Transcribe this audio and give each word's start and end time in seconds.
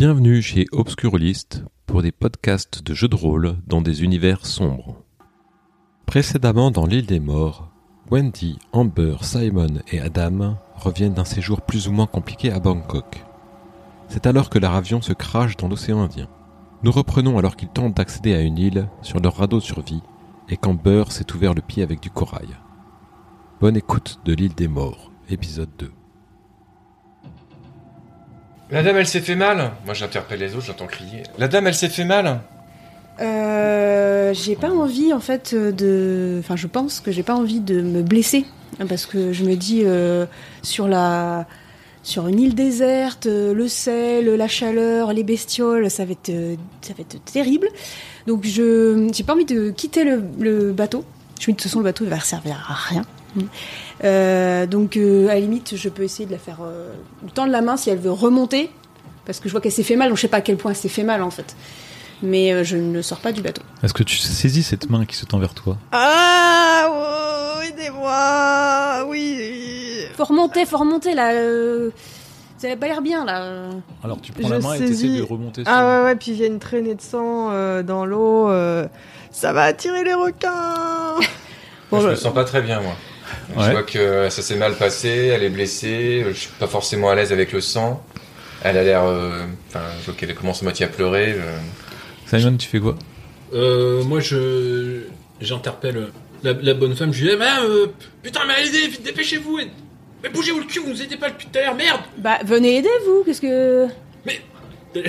Bienvenue 0.00 0.40
chez 0.40 0.64
Obscurlist 0.72 1.62
pour 1.84 2.00
des 2.00 2.10
podcasts 2.10 2.82
de 2.82 2.94
jeux 2.94 3.06
de 3.06 3.16
rôle 3.16 3.58
dans 3.66 3.82
des 3.82 4.02
univers 4.02 4.46
sombres. 4.46 5.04
Précédemment 6.06 6.70
dans 6.70 6.86
l'île 6.86 7.04
des 7.04 7.20
morts, 7.20 7.70
Wendy, 8.10 8.58
Amber, 8.72 9.16
Simon 9.20 9.82
et 9.92 10.00
Adam 10.00 10.56
reviennent 10.74 11.12
d'un 11.12 11.26
séjour 11.26 11.60
plus 11.60 11.86
ou 11.86 11.92
moins 11.92 12.06
compliqué 12.06 12.50
à 12.50 12.60
Bangkok. 12.60 13.26
C'est 14.08 14.26
alors 14.26 14.48
que 14.48 14.58
leur 14.58 14.72
avion 14.72 15.02
se 15.02 15.12
crache 15.12 15.58
dans 15.58 15.68
l'océan 15.68 16.00
Indien. 16.00 16.28
Nous 16.82 16.92
reprenons 16.92 17.36
alors 17.36 17.56
qu'ils 17.56 17.68
tentent 17.68 17.98
d'accéder 17.98 18.34
à 18.34 18.40
une 18.40 18.56
île 18.56 18.88
sur 19.02 19.20
leur 19.20 19.36
radeau 19.36 19.58
de 19.58 19.64
survie 19.64 20.00
et 20.48 20.56
qu'Amber 20.56 21.04
s'est 21.10 21.30
ouvert 21.34 21.52
le 21.52 21.60
pied 21.60 21.82
avec 21.82 22.00
du 22.00 22.08
corail. 22.08 22.48
Bonne 23.60 23.76
écoute 23.76 24.18
de 24.24 24.32
l'île 24.32 24.54
des 24.54 24.68
morts, 24.68 25.12
épisode 25.28 25.68
2. 25.78 25.92
La 28.70 28.82
dame, 28.82 28.96
elle 28.96 29.06
s'est 29.06 29.20
fait 29.20 29.34
mal. 29.34 29.72
Moi, 29.84 29.94
j'interpelle 29.94 30.40
les 30.40 30.54
autres, 30.54 30.66
j'entends 30.66 30.86
crier. 30.86 31.24
La 31.38 31.48
dame, 31.48 31.66
elle 31.66 31.74
s'est 31.74 31.88
fait 31.88 32.04
mal. 32.04 32.40
Euh, 33.20 34.32
j'ai 34.32 34.56
pas 34.56 34.70
envie 34.70 35.12
en 35.12 35.20
fait 35.20 35.54
de. 35.54 36.36
Enfin, 36.40 36.56
je 36.56 36.66
pense 36.66 37.00
que 37.00 37.10
j'ai 37.10 37.22
pas 37.22 37.34
envie 37.34 37.60
de 37.60 37.82
me 37.82 38.02
blesser 38.02 38.46
parce 38.88 39.06
que 39.06 39.32
je 39.32 39.44
me 39.44 39.56
dis 39.56 39.82
euh, 39.84 40.26
sur 40.62 40.88
la 40.88 41.46
sur 42.02 42.28
une 42.28 42.40
île 42.40 42.54
déserte, 42.54 43.26
euh, 43.26 43.52
le 43.52 43.68
sel, 43.68 44.34
la 44.34 44.48
chaleur, 44.48 45.12
les 45.12 45.22
bestioles, 45.22 45.90
ça 45.90 46.04
va 46.04 46.12
être 46.12 46.30
euh, 46.30 46.56
ça 46.80 46.94
va 46.94 47.02
être 47.02 47.22
terrible. 47.24 47.68
Donc 48.26 48.44
je 48.46 49.10
j'ai 49.12 49.24
pas 49.24 49.34
envie 49.34 49.44
de 49.44 49.70
quitter 49.70 50.04
le, 50.04 50.22
le 50.38 50.72
bateau. 50.72 51.04
Je 51.38 51.42
me 51.42 51.46
dis 51.46 51.52
de 51.52 51.56
toute 51.56 51.62
façon 51.64 51.80
le 51.80 51.84
bateau 51.84 52.04
il 52.04 52.10
va 52.10 52.20
servir 52.20 52.66
à 52.68 52.74
rien. 52.74 53.04
Euh, 54.02 54.66
donc 54.66 54.96
euh, 54.96 55.28
à 55.28 55.34
la 55.34 55.40
limite 55.40 55.76
je 55.76 55.88
peux 55.90 56.02
essayer 56.04 56.24
de 56.26 56.32
la 56.32 56.38
faire 56.38 56.58
euh, 56.62 56.92
tendre 57.34 57.52
la 57.52 57.60
main 57.60 57.76
si 57.76 57.90
elle 57.90 57.98
veut 57.98 58.10
remonter 58.10 58.70
parce 59.26 59.40
que 59.40 59.48
je 59.48 59.52
vois 59.52 59.60
qu'elle 59.60 59.72
s'est 59.72 59.82
fait 59.82 59.96
mal. 59.96 60.08
Donc 60.08 60.16
je 60.16 60.22
sais 60.22 60.28
pas 60.28 60.38
à 60.38 60.40
quel 60.40 60.56
point 60.56 60.70
elle 60.70 60.76
s'est 60.76 60.88
fait 60.88 61.02
mal 61.04 61.22
en 61.22 61.30
fait. 61.30 61.54
Mais 62.22 62.52
euh, 62.52 62.64
je 62.64 62.76
ne 62.76 63.00
sors 63.02 63.18
pas 63.20 63.32
du 63.32 63.40
bateau. 63.42 63.62
Est-ce 63.82 63.94
que 63.94 64.02
tu 64.02 64.16
saisis 64.16 64.62
cette 64.62 64.88
main 64.90 65.04
qui 65.06 65.16
se 65.16 65.24
tend 65.26 65.38
vers 65.38 65.54
toi? 65.54 65.76
Ah, 65.92 66.86
oh, 66.90 67.62
aidez-moi, 67.62 69.06
oui. 69.08 70.04
Faut 70.16 70.24
remonter, 70.24 70.66
faut 70.66 70.78
remonter 70.78 71.14
là. 71.14 71.32
euh, 71.32 71.90
Ça 72.58 72.68
n'a 72.68 72.76
pas 72.76 72.88
l'air 72.88 73.00
bien 73.02 73.24
là. 73.24 73.70
Alors 74.04 74.20
tu 74.20 74.32
prends 74.32 74.48
Je 74.48 74.54
la 74.54 74.60
main 74.60 74.74
et 74.74 74.78
saisis. 74.78 75.06
t'essaies 75.08 75.18
de 75.20 75.22
remonter 75.24 75.64
sur... 75.64 75.72
Ah 75.72 75.98
ouais, 76.00 76.04
ouais, 76.06 76.16
puis 76.16 76.32
il 76.32 76.38
y 76.38 76.44
a 76.44 76.46
une 76.46 76.58
traînée 76.58 76.94
de 76.94 77.00
sang 77.02 77.50
euh, 77.52 77.82
dans 77.82 78.04
l'eau. 78.04 78.48
euh, 78.50 78.86
ça 79.30 79.52
va 79.52 79.62
attirer 79.62 80.04
les 80.04 80.14
requins 80.14 81.14
Moi, 81.90 82.00
je 82.00 82.04
Bon, 82.04 82.10
me 82.10 82.14
sens 82.16 82.34
pas 82.34 82.44
très 82.44 82.60
bien, 82.62 82.80
moi. 82.80 82.92
Je 83.54 83.58
Ouais. 83.60 83.70
vois 83.72 83.82
que 83.82 84.28
ça 84.30 84.42
s'est 84.42 84.56
mal 84.56 84.74
passé, 84.76 85.08
elle 85.34 85.42
est 85.42 85.48
blessée, 85.50 86.24
je 86.28 86.32
suis 86.32 86.50
pas 86.58 86.66
forcément 86.66 87.10
à 87.10 87.14
l'aise 87.14 87.32
avec 87.32 87.52
le 87.52 87.60
sang. 87.60 88.02
Elle 88.62 88.76
a 88.76 88.82
l'air. 88.84 89.04
euh, 89.04 89.44
Enfin, 89.68 89.80
je 90.00 90.06
vois 90.06 90.14
qu'elle 90.14 90.34
commence 90.34 90.60
à 90.62 90.64
moitié 90.64 90.86
à 90.86 90.88
pleurer. 90.88 91.34
je- 92.30 92.38
Simon, 92.38 92.56
tu 92.56 92.68
fais 92.68 92.78
quoi? 92.80 92.96
Euh, 93.54 94.02
moi, 94.04 94.20
je 94.20 95.00
j'interpelle 95.40 96.08
la, 96.42 96.52
la 96.52 96.74
bonne 96.74 96.94
femme. 96.94 97.12
Je 97.12 97.24
lui 97.24 97.30
dis, 97.30 97.36
euh, 97.42 97.86
putain, 98.22 98.40
mais 98.46 98.54
allez, 98.54 98.68
vite, 98.88 99.02
dépêchez-vous. 99.02 99.58
et- 99.60 99.70
Mais 100.22 100.28
bougez-vous 100.28 100.60
le 100.60 100.66
cul, 100.66 100.80
vous 100.80 100.90
nous 100.90 101.02
aidez 101.02 101.16
pas 101.16 101.30
depuis 101.30 101.46
tout 101.50 101.58
à 101.58 101.62
l'heure, 101.62 101.74
merde. 101.74 102.00
Bah 102.18 102.38
venez 102.44 102.76
aider 102.76 102.88
vous. 103.06 103.22
Qu'est-ce 103.24 103.40
que 103.40 103.86
Je 104.94 105.00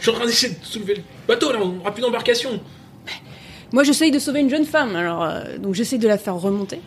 suis 0.00 0.10
en 0.10 0.14
train 0.14 0.26
d'essayer 0.26 0.54
de 0.54 0.64
soulever 0.64 0.94
le 0.96 1.02
bateau, 1.28 1.52
là, 1.52 1.58
on 1.62 1.78
aura 1.80 1.92
plus 1.92 2.00
d'embarcation. 2.02 2.58
Moi 3.72 3.84
j'essaye 3.84 4.10
de 4.10 4.18
sauver 4.18 4.40
une 4.40 4.48
jeune 4.50 4.64
femme. 4.64 4.96
Alors 4.96 5.22
euh, 5.22 5.58
donc 5.58 5.74
j'essaye 5.74 5.98
de 5.98 6.08
la 6.08 6.16
faire 6.18 6.34
remonter. 6.36 6.80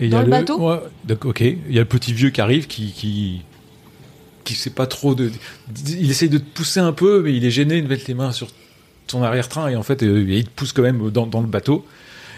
Et 0.00 0.04
il 0.04 0.08
y 0.08 0.10
Dans 0.10 0.18
a 0.18 0.24
le 0.24 0.30
bateau 0.30 0.58
ouais, 0.58 0.80
ok. 1.24 1.40
Il 1.40 1.56
y 1.74 1.78
a 1.78 1.80
le 1.80 1.84
petit 1.84 2.12
vieux 2.12 2.30
qui 2.30 2.40
arrive 2.40 2.66
qui 2.66 2.92
qui 2.92 3.42
qui 4.44 4.54
sait 4.54 4.70
pas 4.70 4.86
trop 4.86 5.14
de. 5.14 5.30
Il 5.88 6.10
essaye 6.10 6.28
de 6.28 6.38
te 6.38 6.44
pousser 6.54 6.80
un 6.80 6.92
peu, 6.92 7.22
mais 7.22 7.34
il 7.36 7.44
est 7.44 7.50
gêné 7.50 7.82
de 7.82 7.88
mettre 7.88 8.04
les 8.08 8.14
mains 8.14 8.32
sur 8.32 8.48
ton 9.06 9.22
arrière-train 9.22 9.68
et 9.68 9.76
en 9.76 9.82
fait 9.82 10.02
euh, 10.02 10.24
il 10.28 10.44
te 10.44 10.50
pousse 10.50 10.72
quand 10.72 10.82
même 10.82 11.10
dans, 11.10 11.26
dans 11.26 11.40
le 11.40 11.46
bateau. 11.46 11.84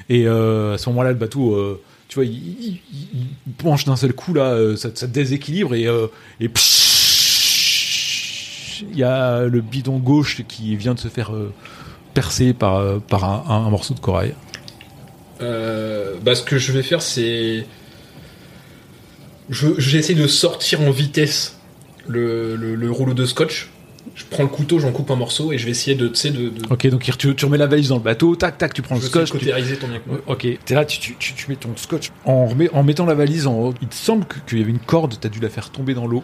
Et 0.08 0.26
euh, 0.26 0.74
à 0.74 0.78
ce 0.78 0.88
moment-là, 0.88 1.10
le 1.10 1.18
bateau, 1.18 1.54
euh, 1.54 1.80
tu 2.08 2.16
vois, 2.16 2.24
il, 2.24 2.32
il- 2.32 2.80
il- 2.92 3.26
il 3.46 3.52
penche 3.52 3.84
d'un 3.84 3.94
seul 3.96 4.12
coup 4.12 4.34
là, 4.34 4.56
ça, 4.76 4.88
ça 4.94 5.06
te 5.06 5.12
déséquilibre 5.12 5.74
et 5.74 5.84
et 6.40 6.50
il 8.92 8.96
y 8.98 9.04
a 9.04 9.42
le 9.44 9.60
bidon 9.60 9.98
gauche 9.98 10.42
qui 10.48 10.74
vient 10.76 10.94
de 10.94 10.98
se 11.00 11.08
faire 11.08 11.30
percer 12.14 12.54
par 12.54 13.24
un 13.50 13.70
morceau 13.70 13.94
de 13.94 14.00
corail. 14.00 14.34
Euh, 15.42 16.14
bah, 16.22 16.34
ce 16.34 16.42
que 16.42 16.58
je 16.58 16.72
vais 16.72 16.82
faire, 16.82 17.02
c'est. 17.02 17.64
Je, 19.48 19.68
j'essaie 19.78 20.14
de 20.14 20.26
sortir 20.26 20.80
en 20.82 20.90
vitesse 20.90 21.58
le, 22.06 22.54
le, 22.56 22.74
le 22.74 22.90
rouleau 22.90 23.14
de 23.14 23.24
scotch. 23.24 23.68
Je 24.14 24.24
prends 24.28 24.42
le 24.42 24.48
couteau, 24.48 24.78
j'en 24.78 24.92
coupe 24.92 25.10
un 25.10 25.16
morceau 25.16 25.52
et 25.52 25.58
je 25.58 25.64
vais 25.64 25.70
essayer 25.72 25.96
de, 25.96 26.08
tu 26.08 26.16
sais, 26.16 26.30
de, 26.30 26.48
de, 26.50 26.62
Ok, 26.70 26.86
donc 26.88 27.02
tu, 27.18 27.34
tu 27.34 27.44
remets 27.44 27.58
la 27.58 27.66
valise 27.66 27.88
dans 27.88 27.96
le 27.96 28.02
bateau, 28.02 28.34
tac, 28.36 28.58
tac, 28.58 28.72
tu 28.74 28.82
prends 28.82 28.96
je 28.96 29.02
le 29.02 29.06
scotch. 29.08 29.30
tu- 29.38 29.38
ton 29.76 29.88
bien. 29.88 29.98
Ok, 30.26 30.46
t'es 30.64 30.74
là, 30.74 30.84
tu, 30.84 30.98
tu, 30.98 31.16
tu, 31.18 31.34
tu 31.34 31.46
mets 31.48 31.56
ton 31.56 31.70
scotch. 31.76 32.10
En, 32.24 32.46
remet- 32.46 32.70
en 32.72 32.82
mettant 32.82 33.06
la 33.06 33.14
valise 33.14 33.46
en 33.46 33.54
haut, 33.54 33.74
il 33.82 33.88
te 33.88 33.94
semble 33.94 34.24
que- 34.26 34.38
qu'il 34.46 34.58
y 34.58 34.62
avait 34.62 34.70
une 34.70 34.78
corde, 34.78 35.14
t'as 35.20 35.28
dû 35.28 35.40
la 35.40 35.48
faire 35.48 35.70
tomber 35.70 35.94
dans 35.94 36.06
l'eau. 36.06 36.22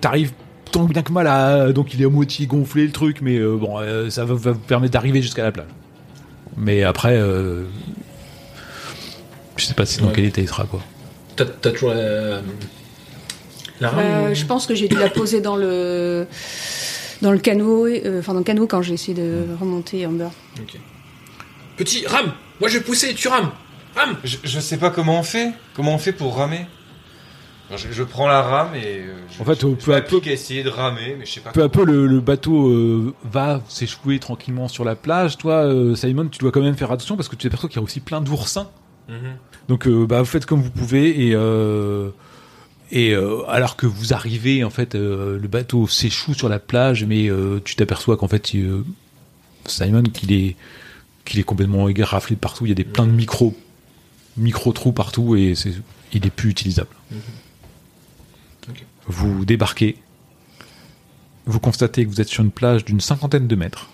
T'arrives 0.00 0.32
tant 0.72 0.84
bien 0.84 1.02
que 1.02 1.12
mal 1.12 1.26
à. 1.26 1.72
Donc 1.72 1.94
il 1.94 2.02
est 2.02 2.06
à 2.06 2.08
moitié 2.08 2.46
gonflé 2.46 2.84
le 2.86 2.92
truc, 2.92 3.18
mais 3.22 3.36
euh, 3.38 3.56
bon, 3.56 3.78
euh, 3.80 4.08
ça 4.10 4.24
va, 4.24 4.34
va 4.34 4.52
vous 4.52 4.58
permettre 4.60 4.92
d'arriver 4.92 5.20
jusqu'à 5.22 5.42
la 5.42 5.52
plage. 5.52 5.66
Mais 6.56 6.82
après. 6.82 7.16
euh, 7.16 7.64
je 9.56 9.64
sais 9.66 9.74
pas 9.74 9.86
si 9.86 10.00
dans 10.00 10.06
Ouais. 10.08 10.12
quel 10.14 10.24
état 10.26 10.40
il 10.40 10.48
sera, 10.48 10.64
quoi. 10.64 10.80
T'as, 11.36 11.44
t'as 11.44 11.70
toujours 11.70 11.90
la. 11.94 12.40
La 13.80 13.88
rame 13.90 14.04
Euh, 14.04 14.34
je 14.34 14.44
pense 14.44 14.66
que 14.66 14.74
j'ai 14.74 14.88
dû 14.88 14.96
la 14.96 15.08
poser 15.08 15.40
dans 15.40 15.56
le 15.56 16.26
dans 17.22 17.32
le 17.32 17.38
canot. 17.38 17.86
euh, 17.86 18.18
Enfin 18.20 18.32
dans 18.34 18.40
le 18.40 18.44
canot 18.44 18.66
quand 18.66 18.82
j'ai 18.82 18.94
essayé 18.94 19.14
de 19.14 19.46
remonter 19.58 20.04
Amber. 20.06 20.28
Ok. 20.60 20.78
Petit, 21.76 22.06
rame 22.06 22.32
Moi 22.60 22.68
je 22.68 22.78
vais 22.78 22.84
pousser, 22.84 23.14
tu 23.14 23.28
rames 23.28 23.50
Rame 23.96 24.16
Je, 24.22 24.36
je 24.44 24.60
sais 24.60 24.76
pas 24.76 24.90
comment 24.90 25.18
on 25.18 25.22
fait. 25.22 25.52
Comment 25.74 25.94
on 25.94 25.98
fait 25.98 26.12
pour 26.12 26.36
ramer? 26.36 26.66
Je, 27.76 27.92
je 27.92 28.02
prends 28.02 28.26
la 28.28 28.42
rame 28.42 28.74
et. 28.74 28.84
euh, 28.84 29.16
je, 29.30 29.42
En 29.42 29.44
fait, 29.44 29.60
je, 29.60 29.66
peu 29.68 29.94
à 29.94 29.98
à 29.98 30.32
essayer 30.32 30.62
de 30.62 30.68
ramer, 30.70 31.16
mais 31.18 31.26
je 31.26 31.32
sais 31.32 31.40
pas. 31.40 31.50
Peu 31.52 31.62
à 31.62 31.68
peu, 31.68 31.84
le, 31.84 32.06
le 32.06 32.20
bateau 32.20 32.68
euh, 32.68 33.14
va 33.24 33.62
s'échouer 33.68 34.18
tranquillement 34.18 34.68
sur 34.68 34.84
la 34.84 34.96
plage. 34.96 35.38
Toi, 35.38 35.64
euh, 35.66 35.94
Simon, 35.94 36.28
tu 36.28 36.38
dois 36.38 36.50
quand 36.52 36.60
même 36.62 36.76
faire 36.76 36.90
attention 36.90 37.16
parce 37.16 37.28
que 37.28 37.36
tu 37.36 37.44
t'aperçois 37.46 37.68
qu'il 37.68 37.76
y 37.78 37.80
a 37.80 37.84
aussi 37.84 38.00
plein 38.00 38.20
d'oursins. 38.20 38.68
Mhm. 39.08 39.16
Donc 39.68 39.86
euh, 39.86 40.06
bah, 40.06 40.20
vous 40.20 40.26
faites 40.26 40.46
comme 40.46 40.62
vous 40.62 40.70
pouvez 40.70 41.28
et 41.28 41.36
et 42.92 43.14
alors 43.48 43.76
que 43.76 43.86
vous 43.86 44.12
arrivez 44.14 44.64
en 44.64 44.70
fait 44.70 44.96
le 44.96 45.38
bateau 45.46 45.86
s'échoue 45.86 46.34
sur 46.34 46.48
la 46.48 46.58
plage 46.58 47.04
mais 47.04 47.28
tu 47.64 47.76
t'aperçois 47.76 48.16
qu'en 48.16 48.26
fait 48.26 48.50
Simon 49.66 50.02
qu'il 50.02 50.32
est 50.32 50.56
qu'il 51.24 51.38
est 51.38 51.44
complètement 51.44 51.88
égaraflé 51.88 52.34
de 52.34 52.40
partout 52.40 52.66
il 52.66 52.70
y 52.70 52.72
a 52.72 52.74
des 52.74 52.82
plein 52.82 53.06
de 53.06 53.12
micros 53.12 53.54
micro 54.36 54.72
trous 54.72 54.90
partout 54.92 55.36
et 55.36 55.54
il 56.12 56.26
est 56.26 56.30
plus 56.30 56.50
utilisable. 56.50 56.88
Ok. 57.12 57.18
Vous 59.06 59.44
débarquez 59.44 59.96
vous 61.46 61.58
constatez 61.58 62.04
que 62.04 62.10
vous 62.10 62.20
êtes 62.20 62.28
sur 62.28 62.44
une 62.44 62.50
plage 62.50 62.84
d'une 62.84 63.00
cinquantaine 63.00 63.48
de 63.48 63.56
mètres. 63.56 63.88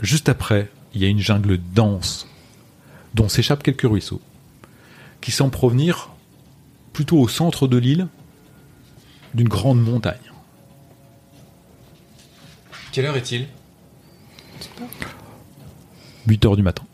Juste 0.00 0.28
après, 0.28 0.70
il 0.94 1.02
y 1.02 1.04
a 1.04 1.08
une 1.08 1.18
jungle 1.18 1.58
dense 1.58 2.28
dont 3.14 3.28
s'échappent 3.28 3.62
quelques 3.62 3.88
ruisseaux, 3.88 4.20
qui 5.20 5.32
semblent 5.32 5.50
provenir 5.50 6.10
plutôt 6.92 7.18
au 7.18 7.26
centre 7.26 7.66
de 7.66 7.76
l'île 7.76 8.06
d'une 9.34 9.48
grande 9.48 9.82
montagne. 9.82 10.32
Quelle 12.92 13.06
heure 13.06 13.16
est-il? 13.16 13.48
8 16.28 16.44
heures 16.44 16.56
du 16.56 16.62
matin. 16.62 16.84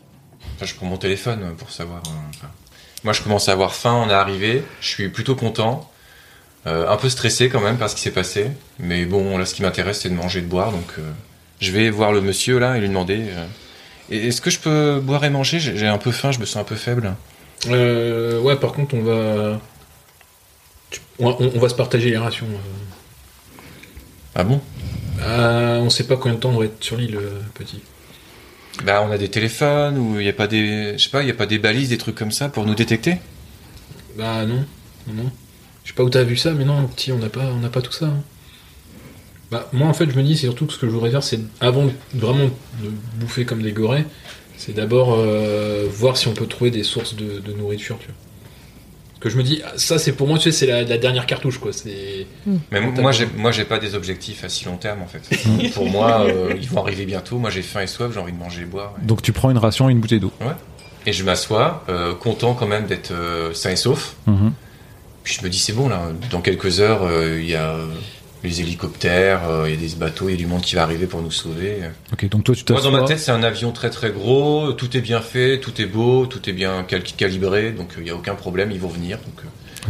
Je 0.61 0.73
prends 0.73 0.87
mon 0.87 0.97
téléphone 0.97 1.55
pour 1.57 1.69
savoir. 1.69 2.01
euh. 2.07 2.47
Moi, 3.03 3.13
je 3.13 3.21
commence 3.21 3.49
à 3.49 3.51
avoir 3.51 3.73
faim, 3.73 4.03
on 4.05 4.09
est 4.09 4.13
arrivé. 4.13 4.63
Je 4.79 4.87
suis 4.87 5.09
plutôt 5.09 5.35
content. 5.35 5.91
Euh, 6.67 6.87
un 6.87 6.97
peu 6.97 7.09
stressé 7.09 7.49
quand 7.49 7.59
même 7.61 7.77
par 7.77 7.89
ce 7.89 7.95
qui 7.95 8.01
s'est 8.01 8.11
passé. 8.11 8.51
Mais 8.79 9.05
bon, 9.05 9.37
là, 9.37 9.45
ce 9.45 9.53
qui 9.55 9.63
m'intéresse, 9.63 10.01
c'est 10.01 10.09
de 10.09 10.13
manger 10.13 10.39
et 10.39 10.41
de 10.43 10.47
boire. 10.47 10.71
Donc, 10.71 10.85
euh, 10.99 11.09
je 11.59 11.71
vais 11.71 11.89
voir 11.89 12.11
le 12.11 12.21
monsieur 12.21 12.59
là 12.59 12.77
et 12.77 12.79
lui 12.81 12.87
demander 12.87 13.19
euh, 13.29 13.47
Est-ce 14.11 14.41
que 14.41 14.49
je 14.51 14.59
peux 14.59 14.99
boire 15.01 15.23
et 15.23 15.29
manger? 15.31 15.59
J'ai 15.59 15.87
un 15.87 15.97
peu 15.97 16.11
faim, 16.11 16.31
je 16.31 16.39
me 16.39 16.45
sens 16.45 16.61
un 16.61 16.65
peu 16.65 16.75
faible. 16.75 17.15
Euh, 17.67 18.39
ouais, 18.41 18.55
par 18.57 18.73
contre, 18.73 18.93
on 18.95 19.01
va. 19.01 19.59
On, 21.19 21.29
va- 21.31 21.37
on 21.55 21.59
va 21.59 21.69
se 21.69 21.75
partager 21.75 22.09
les 22.11 22.17
rations. 22.17 22.47
Ah 24.35 24.43
bon? 24.43 24.61
On 25.23 25.89
sait 25.89 26.05
pas 26.05 26.15
combien 26.17 26.35
de 26.35 26.39
temps 26.39 26.49
on 26.51 26.59
va 26.59 26.65
être 26.65 26.83
sur 26.83 26.95
l'île, 26.97 27.19
petit. 27.53 27.81
Bah, 28.85 29.03
on 29.07 29.11
a 29.11 29.17
des 29.17 29.29
téléphones 29.29 29.97
ou 29.97 30.19
il 30.19 30.23
n'y 30.23 30.29
a 30.29 30.33
pas 30.33 30.47
des. 30.47 30.93
Je 30.97 31.03
sais 31.03 31.09
pas, 31.09 31.21
il 31.21 31.27
y 31.27 31.31
a 31.31 31.35
pas 31.35 31.45
des 31.45 31.59
balises, 31.59 31.89
des 31.89 31.97
trucs 31.97 32.15
comme 32.15 32.31
ça 32.31 32.49
pour 32.49 32.65
nous 32.65 32.73
détecter? 32.75 33.17
Bah 34.17 34.45
non, 34.45 34.65
non. 35.07 35.29
Je 35.83 35.89
sais 35.89 35.95
pas 35.95 36.03
où 36.03 36.09
t'as 36.09 36.23
vu 36.23 36.37
ça, 36.37 36.51
mais 36.51 36.65
non, 36.65 36.85
petit, 36.87 37.11
on 37.11 37.17
n'a 37.17 37.29
pas, 37.29 37.45
on 37.53 37.59
n'a 37.59 37.69
pas 37.69 37.81
tout 37.81 37.91
ça. 37.91 38.05
hein. 38.05 38.21
Bah, 39.51 39.67
moi, 39.73 39.87
en 39.87 39.93
fait, 39.93 40.09
je 40.09 40.15
me 40.15 40.23
dis, 40.23 40.35
c'est 40.35 40.45
surtout 40.47 40.65
que 40.65 40.73
ce 40.73 40.77
que 40.79 40.87
je 40.87 40.91
voudrais 40.91 41.11
faire, 41.11 41.23
c'est 41.23 41.39
avant 41.59 41.85
de- 41.85 41.91
vraiment 42.13 42.45
de 42.81 42.89
bouffer 43.15 43.43
comme 43.45 43.61
des 43.61 43.73
gorées, 43.73 44.05
c'est 44.57 44.73
d'abord 44.73 45.15
euh, 45.17 45.87
voir 45.91 46.15
si 46.17 46.27
on 46.29 46.33
peut 46.33 46.45
trouver 46.47 46.71
des 46.71 46.83
sources 46.83 47.15
de, 47.15 47.39
de 47.39 47.51
nourriture, 47.53 47.97
tu 47.99 48.05
vois. 48.07 48.15
Que 49.19 49.29
je 49.29 49.37
me 49.37 49.43
dis, 49.43 49.61
ça 49.75 49.99
c'est 49.99 50.13
pour 50.13 50.27
moi, 50.27 50.37
tu 50.39 50.45
sais, 50.45 50.51
c'est 50.51 50.65
la, 50.65 50.83
la 50.83 50.97
dernière 50.97 51.25
cartouche 51.27 51.59
quoi. 51.59 51.71
C'est. 51.73 52.25
Mais 52.71 52.79
Quand 52.81 52.93
t'as 52.95 53.01
moi, 53.03 53.11
j'ai, 53.11 53.27
moi, 53.37 53.51
j'ai 53.51 53.65
pas 53.65 53.77
des 53.77 53.93
objectifs 53.93 54.43
à 54.43 54.49
si 54.49 54.65
long 54.65 54.77
terme 54.77 55.01
en 55.03 55.07
fait. 55.07 55.21
Pour 55.75 55.87
moi, 55.87 56.21
euh, 56.25 56.55
ils 56.59 56.67
vont 56.67 56.81
arriver 56.83 57.05
bientôt. 57.05 57.37
Moi, 57.37 57.51
j'ai 57.51 57.61
faim 57.61 57.81
et 57.81 57.87
soif, 57.87 58.11
j'ai 58.13 58.19
envie 58.19 58.31
de 58.31 58.37
manger 58.39 58.63
et 58.63 58.65
boire. 58.65 58.93
ouais. 58.97 59.05
Donc 59.05 59.21
tu 59.21 59.31
prends 59.31 59.51
une 59.51 59.59
ration 59.59 59.89
et 59.89 59.91
une 59.91 59.99
bouteille 59.99 60.19
d'eau. 60.21 60.31
Et 61.05 61.13
je 61.13 61.23
m'assois, 61.23 61.83
euh, 61.89 62.15
content 62.15 62.53
quand 62.55 62.65
même 62.67 62.87
d'être 62.87 63.11
euh, 63.11 63.53
sain 63.53 63.69
et 63.71 63.75
sauf. 63.75 64.15
Mhm. 64.25 64.53
Puis 65.23 65.37
je 65.39 65.45
me 65.45 65.49
dis, 65.49 65.59
c'est 65.59 65.73
bon 65.73 65.87
là, 65.89 66.01
dans 66.31 66.41
quelques 66.41 66.79
heures, 66.79 67.03
euh, 67.03 67.39
il 67.39 67.49
y 67.49 67.55
a 67.55 67.75
les 68.43 68.59
hélicoptères, 68.61 69.47
euh, 69.47 69.69
il 69.69 69.75
y 69.75 69.77
a 69.77 69.89
des 69.89 69.95
bateaux, 69.95 70.27
il 70.27 70.31
y 70.31 70.33
a 70.33 70.37
du 70.37 70.47
monde 70.47 70.61
qui 70.61 70.73
va 70.75 70.81
arriver 70.83 71.05
pour 71.05 71.21
nous 71.21 71.29
sauver. 71.29 71.77
Ok, 72.11 72.27
donc 72.29 72.43
toi 72.43 72.55
tu 72.55 72.63
Moi, 72.73 72.81
dans 72.81 72.89
ma 72.91 73.03
tête, 73.03 73.19
c'est 73.19 73.31
un 73.31 73.43
avion 73.43 73.71
très 73.71 73.91
très 73.91 74.09
gros, 74.11 74.71
tout 74.73 74.97
est 74.97 75.01
bien 75.01 75.21
fait, 75.21 75.59
tout 75.59 75.79
est 75.79 75.85
beau, 75.85 76.25
tout 76.25 76.49
est 76.49 76.53
bien 76.53 76.83
cal- 76.83 77.03
calibré, 77.03 77.71
donc 77.71 77.89
euh, 77.91 77.95
il 77.99 78.05
n'y 78.05 78.09
a 78.09 78.15
aucun 78.15 78.33
problème, 78.33 78.71
ils 78.71 78.79
vont 78.79 78.87
venir. 78.87 79.17
Donc, 79.19 79.45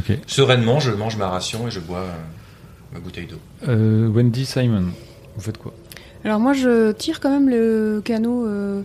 euh, 0.09 0.15
sereinement, 0.27 0.79
je 0.81 0.91
mange 0.91 1.15
ma 1.15 1.29
ration 1.29 1.67
et 1.67 1.71
je 1.71 1.79
bois 1.79 1.99
euh, 1.99 2.11
ma 2.93 2.99
bouteille 2.99 3.27
d'eau. 3.27 3.39
Euh, 3.69 4.09
Wendy, 4.09 4.45
Simon, 4.45 4.87
vous 5.37 5.41
faites 5.41 5.57
quoi? 5.57 5.73
Alors 6.25 6.39
moi, 6.41 6.51
je 6.53 6.91
tire 6.91 7.21
quand 7.21 7.31
même 7.31 7.47
le 7.49 8.01
canot 8.03 8.45
euh, 8.45 8.81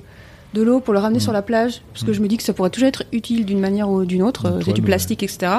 de 0.57 0.63
l'eau 0.63 0.81
pour 0.81 0.93
le 0.95 1.01
ramener 1.01 1.19
Mm. 1.19 1.23
sur 1.23 1.33
la 1.33 1.43
plage, 1.43 1.83
parce 1.93 2.05
que 2.05 2.11
Mm. 2.11 2.15
je 2.15 2.21
me 2.23 2.29
dis 2.29 2.37
que 2.37 2.43
ça 2.43 2.53
pourrait 2.53 2.71
toujours 2.71 2.89
être 2.89 3.05
utile 3.13 3.45
d'une 3.45 3.61
manière 3.61 3.89
ou 3.91 4.05
d'une 4.05 4.23
autre. 4.23 4.45
Donc, 4.51 4.53
euh, 4.61 4.63
C'est 4.65 4.73
du 4.73 4.83
plastique, 4.83 5.23
etc. 5.23 5.53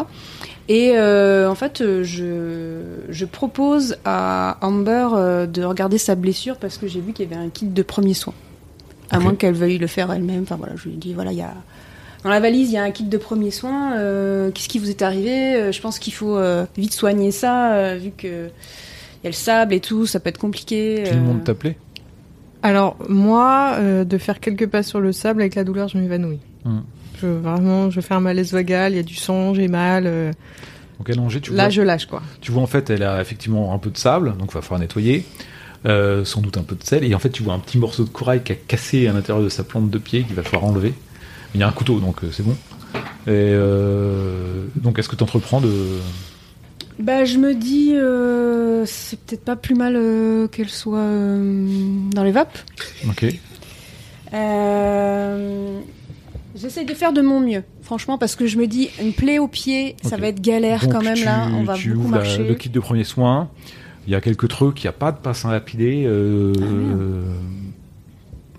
Et 0.70 0.94
euh, 0.96 1.50
en 1.50 1.56
fait, 1.56 1.80
euh, 1.82 2.04
je, 2.04 3.12
je 3.14 3.26
propose 3.26 3.96
à 4.04 4.58
Amber 4.62 5.08
de 5.52 5.64
regarder 5.64 5.98
sa 5.98 6.16
blessure 6.16 6.58
parce 6.58 6.78
que 6.78 6.88
j'ai 6.88 7.00
vu 7.00 7.14
qu'il 7.14 7.30
y 7.30 7.34
avait 7.34 7.42
un 7.42 7.50
kit 7.50 7.66
de 7.68 7.82
premiers 7.84 8.14
soins. 8.14 8.34
À 9.10 9.20
moins 9.20 9.36
qu'elle 9.36 9.54
veuille 9.54 9.78
le 9.78 9.88
faire 9.88 10.12
elle-même. 10.12 10.44
Enfin 10.44 10.58
voilà, 10.58 10.74
je 10.76 10.90
lui 10.90 10.96
dis 10.98 11.14
voilà, 11.14 11.32
il 11.32 11.38
y 11.38 11.42
a 11.42 11.54
dans 12.24 12.30
la 12.32 12.40
valise, 12.42 12.70
il 12.72 12.74
y 12.74 12.78
a 12.78 12.84
un 12.84 12.92
kit 12.92 13.04
de 13.06 13.18
premiers 13.18 13.52
soins. 13.52 13.96
euh, 13.98 14.52
Qu'est-ce 14.52 14.68
qui 14.68 14.80
vous 14.80 14.90
est 14.90 15.02
arrivé? 15.02 15.72
Je 15.72 15.80
pense 15.82 15.98
qu'il 16.00 16.12
faut 16.14 16.36
euh, 16.36 16.66
vite 16.76 16.92
soigner 16.94 17.32
ça, 17.32 17.96
vu 17.96 18.12
que 18.18 18.48
il 18.48 19.24
y 19.24 19.28
a 19.28 19.30
le 19.30 19.34
sable 19.34 19.74
et 19.74 19.80
tout, 19.80 20.06
ça 20.06 20.20
peut 20.20 20.28
être 20.30 20.38
compliqué. 20.38 21.04
Tout 21.08 21.16
le 21.16 21.22
monde 21.22 21.44
t'appelait 21.44 21.78
Alors, 22.68 22.98
moi, 23.08 23.76
euh, 23.80 24.04
de 24.04 24.18
faire 24.18 24.40
quelques 24.42 24.68
pas 24.68 24.84
sur 24.84 25.00
le 25.00 25.14
sable 25.14 25.40
avec 25.42 25.56
la 25.56 25.64
douleur, 25.64 25.88
je 25.88 25.98
m'évanouis. 25.98 26.40
Hmm. 26.66 26.80
Je, 27.22 27.28
vraiment, 27.28 27.90
je 27.90 28.02
fais 28.02 28.14
un 28.14 28.20
malaise 28.20 28.52
vagal, 28.52 28.92
il 28.92 28.98
y 28.98 29.00
a 29.00 29.04
du 29.04 29.16
sang, 29.16 29.54
j'ai 29.54 29.70
mal. 29.70 30.04
euh, 30.06 30.34
Donc 30.98 31.10
allongé, 31.10 31.40
tu 31.40 31.52
là, 31.54 31.64
vois, 31.64 31.70
je 31.70 31.82
lâche, 31.82 32.06
quoi. 32.08 32.22
tu 32.42 32.52
vois 32.52 32.62
en 32.62 32.68
fait, 32.68 32.90
elle 32.90 33.04
a 33.04 33.22
effectivement 33.22 33.74
un 33.74 33.78
peu 33.78 33.90
de 33.90 33.98
sable, 33.98 34.36
donc 34.38 34.50
il 34.52 34.54
va 34.54 34.62
falloir 34.62 34.82
nettoyer. 34.82 35.26
Euh, 35.86 36.26
sans 36.26 36.42
doute 36.42 36.58
un 36.58 36.64
peu 36.64 36.76
de 36.76 36.84
sel, 36.84 37.04
et 37.06 37.14
en 37.14 37.20
fait 37.20 37.30
tu 37.30 37.44
vois 37.44 37.54
un 37.54 37.60
petit 37.60 37.78
morceau 37.78 38.04
de 38.04 38.10
corail 38.10 38.42
qui 38.44 38.52
a 38.52 38.56
cassé 38.56 39.08
à 39.08 39.14
l'intérieur 39.14 39.44
de 39.44 39.48
sa 39.50 39.64
plante 39.64 39.90
de 39.92 39.98
pied 40.00 40.24
qu'il 40.24 40.36
va 40.36 40.42
falloir 40.44 40.66
enlever. 40.66 40.94
Il 41.54 41.62
y 41.62 41.64
a 41.64 41.68
un 41.68 41.72
couteau, 41.72 42.00
donc 42.00 42.24
euh, 42.24 42.30
c'est 42.32 42.44
bon. 42.44 42.58
Et 42.96 42.98
euh, 43.28 44.66
donc 44.76 44.98
est-ce 45.00 45.08
que 45.08 45.16
tu 45.16 45.24
entreprends 45.24 45.62
de... 45.62 45.72
Bah, 47.00 47.26
je 47.26 47.38
me 47.38 47.54
dis, 47.54 47.92
euh, 47.96 48.84
c'est 48.86 49.20
peut-être 49.20 49.44
pas 49.46 49.56
plus 49.56 49.76
mal 49.76 49.96
euh, 49.96 50.48
qu'elle 50.48 50.70
soit 50.70 50.98
euh, 50.98 51.68
dans 52.12 52.24
les 52.24 52.32
vapes. 52.32 52.58
Ok. 53.08 53.26
J'essaye 56.56 56.86
de 56.86 56.94
faire 56.96 57.14
de 57.14 57.22
mon 57.22 57.40
mieux, 57.40 57.64
franchement, 57.84 58.18
parce 58.18 58.36
que 58.36 58.48
je 58.48 58.58
me 58.58 58.66
dis, 58.66 58.90
une 59.00 59.14
plaie 59.14 59.38
au 59.38 59.48
pied, 59.48 59.96
ça 60.02 60.18
va 60.18 60.28
être 60.30 60.42
galère 60.42 60.82
Donc, 60.82 60.92
quand 60.94 61.04
même 61.04 61.14
tu, 61.16 61.24
là. 61.26 61.48
On 61.54 61.64
va 61.64 61.76
tu 61.76 61.90
beaucoup 61.90 62.06
ouvres 62.08 62.12
la- 62.16 62.18
marcher. 62.24 62.48
le 62.48 62.56
kit 62.56 62.70
de 62.70 62.80
premiers 62.80 63.04
soins. 63.04 63.50
Il 64.08 64.14
y 64.14 64.16
a 64.16 64.22
quelques 64.22 64.48
trucs, 64.48 64.82
il 64.84 64.86
n'y 64.88 64.90
a 64.90 64.94
pas 64.94 65.12
de 65.12 65.18
Ah, 66.58 66.64
merde. 66.64 67.00
euh, 67.00 67.22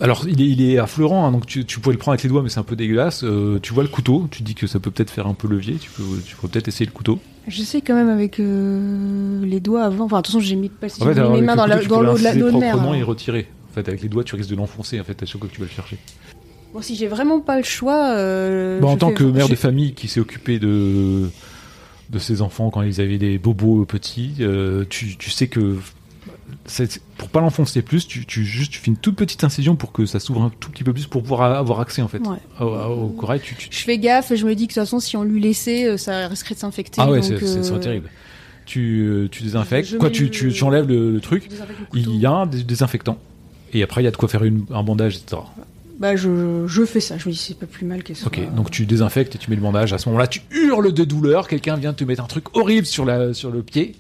alors, 0.00 0.24
il 0.28 0.40
est, 0.40 0.46
il 0.48 0.62
est 0.62 0.78
affleurant, 0.78 1.26
hein, 1.26 1.32
donc 1.32 1.46
tu, 1.46 1.64
tu 1.64 1.80
pourrais 1.80 1.94
le 1.94 1.98
prendre 1.98 2.12
avec 2.14 2.22
les 2.22 2.28
doigts, 2.28 2.42
mais 2.42 2.48
c'est 2.48 2.60
un 2.60 2.64
peu 2.64 2.76
dégueulasse. 2.76 3.24
Euh, 3.24 3.58
tu 3.60 3.72
vois 3.74 3.82
le 3.82 3.88
couteau, 3.88 4.28
tu 4.30 4.42
dis 4.42 4.54
que 4.54 4.66
ça 4.66 4.78
peut 4.80 4.90
peut-être 4.90 5.10
faire 5.10 5.26
un 5.26 5.34
peu 5.34 5.48
levier, 5.48 5.74
tu 5.76 5.90
peux, 5.90 6.02
tu 6.24 6.36
peux 6.36 6.46
peut-être 6.48 6.68
essayer 6.68 6.86
le 6.86 6.92
couteau. 6.92 7.18
J'essaie 7.48 7.80
quand 7.80 7.94
même 7.94 8.08
avec 8.10 8.38
euh, 8.40 9.44
les 9.44 9.60
doigts 9.60 9.84
avant. 9.84 10.04
Enfin, 10.04 10.18
attention, 10.18 10.40
j'ai 10.40 10.54
mis, 10.56 10.68
pas 10.68 10.88
si 10.88 11.02
En 11.02 11.06
j'ai 11.06 11.14
fait, 11.14 11.20
mis 11.22 11.40
mes 11.40 11.42
mains 11.42 11.54
le 11.54 11.68
dans 11.74 11.78
couteau, 11.80 12.02
l'eau 12.02 12.18
de 12.18 12.22
la 12.22 12.34
de 12.34 12.42
mer. 12.42 12.50
proprement 12.50 12.80
alors. 12.90 12.94
et 12.94 13.02
retirer. 13.02 13.48
En 13.70 13.74
fait, 13.74 13.88
avec 13.88 14.02
les 14.02 14.08
doigts, 14.08 14.24
tu 14.24 14.34
risques 14.36 14.50
de 14.50 14.56
l'enfoncer, 14.56 15.00
en 15.00 15.04
fait, 15.04 15.22
à 15.22 15.26
chaque 15.26 15.40
fois 15.40 15.48
que 15.48 15.54
tu 15.54 15.60
vas 15.60 15.66
le 15.66 15.72
chercher. 15.72 15.98
Bon, 16.74 16.82
si 16.82 16.94
j'ai 16.96 17.06
vraiment 17.08 17.40
pas 17.40 17.56
le 17.56 17.64
choix. 17.64 18.10
euh, 18.12 18.80
en 18.82 18.96
tant 18.96 19.08
fais- 19.08 19.14
que 19.14 19.24
mère 19.24 19.46
je- 19.46 19.52
de 19.52 19.56
famille 19.56 19.94
qui 19.94 20.06
s'est 20.08 20.20
occupée 20.20 20.58
de, 20.58 21.30
de 22.10 22.18
ses 22.18 22.42
enfants 22.42 22.70
quand 22.70 22.82
ils 22.82 23.00
avaient 23.00 23.18
des 23.18 23.38
bobos 23.38 23.84
petits, 23.86 24.34
euh, 24.40 24.84
tu, 24.88 25.16
tu 25.16 25.30
sais 25.30 25.48
que 25.48 25.76
pour 27.16 27.28
pas 27.28 27.40
l'enfoncer 27.40 27.82
plus, 27.82 28.06
tu, 28.06 28.26
tu 28.26 28.44
juste 28.44 28.72
tu 28.72 28.78
fais 28.78 28.88
une 28.88 28.96
toute 28.96 29.16
petite 29.16 29.42
incision 29.44 29.76
pour 29.76 29.92
que 29.92 30.06
ça 30.06 30.20
s'ouvre 30.20 30.42
un 30.42 30.50
tout 30.60 30.70
petit 30.70 30.84
peu 30.84 30.92
plus 30.92 31.06
pour 31.06 31.22
pouvoir 31.22 31.42
avoir 31.42 31.80
accès 31.80 32.02
en 32.02 32.08
fait 32.08 32.18
Ouais. 32.26 32.36
au, 32.60 33.08
corail. 33.08 33.40
Tu, 33.42 33.54
tu- 33.54 33.68
Je 33.70 33.84
fais 33.84 33.98
gaffe 33.98 34.30
et 34.30 34.36
je 34.36 34.46
me 34.46 34.54
dis 34.54 34.66
que 34.66 34.72
de 34.72 34.74
toute 34.74 34.82
façon, 34.84 35.00
si 35.00 35.16
on 35.16 35.22
lui 35.24 35.40
laissait, 35.40 35.86
euh, 35.88 35.96
ça 35.96 36.28
risquerait 36.28 36.54
de 36.54 36.60
s'infecter. 36.60 37.00
ah 37.00 37.10
ouais, 37.10 37.20
donc, 37.20 37.38
ça 37.40 37.62
serait 37.62 37.76
euh, 37.76 37.80
terrible. 37.80 38.10
Tu, 38.66 39.00
euh, 39.02 39.28
tu 39.30 39.42
désinfectes, 39.42 39.96
quoi, 39.98 40.10
tu, 40.10 40.24
le- 40.24 40.30
tu, 40.30 40.52
tu 40.52 40.62
enlèves 40.64 40.86
le, 40.88 41.12
le 41.12 41.20
truc. 41.20 41.48
le. 41.92 42.00
Il 42.00 42.16
y 42.16 42.26
a 42.26 42.30
un 42.32 42.46
dés- 42.46 42.64
désinfectant. 42.64 43.18
Et 43.72 43.82
après, 43.82 44.02
il 44.02 44.04
y 44.04 44.08
a 44.08 44.10
de 44.10 44.16
quoi 44.16 44.28
faire 44.28 44.44
une- 44.44 44.66
un 44.70 44.82
bandage, 44.82 45.16
etc. 45.16 45.40
Bah, 45.98 46.14
je, 46.16 46.64
je 46.66 46.84
fais 46.84 47.00
ça. 47.00 47.18
Je 47.18 47.26
me 47.28 47.32
dis, 47.32 47.38
c'est 47.38 47.58
pas 47.58 47.66
plus 47.66 47.86
mal 47.86 48.02
qu'elle 48.02 48.14
soit. 48.16 48.28
Ok, 48.28 48.40
donc 48.54 48.70
tu 48.70 48.84
désinfectes 48.86 49.34
et 49.34 49.38
tu 49.38 49.50
mets 49.50 49.56
le 49.56 49.62
bandage. 49.62 49.92
À 49.92 49.98
ce 49.98 50.08
moment-là, 50.10 50.26
tu 50.28 50.42
hurles 50.50 50.92
de 50.92 51.04
douleur. 51.04 51.48
Quelqu'un 51.48 51.76
vient 51.76 51.92
te 51.94 52.04
mettre 52.04 52.22
un 52.22 52.26
truc 52.28 52.54
horrible 52.56 52.86
sur, 52.86 53.04
la, 53.04 53.32
sur 53.34 53.50
le 53.50 53.62
pied. 53.62 53.96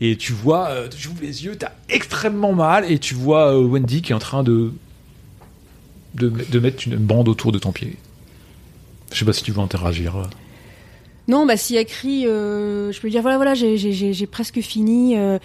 Et 0.00 0.16
tu 0.16 0.32
vois, 0.32 0.68
euh, 0.68 0.88
tu 0.88 1.08
ouvres 1.08 1.22
les 1.22 1.44
yeux, 1.44 1.56
t'as 1.56 1.72
extrêmement 1.88 2.52
mal. 2.52 2.90
Et 2.90 2.98
tu 2.98 3.14
vois 3.14 3.52
euh, 3.52 3.66
Wendy 3.66 4.02
qui 4.02 4.12
est 4.12 4.14
en 4.14 4.20
train 4.20 4.42
de, 4.42 4.72
de, 6.14 6.58
mettre 6.58 6.86
une 6.86 6.96
bande 6.96 7.28
autour 7.28 7.50
de 7.52 7.58
ton 7.58 7.72
pied. 7.72 7.96
Je 9.12 9.18
sais 9.18 9.24
pas 9.24 9.32
si 9.32 9.42
tu 9.42 9.52
veux 9.52 9.60
interagir. 9.60 10.28
Non, 11.26 11.46
bah 11.46 11.56
si 11.56 11.76
elle 11.76 11.86
crie, 11.86 12.26
euh, 12.26 12.92
je 12.92 13.00
peux 13.00 13.10
dire 13.10 13.22
voilà, 13.22 13.36
voilà, 13.36 13.54
j'ai- 13.54 14.26
presque 14.26 14.60
fini. 14.60 15.16
euh, 15.16 15.38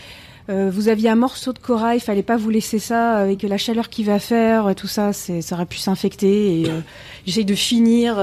vous 0.47 0.87
aviez 0.89 1.09
un 1.09 1.15
morceau 1.15 1.51
de 1.53 1.59
corail, 1.59 1.99
fallait 1.99 2.23
pas 2.23 2.37
vous 2.37 2.49
laisser 2.49 2.77
ça 2.79 3.15
avec 3.15 3.43
la 3.43 3.57
chaleur 3.57 3.89
qu'il 3.89 4.05
va 4.05 4.19
faire, 4.19 4.75
tout 4.75 4.87
ça, 4.87 5.13
ça 5.13 5.33
aurait 5.55 5.65
pu 5.65 5.77
s'infecter. 5.77 6.61
Et 6.61 6.67
j'essaye 7.25 7.45
de 7.45 7.55
finir 7.55 8.15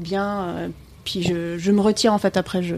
bien. 0.00 0.70
puis 1.04 1.22
je, 1.22 1.58
je 1.58 1.72
me 1.72 1.80
retire 1.80 2.12
en 2.12 2.18
fait 2.18 2.36
après. 2.36 2.62
Je 2.62 2.76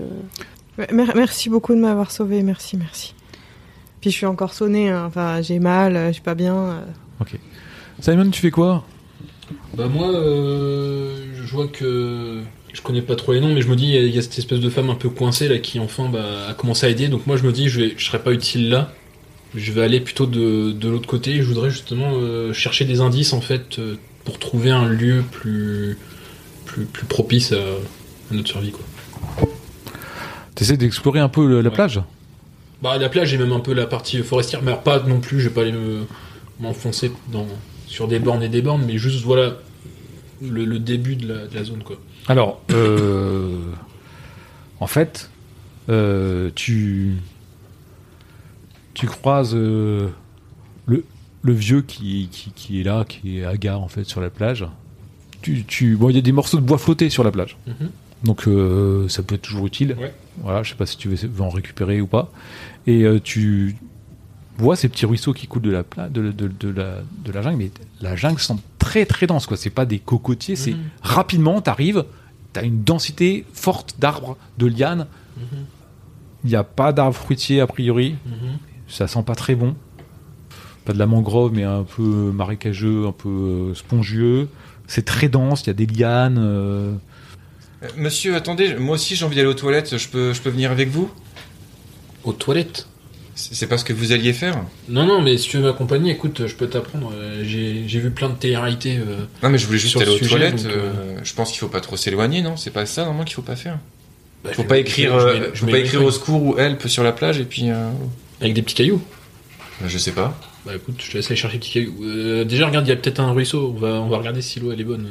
Merci 1.14 1.48
beaucoup 1.50 1.74
de 1.74 1.80
m'avoir 1.80 2.10
sauvé, 2.10 2.42
merci, 2.42 2.76
merci. 2.76 3.14
Puis 4.00 4.10
je 4.10 4.16
suis 4.16 4.26
encore 4.26 4.54
sonnée, 4.54 4.88
hein. 4.90 5.04
enfin 5.06 5.40
j'ai 5.42 5.58
mal, 5.58 5.96
euh, 5.96 6.06
je 6.08 6.14
suis 6.14 6.22
pas 6.22 6.34
bien. 6.34 6.54
euh. 6.56 6.80
Simon, 8.00 8.30
tu 8.30 8.40
fais 8.40 8.50
quoi? 8.50 8.84
Bah 9.76 9.86
moi, 9.88 10.08
euh, 10.08 11.24
je 11.34 11.52
vois 11.54 11.69
que 11.69 12.40
je 12.72 12.80
connais 12.80 13.02
pas 13.02 13.16
trop 13.16 13.32
les 13.32 13.40
noms, 13.40 13.52
mais 13.54 13.60
je 13.60 13.69
me 13.69 13.76
dis 13.76 13.84
il 13.84 13.90
y 13.94 13.98
a- 13.98 14.02
il 14.02 14.14
y, 14.14 14.19
a 14.19 14.22
cette 14.22 14.38
espèce 14.38 14.60
de 14.60 14.70
femme 14.70 14.88
un 14.90 14.94
peu 14.94 15.08
coincée 15.10 15.46
là 15.46 15.58
qui 15.58 15.78
enfin 15.78 16.08
bah, 16.08 16.49
a 16.49 16.54
commencé 16.54 16.87
à 16.87 16.88
aider. 16.88 17.08
Donc 17.08 17.26
moi 17.26 17.37
je 17.37 17.44
me 17.44 17.52
dis 17.52 17.68
je 17.68 17.80
vais, 17.80 17.94
je 17.97 18.04
serai 18.04 18.18
pas 18.20 18.32
utile 18.32 18.70
là. 18.70 18.92
Je 19.54 19.70
vais 19.73 19.82
aller 19.82 20.00
plutôt 20.00 20.25
de, 20.26 20.73
de 20.73 20.88
l'autre 20.88 21.06
côté. 21.06 21.37
Je 21.37 21.42
voudrais 21.42 21.68
justement 21.70 22.12
euh, 22.14 22.52
chercher 22.54 22.87
des 22.87 23.00
indices 23.02 23.35
en 23.35 23.42
fait 23.42 23.78
euh, 23.78 23.97
pour 24.25 24.38
trouver 24.38 24.70
un 24.70 24.88
lieu 24.88 25.23
plus 25.30 25.99
plus, 26.64 26.87
plus 26.87 27.04
propice 27.06 27.52
à, 27.52 27.56
à 27.58 28.35
notre 28.35 28.49
survie 28.49 28.70
quoi. 28.73 28.85
T'essaies 30.54 30.76
d'explorer 30.76 31.21
un 31.21 31.28
peu 31.28 31.47
le- 31.47 31.61
la 31.61 31.68
Ouais. 31.71 31.75
plage 31.75 32.00
Bah 32.82 32.99
la 32.99 33.09
plage 33.09 33.32
et 33.32 33.38
même 33.38 33.52
un 33.52 33.61
peu 33.61 33.73
la 33.75 33.87
partie 33.87 34.18
forestière, 34.23 34.61
mais 34.62 34.75
pas 34.75 35.00
non 35.00 35.21
plus. 35.21 35.40
Je 35.40 35.49
vais 35.49 35.54
pas 35.54 35.61
aller 35.62 35.73
me- 35.73 36.04
m'enfoncer 36.61 37.12
dans 37.30 37.47
sur 37.87 38.09
des 38.09 38.18
bornes 38.18 38.42
et 38.42 38.49
des 38.49 38.62
bornes, 38.62 38.85
mais 38.87 38.99
juste 38.99 39.23
voilà 39.25 39.56
le, 40.40 40.64
le 40.64 40.78
début 40.78 41.14
de 41.16 41.28
la, 41.28 41.47
de 41.47 41.54
la 41.54 41.62
zone 41.64 41.82
quoi. 41.85 41.97
Alors, 42.28 42.61
euh, 42.73 43.59
en 44.80 44.87
fait, 44.87 45.30
euh, 45.88 46.50
tu, 46.54 47.16
tu 48.94 49.06
croises 49.06 49.54
euh, 49.54 50.09
le, 50.87 51.04
le 51.42 51.52
vieux 51.52 51.82
qui, 51.82 52.28
qui, 52.32 52.50
qui 52.52 52.80
est 52.80 52.85
là, 52.85 53.04
qui 53.09 53.38
est 53.38 53.44
à 53.44 53.56
gare 53.56 53.80
en 53.80 53.88
fait 53.88 54.04
sur 54.04 54.21
la 54.21 54.30
plage. 54.30 54.66
Tu, 55.40 55.64
tu, 55.64 55.97
bon, 55.97 56.09
il 56.11 56.14
y 56.16 56.18
a 56.18 56.23
des 56.23 56.32
morceaux 56.32 56.59
de 56.59 56.62
bois 56.64 56.78
flottés 56.78 57.11
sur 57.11 57.25
la 57.25 57.30
plage, 57.32 57.56
Mhm. 57.66 57.90
donc 58.25 58.47
euh, 58.49 59.09
ça 59.09 59.23
peut 59.23 59.35
être 59.37 59.42
toujours 59.42 59.66
utile. 59.66 59.97
Ouais. 59.99 60.12
Voilà, 60.40 60.62
je 60.62 60.70
sais 60.70 60.76
pas 60.76 60.86
si 60.86 60.96
tu 60.96 61.08
veux, 61.08 61.40
en 61.42 61.48
récupérer 61.50 62.00
ou 62.00 62.06
pas. 62.06 62.30
Et 62.86 63.02
euh, 63.04 63.20
tu 63.22 63.76
vois 64.58 64.76
ces 64.76 64.88
petits 64.88 65.06
ruisseaux 65.06 65.32
qui 65.32 65.46
coulent 65.46 65.62
de 65.62 65.70
la, 65.70 65.82
de, 66.08 66.30
de, 66.32 66.48
de 66.48 66.68
la, 66.68 66.96
de 67.24 67.32
la 67.32 67.42
jungle, 67.42 67.56
mais 67.58 67.70
la 68.00 68.16
jungle 68.16 68.40
semble 68.40 68.60
très 68.78 69.04
très 69.06 69.26
dense. 69.26 69.46
quoi. 69.46 69.56
C'est 69.56 69.70
pas 69.70 69.84
des 69.86 69.98
cocotiers, 69.98 70.56
c'est 70.56 70.72
Mhm. 70.72 70.78
rapidement, 71.02 71.60
t'arrives, 71.60 72.04
t'as 72.52 72.62
une 72.64 72.82
densité 72.82 73.44
forte 73.52 73.96
d'arbres, 73.98 74.36
de 74.58 74.66
lianes. 74.66 75.06
Il 76.44 76.50
n'y 76.50 76.56
a 76.56 76.64
pas 76.64 76.92
d'arbres 76.92 77.16
fruitiers 77.16 77.60
a 77.60 77.66
priori. 77.66 78.16
Mhm. 78.26 78.58
Ça 78.88 79.06
sent 79.06 79.22
pas 79.22 79.34
très 79.34 79.54
bon. 79.54 79.74
Pas 80.84 80.92
de 80.92 80.98
la 80.98 81.06
mangrove, 81.06 81.52
mais 81.54 81.62
un 81.62 81.84
peu 81.84 82.02
marécageux, 82.32 83.06
un 83.06 83.12
peu 83.12 83.28
euh, 83.70 83.74
spongieux. 83.74 84.48
C'est 84.88 85.04
très 85.04 85.28
dense, 85.28 85.62
il 85.62 85.66
y 85.68 85.70
a 85.70 85.74
des 85.74 85.86
lianes. 85.86 86.38
euh. 86.38 86.94
Euh, 87.82 87.86
Monsieur, 87.96 88.34
attendez, 88.36 88.74
moi 88.74 88.94
aussi 88.94 89.16
j'ai 89.16 89.24
envie 89.24 89.36
d'aller 89.36 89.48
aux 89.48 89.54
toilettes, 89.54 89.96
je 89.96 90.08
peux, 90.08 90.32
je 90.32 90.40
peux 90.40 90.50
venir 90.50 90.70
avec 90.70 90.88
vous? 90.88 91.10
Aux 92.24 92.32
toilettes? 92.32 92.86
C'est 93.34 93.66
pas 93.66 93.78
ce 93.78 93.84
que 93.84 93.94
vous 93.94 94.12
alliez 94.12 94.34
faire? 94.34 94.62
Non, 94.90 95.06
non, 95.06 95.22
mais 95.22 95.38
si 95.38 95.48
tu 95.48 95.56
veux 95.56 95.62
m'accompagner, 95.62 96.12
écoute, 96.12 96.46
je 96.46 96.54
peux 96.54 96.66
t'apprendre. 96.68 97.10
euh, 97.14 97.42
J'ai 97.44 97.98
vu 97.98 98.10
plein 98.10 98.28
de 98.28 98.34
télé-réalités. 98.34 98.98
euh, 98.98 99.24
Non 99.42 99.48
mais 99.48 99.56
je 99.58 99.66
voulais 99.66 99.78
juste 99.78 99.96
aller 99.96 100.10
aux 100.10 100.16
sujet, 100.18 100.28
toilettes, 100.30 100.62
donc, 100.62 100.72
euh, 100.72 101.16
je 101.24 101.32
pense 101.34 101.50
qu'il 101.50 101.58
faut 101.58 101.68
pas 101.68 101.80
trop 101.80 101.96
s'éloigner, 101.96 102.42
non? 102.42 102.56
C'est 102.58 102.70
pas 102.70 102.84
ça 102.84 103.02
normalement 103.02 103.24
qu'il 103.24 103.34
faut 103.34 103.42
pas 103.42 103.56
faire? 103.56 103.78
Bah, 104.44 104.50
je 104.52 104.56
Faut 104.56 104.64
pas 104.64 104.78
écrire, 104.78 105.18
je 105.54 105.60
faut 105.60 105.66
pas 105.66 105.78
écrire 105.78 106.04
au 106.04 106.10
secours 106.10 106.42
ou 106.42 106.58
help 106.58 106.86
sur 106.88 107.02
la 107.02 107.12
plage 107.12 107.40
et 107.40 107.44
puis. 107.44 107.70
euh, 107.70 107.88
Avec 108.40 108.52
des 108.54 108.62
petits 108.62 108.74
cailloux. 108.74 109.00
bah, 109.80 109.86
je 109.88 109.96
sais 109.98 110.12
pas. 110.12 110.38
Bah 110.66 110.72
écoute, 110.76 110.96
je 111.02 111.10
te 111.10 111.16
laisse 111.16 111.26
aller 111.26 111.36
chercher 111.36 111.56
les 111.56 111.60
petits 111.60 111.72
cailloux. 111.72 112.44
Déjà, 112.44 112.66
regarde, 112.66 112.86
il 112.86 112.90
y 112.90 112.92
a 112.92 112.96
peut-être 112.96 113.18
un 113.18 113.32
ruisseau. 113.32 113.72
On 113.74 113.80
va, 113.80 113.94
on 114.00 114.08
va 114.08 114.18
regarder 114.18 114.42
si 114.42 114.60
l'eau 114.60 114.70
elle 114.72 114.80
est 114.80 114.84
bonne 114.84 115.08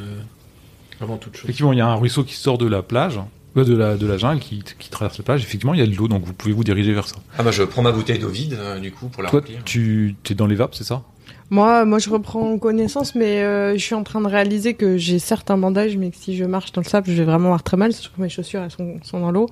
avant 1.01 1.17
toute 1.17 1.35
chose. 1.35 1.43
Effectivement, 1.45 1.73
il 1.73 1.79
y 1.79 1.81
a 1.81 1.87
un 1.87 1.95
ruisseau 1.95 2.23
qui 2.23 2.35
sort 2.35 2.57
de 2.57 2.67
la 2.67 2.81
plage, 2.81 3.19
euh, 3.57 3.63
de 3.63 3.75
la 3.75 3.97
de 3.97 4.07
la 4.07 4.17
jungle, 4.17 4.39
qui, 4.39 4.63
qui 4.79 4.89
traverse 4.89 5.17
la 5.17 5.23
plage. 5.23 5.41
Effectivement, 5.43 5.73
il 5.73 5.79
y 5.79 5.83
a 5.83 5.87
de 5.87 5.95
l'eau, 5.95 6.07
donc 6.07 6.23
vous 6.23 6.33
pouvez 6.33 6.53
vous 6.53 6.63
diriger 6.63 6.93
vers 6.93 7.07
ça. 7.07 7.15
Ah 7.37 7.43
bah 7.43 7.51
je 7.51 7.63
prends 7.63 7.81
ma 7.81 7.91
bouteille 7.91 8.19
d'eau 8.19 8.29
vide 8.29 8.53
euh, 8.59 8.79
du 8.79 8.91
coup 8.91 9.07
pour 9.07 9.23
la 9.23 9.29
Toi, 9.29 9.39
remplir. 9.41 9.61
tu 9.65 10.15
es 10.29 10.33
dans 10.33 10.47
les 10.47 10.55
vapes, 10.55 10.75
c'est 10.75 10.83
ça? 10.83 11.03
Moi, 11.49 11.83
moi, 11.83 11.99
je 11.99 12.09
reprends 12.09 12.57
connaissance, 12.57 13.13
mais 13.13 13.41
euh, 13.43 13.73
je 13.73 13.79
suis 13.83 13.93
en 13.93 14.03
train 14.03 14.21
de 14.21 14.27
réaliser 14.27 14.73
que 14.73 14.95
j'ai 14.95 15.19
certes 15.19 15.51
un 15.51 15.57
bandage, 15.57 15.97
mais 15.97 16.09
que 16.09 16.15
si 16.15 16.37
je 16.37 16.45
marche 16.45 16.71
dans 16.71 16.79
le 16.79 16.87
sable, 16.87 17.07
je 17.09 17.13
vais 17.13 17.25
vraiment 17.25 17.47
avoir 17.47 17.61
très 17.61 17.75
mal, 17.75 17.91
surtout 17.91 18.15
que 18.15 18.21
mes 18.21 18.29
chaussures 18.29 18.61
elles 18.61 18.71
sont, 18.71 18.99
sont 19.03 19.19
dans 19.19 19.31
l'eau. 19.31 19.49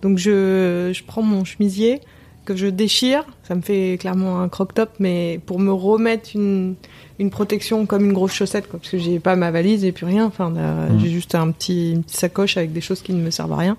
Donc 0.00 0.16
je, 0.16 0.92
je 0.94 1.02
prends 1.02 1.22
mon 1.22 1.44
chemisier 1.44 2.00
que 2.44 2.56
je 2.56 2.66
déchire, 2.66 3.24
ça 3.46 3.54
me 3.54 3.60
fait 3.60 3.96
clairement 4.00 4.40
un 4.40 4.48
croc-top, 4.48 4.90
mais 4.98 5.40
pour 5.46 5.58
me 5.60 5.70
remettre 5.72 6.30
une, 6.34 6.74
une 7.18 7.30
protection 7.30 7.86
comme 7.86 8.04
une 8.06 8.12
grosse 8.12 8.32
chaussette, 8.32 8.66
quoi, 8.68 8.78
parce 8.80 8.90
que 8.90 8.98
j'ai 8.98 9.20
pas 9.20 9.36
ma 9.36 9.50
valise 9.50 9.84
et 9.84 9.92
puis 9.92 10.06
rien. 10.06 10.24
Enfin, 10.26 10.50
Mhm. 10.50 10.98
j'ai 11.00 11.08
juste 11.10 11.34
un 11.34 11.50
petit, 11.52 11.92
une 11.92 12.02
petite 12.02 12.16
sacoche 12.18 12.56
avec 12.56 12.72
des 12.72 12.80
choses 12.80 13.02
qui 13.02 13.12
ne 13.12 13.20
me 13.22 13.30
servent 13.30 13.52
à 13.52 13.56
rien. 13.56 13.76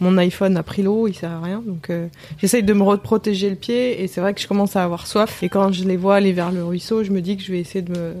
Mon 0.00 0.16
iPhone 0.18 0.56
a 0.56 0.62
pris 0.62 0.82
l'eau, 0.82 1.06
il 1.08 1.14
sert 1.14 1.30
à 1.32 1.40
rien, 1.40 1.60
donc 1.66 1.90
euh, 1.90 2.06
j'essaye 2.40 2.62
de 2.62 2.72
me 2.72 2.82
reprotéger 2.84 3.50
le 3.50 3.56
pied 3.56 4.00
et 4.02 4.06
c'est 4.06 4.20
vrai 4.20 4.32
que 4.32 4.40
je 4.40 4.46
commence 4.46 4.76
à 4.76 4.84
avoir 4.84 5.06
soif 5.08 5.42
et 5.42 5.48
quand 5.48 5.72
je 5.72 5.84
les 5.84 5.96
vois 5.96 6.14
aller 6.16 6.32
vers 6.32 6.52
le 6.52 6.64
ruisseau, 6.64 7.02
je 7.02 7.10
me 7.10 7.20
dis 7.20 7.36
que 7.36 7.42
je 7.42 7.50
vais 7.50 7.58
essayer 7.58 7.82
de 7.82 7.90
me, 7.90 8.12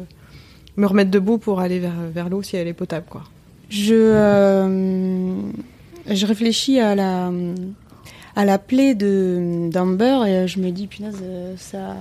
me 0.76 0.86
remettre 0.86 1.10
debout 1.12 1.38
pour 1.38 1.60
aller 1.60 1.78
vers, 1.78 1.92
vers 2.12 2.28
l'eau 2.28 2.42
si 2.42 2.56
elle 2.56 2.66
est 2.68 2.72
potable, 2.72 3.06
quoi. 3.08 3.22
Je, 3.70 3.94
euh, 3.94 5.34
je 6.10 6.26
réfléchis 6.26 6.80
à 6.80 6.94
la, 6.96 7.30
à 8.38 8.44
la 8.44 8.56
plaie 8.56 8.94
de 8.94 9.68
d'Amber 9.68 10.20
et 10.28 10.46
je 10.46 10.60
me 10.60 10.70
dis, 10.70 10.86
punaise, 10.86 11.18
euh, 11.24 11.54
ça, 11.58 11.96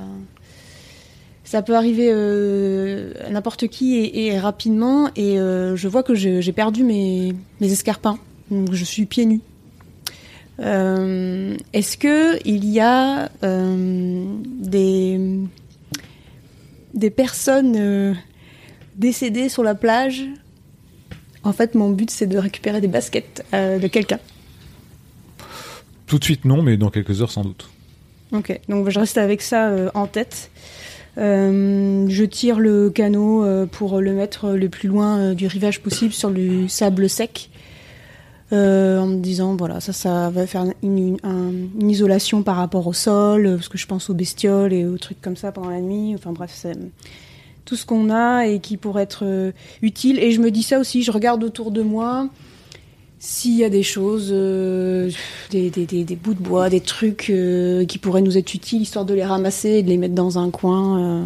ça 1.44 1.64
peut 1.64 1.76
arriver 1.76 2.10
euh, 2.12 3.12
n'importe 3.32 3.68
qui 3.68 4.12
et, 4.14 4.38
rapidement. 4.38 5.10
Et 5.16 5.40
euh, 5.40 5.76
je 5.76 5.88
vois 5.88 6.04
que 6.04 6.14
j'ai 6.14 6.52
perdu 6.52 6.84
mes, 6.84 7.34
escarpins. 7.60 8.20
Donc 8.52 8.72
je 8.72 8.84
suis 8.84 9.08
pieds 9.08 9.26
nus. 9.26 9.42
Euh, 10.60 11.58
Est-ce 11.74 11.98
que 11.98 12.38
il 12.46 12.66
y 12.66 12.82
a 12.82 13.32
euh, 13.44 14.26
des, 14.46 15.20
des 16.94 17.10
personnes 17.10 17.76
euh, 17.78 18.14
décédées 18.96 19.50
sur 19.50 19.64
la 19.64 19.74
plage? 19.74 20.24
En 21.44 21.52
fait, 21.52 21.74
mon 21.74 21.90
but, 21.90 22.12
c'est 22.12 22.28
de 22.28 22.38
récupérer 22.38 22.80
des 22.80 22.88
baskets 22.88 23.44
euh, 23.56 23.80
de 23.80 23.88
quelqu'un. 23.88 24.20
Tout 26.08 26.18
de 26.20 26.24
suite, 26.24 26.46
non, 26.46 26.62
mais 26.64 26.78
dans 26.78 26.90
quelques 26.90 27.22
heures, 27.22 27.32
sans 27.32 27.44
doute. 27.44 27.70
Ok, 28.32 28.60
donc 28.68 28.90
je 28.90 29.00
reste 29.00 29.18
avec 29.18 29.42
ça 29.42 29.70
euh, 29.70 29.90
en 29.94 30.08
tête. 30.08 30.50
Euh, 31.18 32.06
je 32.10 32.24
tire 32.26 32.60
le 32.60 32.90
canot 32.90 33.44
euh, 33.44 33.66
pour 33.66 34.00
le 34.00 34.14
mettre 34.14 34.52
le 34.52 34.70
plus 34.70 34.88
loin 34.88 35.34
du 35.34 35.48
rivage 35.48 35.82
possible 35.82 36.14
sur 36.14 36.30
du 36.32 36.70
sable 36.70 37.10
sec. 37.10 37.50
en 38.52 39.06
me 39.08 39.18
disant, 39.20 39.56
voilà, 39.58 39.80
ça, 39.82 39.92
ça 39.94 40.30
va 40.30 40.46
faire 40.48 40.66
une, 40.84 40.98
une- 40.98 41.18
un- 41.24 41.52
une 41.82 41.90
isolation 41.90 42.44
par 42.44 42.56
rapport 42.58 42.88
au 42.88 42.94
sol, 42.94 43.56
parce 43.56 43.68
que 43.68 43.78
je 43.78 43.86
pense 43.88 44.10
aux 44.10 44.14
bestioles 44.14 44.72
et 44.74 44.86
aux 44.86 44.98
trucs 44.98 45.22
comme 45.22 45.36
ça 45.36 45.52
pendant 45.52 45.70
la 45.70 45.82
nuit. 45.82 46.14
Enfin 46.16 46.32
bref, 46.32 46.52
c'est 46.54 46.78
tout 47.66 47.76
ce 47.76 47.86
qu'on 47.86 48.10
a 48.10 48.46
et 48.48 48.60
qui 48.60 48.78
pourrait 48.78 49.04
être 49.04 49.52
utile. 49.82 50.20
Et 50.20 50.32
je 50.32 50.40
me 50.40 50.52
dis 50.52 50.64
ça 50.64 50.80
aussi, 50.80 51.04
je 51.04 51.12
regarde 51.12 51.44
autour 51.44 51.72
de 51.72 51.82
moi. 51.82 52.30
S'il 53.20 53.56
y 53.58 53.64
a 53.64 53.70
des 53.70 53.84
choses, 53.84 54.30
euh, 54.32 55.10
des, 55.50 55.70
des, 55.72 55.86
des, 55.86 56.04
des 56.04 56.16
bouts 56.16 56.36
de 56.36 56.40
bois, 56.42 56.70
des 56.70 56.82
trucs 56.82 57.30
euh, 57.30 57.84
qui 57.86 57.98
pourraient 57.98 58.22
nous 58.22 58.38
être 58.38 58.54
utiles, 58.54 58.82
histoire 58.82 59.06
de 59.06 59.14
les 59.16 59.26
ramasser 59.26 59.70
et 59.70 59.84
de 59.84 59.90
les 59.90 59.98
mettre 59.98 60.14
dans 60.16 60.38
un 60.38 60.52
coin. 60.52 61.00
euh, 61.02 61.26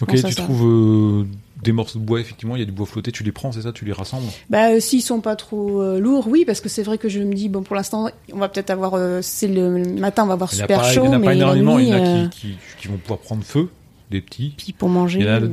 Ok, 0.00 0.10
tu 0.10 0.18
ça. 0.18 0.30
trouves 0.42 1.26
des 1.62 1.72
morceaux 1.72 1.98
de 1.98 2.04
bois, 2.04 2.20
effectivement, 2.20 2.54
il 2.54 2.60
y 2.60 2.62
a 2.62 2.66
du 2.66 2.70
bois 2.72 2.86
flotté, 2.86 3.10
tu 3.10 3.24
les 3.24 3.32
prends, 3.32 3.50
c'est 3.50 3.62
ça, 3.62 3.72
tu 3.72 3.84
les 3.84 3.92
rassembles? 3.92 4.28
Bah, 4.48 4.70
euh, 4.70 4.78
s'ils 4.80 5.02
sont 5.02 5.20
pas 5.20 5.34
trop 5.34 5.80
euh, 5.82 5.98
lourds, 5.98 6.28
oui, 6.28 6.44
parce 6.44 6.60
que 6.60 6.68
c'est 6.68 6.84
vrai 6.84 6.98
que 6.98 7.08
je 7.08 7.18
me 7.20 7.34
dis, 7.34 7.48
bon, 7.48 7.62
pour 7.62 7.74
l'instant, 7.74 8.08
on 8.32 8.38
va 8.38 8.48
peut-être 8.48 8.70
avoir, 8.70 8.94
euh, 8.94 9.20
c'est 9.22 9.48
le 9.48 9.82
matin, 9.98 10.22
on 10.22 10.26
va 10.26 10.34
avoir 10.34 10.52
Il 10.52 10.56
super 10.58 10.80
pas, 10.80 10.86
il 10.88 10.92
y 10.92 10.94
chaud, 10.94 11.04
en 11.06 11.12
a 11.14 11.18
mais 11.18 11.26
pas 11.26 11.34
énormément, 11.34 11.78
il 11.80 11.88
y 11.88 11.94
en 11.94 12.24
a 12.24 12.28
qui, 12.28 12.50
qui, 12.50 12.54
qui 12.80 12.88
vont 12.88 12.98
pouvoir 12.98 13.18
prendre 13.18 13.42
feu, 13.42 13.70
des 14.10 14.20
petits. 14.20 14.54
puis 14.56 14.72
pour 14.72 14.88
manger. 14.88 15.18
Il 15.20 15.26
y 15.26 15.28
en 15.28 15.32
a 15.32 15.48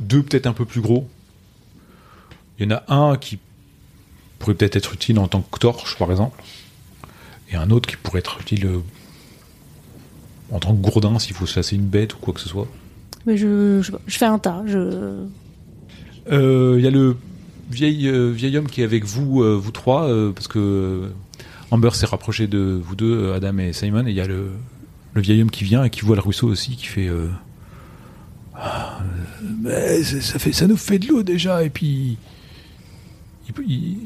deux 0.00 0.22
peut-être 0.22 0.46
un 0.46 0.54
peu 0.54 0.64
plus 0.64 0.80
gros. 0.80 1.06
Il 2.58 2.64
y 2.64 2.72
en 2.72 2.76
a 2.76 2.84
un 2.94 3.16
qui 3.18 3.38
pourrait 4.40 4.54
peut-être 4.54 4.74
être 4.76 4.92
utile 4.94 5.18
en 5.20 5.28
tant 5.28 5.42
que 5.42 5.58
torche, 5.60 5.96
par 5.96 6.10
exemple. 6.10 6.42
Et 7.52 7.56
un 7.56 7.70
autre 7.70 7.88
qui 7.88 7.96
pourrait 7.96 8.18
être 8.20 8.40
utile 8.40 8.66
euh, 8.66 8.78
en 10.50 10.58
tant 10.58 10.74
que 10.74 10.80
gourdin, 10.80 11.18
s'il 11.20 11.34
faut 11.36 11.46
chasser 11.46 11.76
une 11.76 11.86
bête 11.86 12.14
ou 12.14 12.18
quoi 12.18 12.34
que 12.34 12.40
ce 12.40 12.48
soit. 12.48 12.66
mais 13.26 13.36
je, 13.36 13.80
je, 13.82 13.92
je 14.06 14.18
fais 14.18 14.24
un 14.26 14.38
tas. 14.38 14.62
Je... 14.66 15.24
Euh, 16.32 16.74
Il 16.78 16.84
y 16.84 16.88
a 16.88 16.90
le 16.90 17.16
vieil, 17.70 18.08
euh, 18.08 18.30
vieil 18.30 18.56
homme 18.58 18.66
qui 18.68 18.80
est 18.80 18.84
avec 18.84 19.04
vous, 19.04 19.42
euh, 19.42 19.54
vous 19.56 19.70
trois, 19.72 20.08
parce 20.34 20.48
que 20.48 21.10
Amber 21.70 21.90
s'est 21.94 22.06
rapproché 22.06 22.46
de 22.48 22.80
vous 22.82 22.96
deux, 22.96 23.32
Adam 23.32 23.58
et 23.58 23.72
Simon, 23.72 24.06
et 24.06 24.10
il 24.10 24.16
y 24.16 24.20
a 24.20 24.26
le, 24.26 24.50
le 25.14 25.20
vieil 25.22 25.40
homme 25.42 25.50
qui 25.50 25.62
vient 25.64 25.84
et 25.84 25.90
qui 25.90 26.00
voit 26.00 26.16
le 26.16 26.22
ruisseau 26.22 26.48
aussi, 26.48 26.76
qui 26.76 26.86
fait... 26.86 27.08
Ah, 28.54 29.00
mais 29.62 30.02
ça, 30.02 30.20
ça 30.20 30.38
fait, 30.38 30.52
ça 30.52 30.66
nous 30.66 30.76
fait 30.76 30.98
de 30.98 31.08
l'eau 31.08 31.22
déjà, 31.22 31.62
et 31.64 31.70
puis... 31.70 32.16
Il, 33.48 33.70
il- 33.70 33.96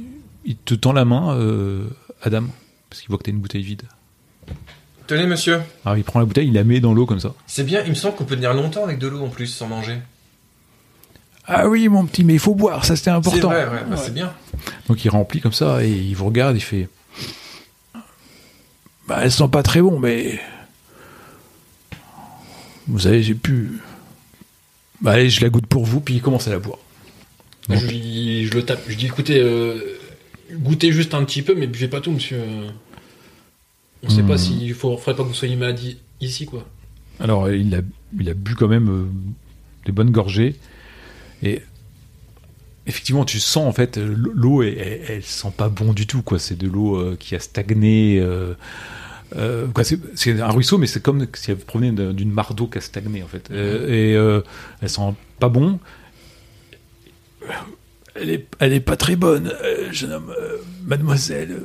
il 0.44 0.56
te 0.56 0.74
tend 0.74 0.92
la 0.92 1.04
main, 1.04 1.36
euh, 1.36 1.84
Adam, 2.22 2.44
parce 2.90 3.00
qu'il 3.00 3.08
voit 3.08 3.18
que 3.18 3.24
t'as 3.24 3.30
une 3.30 3.38
bouteille 3.40 3.62
vide. 3.62 3.82
Tenez 5.06 5.26
monsieur, 5.26 5.60
Alors 5.84 5.98
il 5.98 6.04
prend 6.04 6.18
la 6.18 6.24
bouteille, 6.24 6.48
il 6.48 6.54
la 6.54 6.64
met 6.64 6.80
dans 6.80 6.94
l'eau 6.94 7.04
comme 7.06 7.20
ça. 7.20 7.34
c'est 7.46 7.64
bien, 7.64 7.82
il 7.84 7.90
me 7.90 7.94
semble 7.94 8.14
qu'on 8.16 8.24
peut 8.24 8.36
tenir 8.36 8.54
longtemps 8.54 8.84
avec 8.84 8.98
de 8.98 9.06
l'eau 9.06 9.22
en 9.22 9.28
plus 9.28 9.46
sans 9.48 9.66
manger. 9.66 9.98
Ah 11.46 11.68
oui 11.68 11.88
mon 11.88 12.06
petit, 12.06 12.24
mais 12.24 12.32
il 12.32 12.38
faut 12.38 12.54
boire, 12.54 12.86
ça 12.86 12.96
c'était 12.96 13.10
C'est 13.10 13.16
important. 13.16 13.48
vrai, 13.48 13.66
ouais, 13.68 13.84
bah, 13.88 13.96
c'est 13.98 14.14
bien. 14.14 14.32
Donc 14.88 15.04
il 15.04 15.10
remplit 15.10 15.40
comme 15.42 15.52
ça 15.52 15.84
et 15.84 15.90
il 15.90 16.14
vous 16.14 16.24
regarde, 16.24 16.56
il 16.56 16.60
fait. 16.62 16.88
Bah, 19.06 19.18
elles 19.22 19.30
sont 19.32 19.48
pas 19.50 19.62
très 19.62 19.82
bon, 19.82 19.98
mais. 19.98 20.40
Vous 22.86 23.00
savez, 23.00 23.22
j'ai 23.22 23.34
pu. 23.34 23.78
Bah, 25.02 25.12
allez, 25.12 25.28
je 25.28 25.42
la 25.42 25.50
goûte 25.50 25.66
pour 25.66 25.84
vous, 25.84 26.00
puis 26.00 26.14
il 26.14 26.22
commence 26.22 26.48
à 26.48 26.50
la 26.50 26.58
boire. 26.58 26.78
Je, 27.68 27.76
je 27.76 28.54
le 28.54 28.62
tape. 28.64 28.80
Je 28.88 28.94
dis 28.94 29.06
écoutez, 29.06 29.38
euh, 29.40 29.93
goûtez 30.58 30.92
juste 30.92 31.14
un 31.14 31.24
petit 31.24 31.42
peu, 31.42 31.54
mais 31.54 31.66
buvez 31.66 31.88
pas 31.88 32.00
tout, 32.00 32.10
monsieur. 32.12 32.40
On 34.02 34.08
sait 34.08 34.22
Hmm. 34.22 34.28
pas 34.28 34.38
s'il 34.38 34.74
faut, 34.74 34.96
faudrait 34.96 35.16
pas 35.16 35.22
que 35.22 35.28
vous 35.28 35.34
soyez 35.34 35.56
malade 35.56 35.80
i- 35.80 35.98
ici, 36.20 36.46
quoi. 36.46 36.66
Alors, 37.20 37.48
il 37.50 37.74
a, 37.74 37.80
il 38.18 38.28
a 38.28 38.34
bu 38.34 38.54
quand 38.54 38.68
même 38.68 38.88
euh, 38.90 39.04
des 39.86 39.92
bonnes 39.92 40.10
gorgées. 40.10 40.56
Et 41.42 41.62
effectivement, 42.86 43.24
tu 43.24 43.40
sens 43.40 43.66
en 43.66 43.72
fait, 43.72 43.96
l'eau, 43.98 44.62
elle, 44.62 44.76
elle, 44.78 45.00
elle 45.08 45.22
sent 45.22 45.52
pas 45.56 45.68
bon 45.68 45.92
du 45.92 46.06
tout. 46.06 46.22
quoi. 46.22 46.38
C'est 46.38 46.56
de 46.58 46.68
l'eau 46.68 46.96
euh, 46.96 47.16
qui 47.18 47.34
a 47.34 47.40
stagné. 47.40 48.18
euh, 48.20 48.54
c'est 50.14 50.40
un 50.40 50.48
ruisseau, 50.50 50.78
mais 50.78 50.86
c'est 50.86 51.02
comme 51.02 51.26
si 51.34 51.50
elle 51.50 51.56
provenait 51.56 51.90
d'un- 51.92 52.12
d'une 52.12 52.30
mare 52.30 52.54
d'eau 52.54 52.66
qui 52.68 52.78
a 52.78 52.80
stagné 52.80 53.22
en 53.22 53.26
fait. 53.26 53.50
Et 53.50 54.12
elle 54.12 54.88
sent 54.88 55.14
pas 55.40 55.48
bon. 55.48 55.80
Elle 58.14 58.30
est, 58.30 58.46
elle 58.60 58.72
est 58.72 58.80
pas 58.80 58.96
très 58.96 59.16
bonne, 59.16 59.52
euh, 59.64 59.92
jeune 59.92 60.12
homme, 60.12 60.32
euh, 60.38 60.58
mademoiselle. 60.84 61.62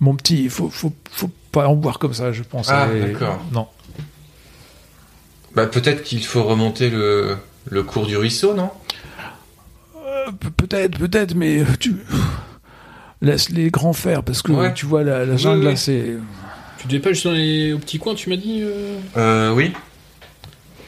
Mon 0.00 0.14
petit, 0.16 0.44
il 0.44 0.50
faut, 0.50 0.70
faut, 0.70 0.92
faut 1.10 1.30
pas 1.52 1.68
en 1.68 1.76
boire 1.76 1.98
comme 1.98 2.14
ça, 2.14 2.32
je 2.32 2.42
pense. 2.42 2.68
Ah, 2.70 2.88
d'accord. 2.88 3.42
Non. 3.52 3.68
Bah 5.54 5.66
peut-être 5.66 6.02
qu'il 6.02 6.24
faut 6.24 6.42
remonter 6.42 6.90
le, 6.90 7.36
le 7.70 7.82
cours 7.84 8.06
du 8.06 8.16
ruisseau, 8.16 8.54
non? 8.54 8.70
Euh, 10.04 10.30
pe- 10.32 10.50
peut-être, 10.50 10.98
peut-être, 10.98 11.34
mais 11.36 11.62
tu 11.78 11.94
laisse 13.22 13.50
les 13.50 13.70
grands 13.70 13.92
faire 13.92 14.24
parce 14.24 14.42
que 14.42 14.50
Ouais. 14.52 14.74
tu 14.74 14.84
vois 14.86 15.04
la, 15.04 15.24
la 15.24 15.34
Oui, 15.34 15.38
jungle 15.38 15.58
oui. 15.60 15.64
là, 15.66 15.76
c'est. 15.76 16.16
Tu 16.78 16.88
devais 16.88 17.00
pas 17.00 17.10
juste 17.12 17.26
dans 17.26 17.32
les 17.32 17.72
au 17.72 17.78
petit 17.78 17.98
coin, 17.98 18.14
tu 18.14 18.28
m'as 18.30 18.36
dit. 18.36 18.62
euh? 18.62 18.98
Euh, 19.16 19.52
oui. 19.54 19.72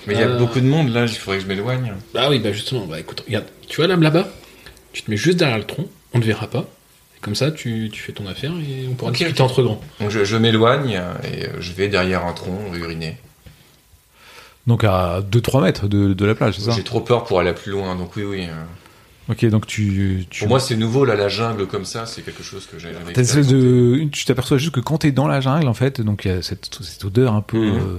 Mais 0.07 0.15
il 0.15 0.21
y 0.21 0.23
a 0.23 0.27
Euh. 0.29 0.39
beaucoup 0.39 0.61
de 0.61 0.67
monde 0.67 0.89
là, 0.91 1.03
il 1.05 1.09
faudrait 1.09 1.39
que 1.39 1.45
je 1.45 1.49
m'éloigne. 1.49 1.93
Bah 2.15 2.29
oui, 2.31 2.39
bah 2.39 2.53
justement, 2.53 2.87
bah 2.87 3.01
écoute, 3.01 3.23
regarde, 3.27 3.47
tu 3.69 3.77
vois 3.77 3.87
l'âme 3.87 4.03
là-bas 4.03 4.29
Tu 4.93 5.03
te 5.03 5.11
mets 5.11 5.17
juste 5.17 5.39
derrière 5.39 5.59
le 5.59 5.65
tronc, 5.65 5.87
on 6.15 6.19
ne 6.19 6.25
verra 6.25 6.47
pas. 6.49 6.65
Et 7.17 7.21
comme 7.21 7.35
ça, 7.35 7.51
tu, 7.51 7.89
tu 7.93 8.01
fais 8.03 8.13
ton 8.13 8.27
affaire 8.27 8.53
et 8.53 8.87
on 8.89 8.95
pourra 8.95 9.11
Ok, 9.11 9.19
discuter 9.19 9.43
entre 9.43 9.63
grands. 9.63 9.81
Donc 10.01 10.11
je, 10.11 10.25
je 10.25 10.37
m'éloigne 10.37 10.91
et 10.91 10.97
euh, 11.47 11.61
je 11.61 11.73
vais 11.73 11.89
derrière 11.89 12.25
un 12.27 12.33
tronc 12.33 12.73
uriner. 12.75 13.17
Donc 14.67 14.83
à 14.85 15.21
2-3 15.23 15.63
mètres 15.63 15.87
de, 15.89 16.13
de 16.13 16.25
la 16.25 16.35
plage, 16.35 16.57
c'est 16.59 16.63
ça? 16.65 16.73
J'ai 16.73 16.83
trop 16.83 17.01
peur 17.01 17.25
pour 17.25 17.39
aller 17.41 17.53
plus 17.53 17.71
loin, 17.73 17.95
donc 17.95 18.17
oui, 18.17 18.25
oui. 18.25 18.47
euh. 18.49 18.53
Ok, 19.29 19.45
donc 19.47 19.67
tu. 19.67 20.25
tu 20.31 20.41
Pour 20.41 20.49
moi, 20.49 20.61
c'est 20.61 20.77
nouveau 20.77 21.05
là, 21.05 21.17
la 21.17 21.29
jungle 21.29 21.67
comme 21.67 21.85
ça, 21.85 22.07
c'est 22.07 22.23
quelque 22.23 22.43
chose 22.45 22.67
que 22.67 22.79
j'ai 22.79 22.93
jamais 22.93 23.13
de, 23.13 24.09
tu 24.13 24.25
t'aperçois 24.25 24.57
juste 24.59 24.73
que 24.75 24.79
quand 24.81 24.99
t'es 24.99 25.11
dans 25.11 25.27
la 25.27 25.41
jungle, 25.41 25.67
en 25.69 25.75
fait, 25.75 26.01
donc 26.01 26.25
il 26.25 26.31
y 26.31 26.35
a 26.35 26.43
cette, 26.43 26.69
cette 26.83 27.05
odeur 27.05 27.33
un 27.35 27.43
peu. 27.43 27.59
Mhm. 27.59 27.77
euh, 27.77 27.99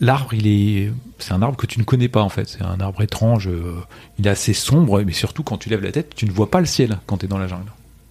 L'arbre, 0.00 0.32
il 0.34 0.46
est, 0.46 0.92
c'est 1.18 1.32
un 1.32 1.42
arbre 1.42 1.56
que 1.56 1.66
tu 1.66 1.78
ne 1.78 1.84
connais 1.84 2.08
pas 2.08 2.22
en 2.22 2.28
fait. 2.28 2.48
C'est 2.48 2.62
un 2.62 2.80
arbre 2.80 3.02
étrange. 3.02 3.46
euh, 3.48 3.74
il 4.18 4.26
est 4.26 4.30
assez 4.30 4.52
sombre, 4.54 5.02
mais 5.02 5.12
surtout 5.12 5.42
quand 5.42 5.58
tu 5.58 5.68
lèves 5.68 5.82
la 5.82 5.92
tête, 5.92 6.14
tu 6.14 6.26
ne 6.26 6.32
vois 6.32 6.50
pas 6.50 6.60
le 6.60 6.66
ciel 6.66 6.98
quand 7.06 7.18
t'es 7.18 7.26
dans 7.28 7.38
la 7.38 7.46
jungle. 7.46 7.70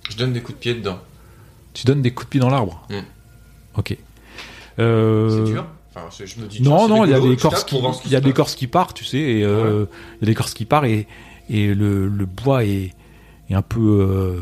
Je 0.09 0.15
donne 0.15 0.31
des 0.33 0.41
coups 0.41 0.57
de 0.57 0.61
pied 0.61 0.73
dedans. 0.75 0.99
Tu 1.73 1.85
donnes 1.85 2.01
des 2.01 2.11
coups 2.13 2.27
de 2.27 2.29
pied 2.29 2.39
dans 2.39 2.49
l'arbre. 2.49 2.85
Mm. 2.89 2.99
Ok. 3.77 3.97
Euh, 4.79 5.45
C'est 5.45 5.51
dur 5.51 5.65
Enfin, 5.97 6.07
c'est- 6.11 6.27
je 6.27 6.39
me 6.41 6.45
dis, 6.47 6.61
tiens, 6.61 6.69
Non, 6.71 6.87
non, 6.89 7.05
il 7.05 7.11
y 7.11 7.13
a 7.13 7.19
des 7.21 7.37
corses 7.37 7.63
qui, 7.63 7.77
il 8.05 8.11
y 8.11 8.15
a 8.17 8.21
des 8.21 8.33
corses 8.33 8.55
qui 8.55 8.67
partent, 8.67 8.95
tu 8.97 9.05
sais, 9.05 9.17
et 9.17 9.43
euh, 9.45 9.85
il 10.21 10.25
y 10.25 10.25
a 10.25 10.27
des 10.27 10.35
corses 10.35 10.53
qui 10.53 10.65
partent 10.65 10.85
et, 10.85 11.07
et 11.49 11.73
le, 11.73 12.07
le 12.09 12.25
bois 12.25 12.65
est, 12.65 12.91
est 13.49 13.53
un 13.53 13.61
peu, 13.61 13.79
euh, 13.79 14.41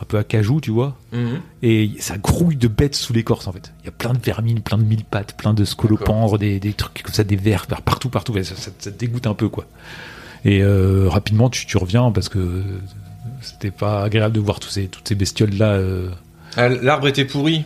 un 0.00 0.04
peu 0.04 0.18
acajou, 0.18 0.60
tu 0.60 0.70
vois. 0.70 0.96
Mhm. 1.12 1.40
Et 1.62 1.90
ça 2.00 2.18
grouille 2.18 2.56
de 2.56 2.68
bêtes 2.68 2.94
sous 2.94 3.12
l'écorce 3.12 3.46
en 3.46 3.52
fait. 3.52 3.72
Il 3.82 3.86
y 3.86 3.88
a 3.88 3.92
plein 3.92 4.12
de 4.12 4.18
vermines, 4.20 4.60
plein 4.60 4.76
de 4.78 4.84
mille 4.84 5.04
pattes, 5.04 5.36
plein 5.36 5.54
de 5.54 5.64
scolopendres, 5.64 6.38
des, 6.38 6.60
des 6.60 6.72
trucs 6.74 7.02
comme 7.02 7.14
ça, 7.14 7.24
des 7.24 7.36
vers 7.36 7.66
partout, 7.66 8.10
partout. 8.10 8.34
Ça, 8.42 8.44
ça- 8.56 8.70
ça 8.78 8.90
te 8.90 8.98
dégoûte 8.98 9.26
un 9.26 9.34
peu 9.34 9.48
quoi. 9.48 9.66
Et 10.44 10.62
euh, 10.62 11.06
rapidement 11.08 11.48
tu, 11.50 11.64
tu 11.66 11.76
reviens 11.78 12.12
parce 12.12 12.28
que 12.28 12.62
c'était 13.40 13.70
pas 13.70 14.02
agréable 14.04 14.34
de 14.34 14.40
voir 14.40 14.60
tous 14.60 14.68
ces, 14.68 14.86
toutes 14.88 15.08
ces 15.08 15.14
bestioles 15.14 15.54
là. 15.56 15.80
Ah, 16.56 16.68
L'arbre 16.68 17.08
était 17.08 17.24
pourri. 17.24 17.64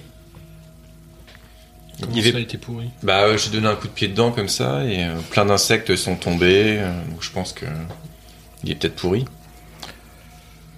Comment 2.00 2.12
Il 2.16 2.22
ça, 2.22 2.28
avait- 2.30 2.42
était 2.42 2.56
pourri? 2.58 2.90
Bah, 3.02 3.24
euh, 3.24 3.36
j'ai 3.36 3.50
donné 3.50 3.66
un 3.66 3.74
coup 3.74 3.86
de 3.88 3.92
pied 3.92 4.08
dedans 4.08 4.30
comme 4.32 4.48
ça 4.48 4.84
et 4.86 5.04
euh, 5.04 5.16
plein 5.30 5.44
d'insectes 5.44 5.94
sont 5.96 6.16
tombés. 6.16 6.76
euh, 6.78 6.90
donc 7.10 7.22
je 7.22 7.30
pense 7.30 7.52
que 7.52 7.66
il 8.64 8.70
est 8.70 8.74
peut-être 8.76 8.96
pourri. 8.96 9.24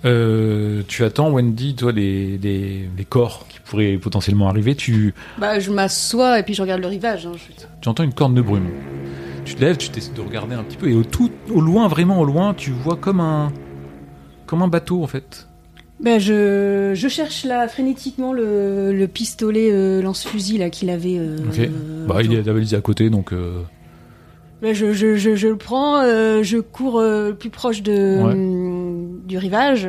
Euh, 0.05 0.83
tu 0.89 1.05
attends 1.05 1.31
Wendy, 1.31 1.75
toi 1.77 1.93
les, 1.93 2.37
les, 2.39 2.89
les 2.97 3.05
corps 3.05 3.47
qui 3.49 3.61
pourraient 3.61 3.97
potentiellement 3.99 4.49
arriver. 4.49 4.75
Tu, 4.75 5.15
Bah, 5.39 5.61
je 5.61 5.71
m'assois 5.71 6.41
et 6.41 6.43
puis 6.43 6.55
je 6.55 6.63
regarde 6.63 6.81
le 6.81 6.89
rivage. 6.89 7.27
hein, 7.27 7.33
je- 7.37 7.65
tu 7.81 7.89
entends 7.89 8.03
une 8.03 8.13
corne 8.15 8.35
de 8.35 8.43
brume. 8.43 8.67
Tu 9.45 9.55
te 9.55 9.61
lèves, 9.61 9.77
tu 9.77 9.91
essaies 9.97 10.13
de 10.15 10.21
regarder 10.21 10.55
un 10.55 10.63
petit 10.65 10.77
peu 10.77 10.89
et 10.89 10.95
au 10.95 11.05
tout, 11.05 11.31
au 11.53 11.61
loin, 11.61 11.87
vraiment 11.89 12.21
au 12.21 12.25
loin, 12.25 12.55
tu 12.55 12.71
vois 12.71 12.97
comme 12.97 13.21
un, 13.21 13.53
comme 14.47 14.63
un 14.63 14.69
bateau 14.69 15.03
en 15.03 15.07
fait. 15.07 15.47
Ben, 16.01 16.19
je, 16.19 16.93
je 16.95 17.09
cherche 17.09 17.45
là 17.45 17.69
frénétiquement 17.69 18.33
le, 18.33 18.93
le 18.93 19.07
pistolet 19.09 19.69
euh, 19.71 20.03
lance-fusil 20.03 20.59
là 20.59 20.69
qu'il 20.69 20.91
avait. 20.91 21.17
euh, 21.19 21.37
Ok. 21.49 21.59
euh, 21.61 22.07
Bah, 22.09 22.23
il 22.25 22.33
est 22.35 22.43
la 22.43 22.53
valise 22.53 22.75
à 22.75 22.81
côté, 22.81 23.09
donc. 23.09 23.33
euh, 23.33 23.63
Ben, 24.63 24.75
je, 24.75 24.93
je, 24.93 25.15
je, 25.17 25.37
je 25.37 25.47
le 25.49 25.57
prends, 25.57 26.01
euh, 26.03 26.43
je 26.43 26.59
cours 26.59 26.99
euh, 26.99 27.29
le 27.31 27.35
plus 27.37 27.51
proche 27.51 27.83
de, 27.83 28.21
Ouais. 28.21 28.35
Du 29.25 29.39
rivage 29.39 29.89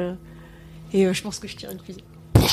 et 0.93 1.05
euh, 1.05 1.13
je 1.13 1.21
pense 1.21 1.39
que 1.39 1.47
je 1.47 1.55
tire 1.55 1.71
une 1.71 1.79
fusée. 1.79 2.03
Donc 2.35 2.45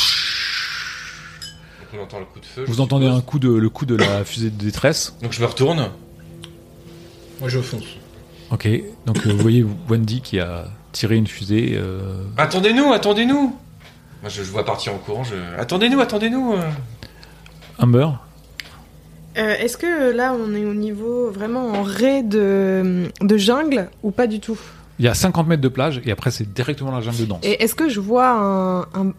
on 1.94 2.02
entend 2.02 2.18
le 2.20 2.24
coup 2.26 2.40
de 2.40 2.46
feu. 2.46 2.64
je 2.66 2.70
Vous 2.70 2.80
entendez 2.80 3.06
suppose. 3.06 3.18
un 3.18 3.22
coup 3.22 3.38
de, 3.38 3.48
le 3.50 3.68
coup 3.68 3.86
de 3.86 3.96
la 3.96 4.24
fusée 4.24 4.50
de 4.50 4.64
détresse. 4.64 5.14
Donc 5.22 5.32
je 5.32 5.40
me 5.40 5.46
retourne. 5.46 5.88
Moi, 7.40 7.48
je 7.48 7.58
fonce. 7.60 7.84
Ok. 8.50 8.68
Donc 9.06 9.26
euh, 9.26 9.30
vous 9.32 9.38
voyez 9.38 9.64
Wendy 9.88 10.20
qui 10.20 10.38
a 10.40 10.66
tiré 10.92 11.16
une 11.16 11.26
fusée. 11.26 11.72
euh, 11.76 12.24
Attendez-nous, 12.36 12.92
attendez-nous. 12.92 13.56
Moi, 14.22 14.28
je, 14.28 14.42
je 14.42 14.50
vois 14.50 14.64
partir 14.64 14.92
en 14.94 14.98
courant. 14.98 15.24
Je... 15.24 15.34
Attendez-nous, 15.58 16.00
attendez-nous. 16.00 16.52
euh. 16.54 16.70
Humber. 17.78 18.08
Euh, 19.38 19.54
Est-ce 19.54 19.76
que 19.78 20.10
là, 20.10 20.34
on 20.34 20.54
est 20.54 20.64
au 20.66 20.74
niveau 20.74 21.30
vraiment 21.30 21.68
en 21.68 21.82
raie 21.82 22.22
de, 22.22 23.08
de 23.20 23.36
jungle 23.38 23.88
ou 24.02 24.10
pas 24.10 24.26
du 24.26 24.40
tout? 24.40 24.58
Il 25.00 25.04
y 25.04 25.08
a 25.08 25.14
50 25.14 25.48
mètres 25.48 25.62
de 25.62 25.68
plage 25.68 26.00
et 26.04 26.12
après 26.12 26.30
c'est 26.30 26.52
directement 26.52 26.92
la 26.92 27.00
jungle 27.00 27.16
de 27.18 27.24
danse. 27.24 27.40
Et 27.42 27.62
est-ce 27.62 27.74
que 27.74 27.88
je 27.88 27.98
vois 28.00 28.28
un, 28.30 28.80
un, 28.82 29.12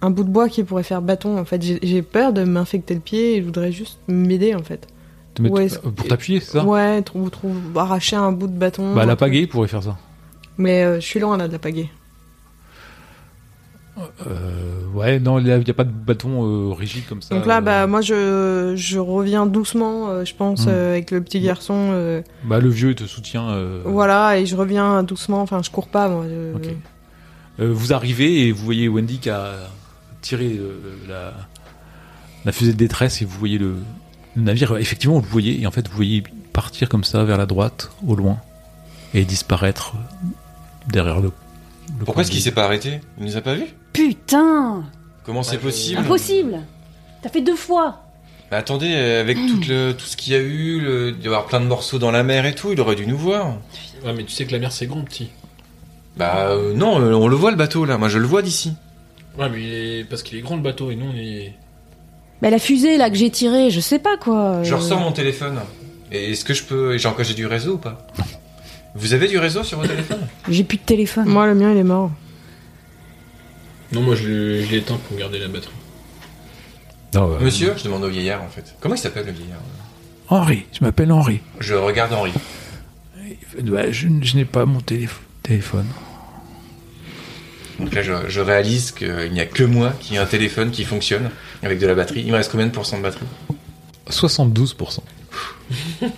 un 0.00 0.10
bout 0.10 0.22
de 0.24 0.28
bois 0.30 0.48
qui 0.48 0.62
pourrait 0.62 0.84
faire 0.84 1.02
bâton 1.02 1.36
En 1.38 1.44
fait, 1.44 1.60
j'ai 1.82 2.02
peur 2.02 2.32
de 2.32 2.44
m'infecter 2.44 2.94
le 2.94 3.00
pied 3.00 3.34
et 3.36 3.40
je 3.40 3.44
voudrais 3.44 3.72
juste 3.72 3.98
m'aider 4.08 4.54
en 4.54 4.62
fait. 4.62 4.86
Te 5.34 5.42
mettre- 5.42 5.54
ouais, 5.56 5.68
euh, 5.84 5.90
pour 5.90 6.06
t'appuyer, 6.06 6.38
c'est 6.38 6.52
ça? 6.52 6.64
Ouais, 6.64 7.02
trouve, 7.02 7.28
trouve, 7.30 7.56
arracher 7.76 8.14
un 8.16 8.30
bout 8.30 8.46
de 8.46 8.56
bâton. 8.56 8.94
Bah 8.94 9.04
la 9.04 9.16
pagaie 9.16 9.46
pourrait 9.48 9.66
faire 9.66 9.82
ça. 9.82 9.96
Mais 10.56 10.84
euh, 10.84 10.94
je 11.00 11.04
suis 11.06 11.18
loin 11.18 11.36
là 11.36 11.48
de 11.48 11.52
la 11.52 11.58
pagaie. 11.58 11.88
Euh, 14.26 14.86
ouais, 14.92 15.20
non, 15.20 15.38
il 15.38 15.44
n'y 15.44 15.52
a, 15.52 15.56
il 15.58 15.66
y 15.66 15.70
a 15.70 15.74
pas 15.74 15.84
de 15.84 15.90
bâton 15.92 16.42
euh, 16.44 16.72
rigide 16.74 17.04
comme 17.08 17.22
ça. 17.22 17.34
Donc 17.34 17.46
là, 17.46 17.58
euh, 17.58 17.60
bah 17.60 17.86
moi 17.86 18.00
je, 18.00 18.72
je 18.76 18.98
reviens 18.98 19.46
doucement, 19.46 20.08
euh, 20.08 20.24
je 20.24 20.34
pense, 20.34 20.66
Hmm. 20.66 20.70
euh, 20.70 20.90
avec 20.92 21.10
le 21.12 21.20
petit 21.22 21.40
garçon. 21.40 21.74
euh, 21.92 22.20
bah, 22.44 22.58
le 22.58 22.68
vieux 22.70 22.94
te 22.94 23.04
soutient. 23.04 23.50
euh, 23.50 23.82
Voilà, 23.84 24.38
et 24.38 24.46
je 24.46 24.56
reviens 24.56 25.02
doucement. 25.04 25.42
Enfin, 25.42 25.62
je 25.62 25.70
cours 25.70 25.86
pas 25.88 26.08
moi. 26.08 26.24
je-. 26.28 27.62
Euh, 27.62 27.72
vous 27.72 27.92
arrivez 27.92 28.48
et 28.48 28.52
vous 28.52 28.64
voyez 28.64 28.88
Wendy 28.88 29.18
qui 29.18 29.30
a 29.30 29.52
tiré 30.22 30.56
euh, 30.58 30.80
la, 31.08 31.32
la 32.44 32.50
fusée 32.52 32.72
de 32.72 32.76
détresse 32.78 33.22
et 33.22 33.24
vous 33.24 33.38
voyez 33.38 33.58
le, 33.58 33.76
le 34.34 34.42
navire. 34.42 34.76
Effectivement, 34.76 35.14
vous 35.20 35.24
le 35.24 35.30
voyez 35.30 35.60
et 35.62 35.66
en 35.68 35.70
fait 35.70 35.86
vous 35.88 35.94
voyez 35.94 36.24
partir 36.52 36.88
comme 36.88 37.04
ça 37.04 37.22
vers 37.22 37.38
la 37.38 37.46
droite, 37.46 37.92
au 38.04 38.16
loin, 38.16 38.38
et 39.12 39.24
disparaître 39.24 39.94
derrière 40.88 41.20
le. 41.20 41.30
le 41.98 42.04
Pourquoi 42.04 42.22
est-ce 42.22 42.32
qu'il 42.32 42.40
s'est 42.40 42.50
pas 42.50 42.64
arrêté? 42.64 43.00
Il 43.18 43.24
nous 43.26 43.36
a 43.36 43.40
pas 43.40 43.54
vus? 43.54 43.66
Putain 43.94 44.84
Comment 45.24 45.42
c'est 45.42 45.56
possible 45.56 46.00
Impossible 46.00 46.58
T'as 47.22 47.30
fait 47.30 47.40
deux 47.40 47.56
fois 47.56 48.02
Mais 48.50 48.58
attendez, 48.58 48.92
euh, 48.94 49.20
avec 49.22 49.38
tout, 49.38 49.60
le, 49.66 49.92
tout 49.92 50.04
ce 50.04 50.16
qu'il 50.18 50.34
y 50.34 50.36
a 50.36 50.40
eu, 50.40 50.80
le, 50.80 51.08
il 51.08 51.14
doit 51.14 51.22
y 51.24 51.26
avoir 51.28 51.46
plein 51.46 51.60
de 51.60 51.64
morceaux 51.66 51.98
dans 51.98 52.10
la 52.10 52.22
mer 52.22 52.44
et 52.44 52.54
tout, 52.54 52.72
il 52.72 52.80
aurait 52.80 52.96
dû 52.96 53.06
nous 53.06 53.16
voir. 53.16 53.54
Ouais, 54.04 54.12
mais 54.14 54.24
tu 54.24 54.32
sais 54.32 54.44
que 54.44 54.52
la 54.52 54.58
mer, 54.58 54.72
c'est 54.72 54.86
grand, 54.86 55.00
petit. 55.02 55.30
Bah 56.18 56.48
euh, 56.50 56.74
non, 56.74 57.00
euh, 57.00 57.14
on 57.14 57.26
le 57.28 57.34
voit 57.36 57.50
le 57.50 57.56
bateau 57.56 57.84
là, 57.86 57.96
moi 57.96 58.08
je 58.08 58.18
le 58.18 58.26
vois 58.26 58.42
d'ici. 58.42 58.74
Ouais, 59.38 59.48
mais 59.48 59.60
il 59.62 59.72
est- 59.72 60.04
parce 60.04 60.22
qu'il 60.22 60.38
est 60.38 60.42
grand 60.42 60.56
le 60.56 60.62
bateau 60.62 60.90
et 60.90 60.96
nous, 60.96 61.06
on 61.12 61.16
est. 61.16 61.54
Bah 62.42 62.50
la 62.50 62.58
fusée 62.58 62.98
là 62.98 63.08
que 63.10 63.16
j'ai 63.16 63.30
tirée, 63.30 63.70
je 63.70 63.80
sais 63.80 63.98
pas 63.98 64.16
quoi. 64.16 64.62
Je 64.62 64.74
ressors 64.74 65.00
mon 65.00 65.12
téléphone. 65.12 65.58
Et 66.12 66.32
est-ce 66.32 66.44
que 66.44 66.52
je 66.54 66.62
peux. 66.64 66.98
J'ai 66.98 67.08
encore 67.08 67.24
j'ai 67.24 67.34
du 67.34 67.46
réseau 67.46 67.74
ou 67.74 67.78
pas? 67.78 68.06
Vous 68.94 69.12
avez 69.14 69.26
du 69.26 69.38
réseau 69.38 69.64
sur 69.64 69.78
vos 69.80 69.86
téléphones 69.86 70.20
J'ai 70.48 70.62
plus 70.62 70.76
de 70.78 70.82
téléphone. 70.82 71.24
Moi, 71.26 71.46
le 71.46 71.54
mien, 71.56 71.72
il 71.72 71.78
est 71.78 71.82
mort. 71.84 72.10
Non, 73.94 74.00
moi, 74.02 74.14
je 74.16 74.28
l'ai 74.28 74.64
je 74.64 74.70
l'ai 74.70 74.78
éteint 74.78 74.96
pour 75.08 75.16
garder 75.16 75.38
la 75.38 75.48
batterie. 75.48 75.72
Non, 77.14 77.32
euh, 77.32 77.38
Monsieur 77.40 77.74
Je 77.76 77.84
demande 77.84 78.02
au 78.04 78.08
vieillard 78.08 78.42
en 78.42 78.48
fait. 78.48 78.74
Comment 78.80 78.94
il 78.96 78.98
s'appelle 78.98 79.26
le 79.26 79.32
vieillard 79.32 79.60
Henri, 80.28 80.64
je 80.72 80.84
m'appelle 80.84 81.12
Henri. 81.12 81.40
Je 81.60 81.74
regarde 81.74 82.12
Henri. 82.12 82.32
Je, 83.56 84.08
je 84.22 84.36
n'ai 84.36 84.44
pas 84.44 84.64
mon 84.64 84.80
télé- 84.80 85.08
téléphone. 85.42 85.86
Donc 87.78 87.94
là 87.94 88.02
je, 88.02 88.12
je 88.28 88.40
réalise 88.40 88.90
qu'il 88.92 89.32
n'y 89.32 89.40
a 89.40 89.46
que 89.46 89.62
moi 89.64 89.92
qui 90.00 90.14
ai 90.14 90.18
un 90.18 90.26
téléphone 90.26 90.70
qui 90.70 90.84
fonctionne 90.84 91.30
avec 91.62 91.78
de 91.78 91.86
la 91.86 91.94
batterie. 91.94 92.22
Il 92.24 92.32
me 92.32 92.36
reste 92.36 92.50
combien 92.50 92.66
de 92.66 92.72
pourcents 92.72 92.96
de 92.98 93.02
batterie? 93.02 93.26
72%. 94.10 95.00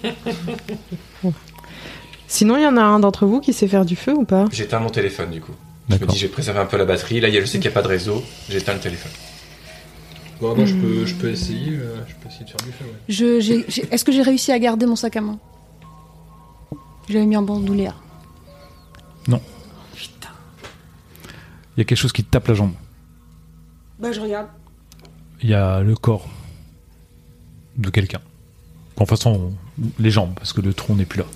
Sinon, 2.29 2.57
il 2.57 2.63
y 2.63 2.67
en 2.67 2.77
a 2.77 2.83
un 2.83 2.99
d'entre 3.01 3.27
vous 3.27 3.41
qui 3.41 3.53
sait 3.53 3.69
faire 3.69 3.85
du 3.85 3.97
feu 3.97 4.13
ou 4.15 4.25
pas? 4.25 4.47
J'éteins 4.53 4.81
mon 4.81 4.91
téléphone 4.91 5.31
du 5.31 5.41
coup. 5.41 5.53
Je 5.89 5.95
me 5.97 6.07
dis 6.07 6.17
j'ai 6.19 6.29
préservé 6.29 6.61
un 6.61 6.67
peu 6.67 6.77
la 6.77 6.85
batterie. 6.85 7.21
Là 7.21 7.29
il 7.29 7.35
y 7.35 7.39
a- 7.39 7.41
je 7.41 7.47
sais 7.47 7.59
qu'il 7.59 7.69
n'y 7.69 7.73
a 7.73 7.75
pas 7.75 7.83
de 7.83 7.89
réseau. 7.89 8.23
J'éteins 8.49 8.75
le 8.75 8.81
téléphone. 8.81 9.13
Bon, 10.41 10.55
moi, 10.55 10.67
je 10.67 10.75
peux, 10.75 11.07
je 11.07 11.15
peux 11.15 11.31
essayer. 11.31 11.73
euh, 11.79 11.97
je 12.07 12.15
peux 12.17 12.29
essayer 12.29 12.45
de 12.45 12.51
faire 12.51 12.61
du 12.67 12.73
feu, 12.73 12.85
ouais. 12.85 12.93
Je, 13.09 13.41
j'ai- 13.41 13.65
j'ai- 13.69 13.89
Est-ce 13.91 14.05
que 14.05 14.13
j'ai 14.13 14.21
réussi 14.21 14.53
à 14.53 14.59
garder 14.59 14.85
mon 14.85 14.95
sac 14.97 15.17
à 15.17 15.23
main? 15.23 15.39
J'avais 17.09 17.25
mis 17.25 17.37
en 17.39 17.43
bandoulière. 17.43 17.95
Non. 19.29 19.41
Putain. 19.95 20.29
Il 21.77 21.79
y 21.79 21.81
a 21.81 21.85
quelque 21.85 21.97
chose 21.97 22.13
qui 22.13 22.23
te 22.23 22.31
tape 22.31 22.49
la 22.49 22.55
jambe. 22.55 22.73
Bah 23.99 24.13
je 24.13 24.21
regarde. 24.21 24.49
Il 25.43 25.49
y 25.49 25.55
a 25.55 25.81
le 25.81 25.95
corps 25.95 26.29
de 27.79 27.89
quelqu'un. 27.89 28.21
En 28.99 29.07
façon, 29.07 29.53
les 29.99 30.11
jambes, 30.11 30.35
parce 30.35 30.53
que 30.53 30.61
le 30.61 30.75
tronc 30.75 30.97
n'est 30.97 31.07
plus 31.07 31.21
là. 31.21 31.27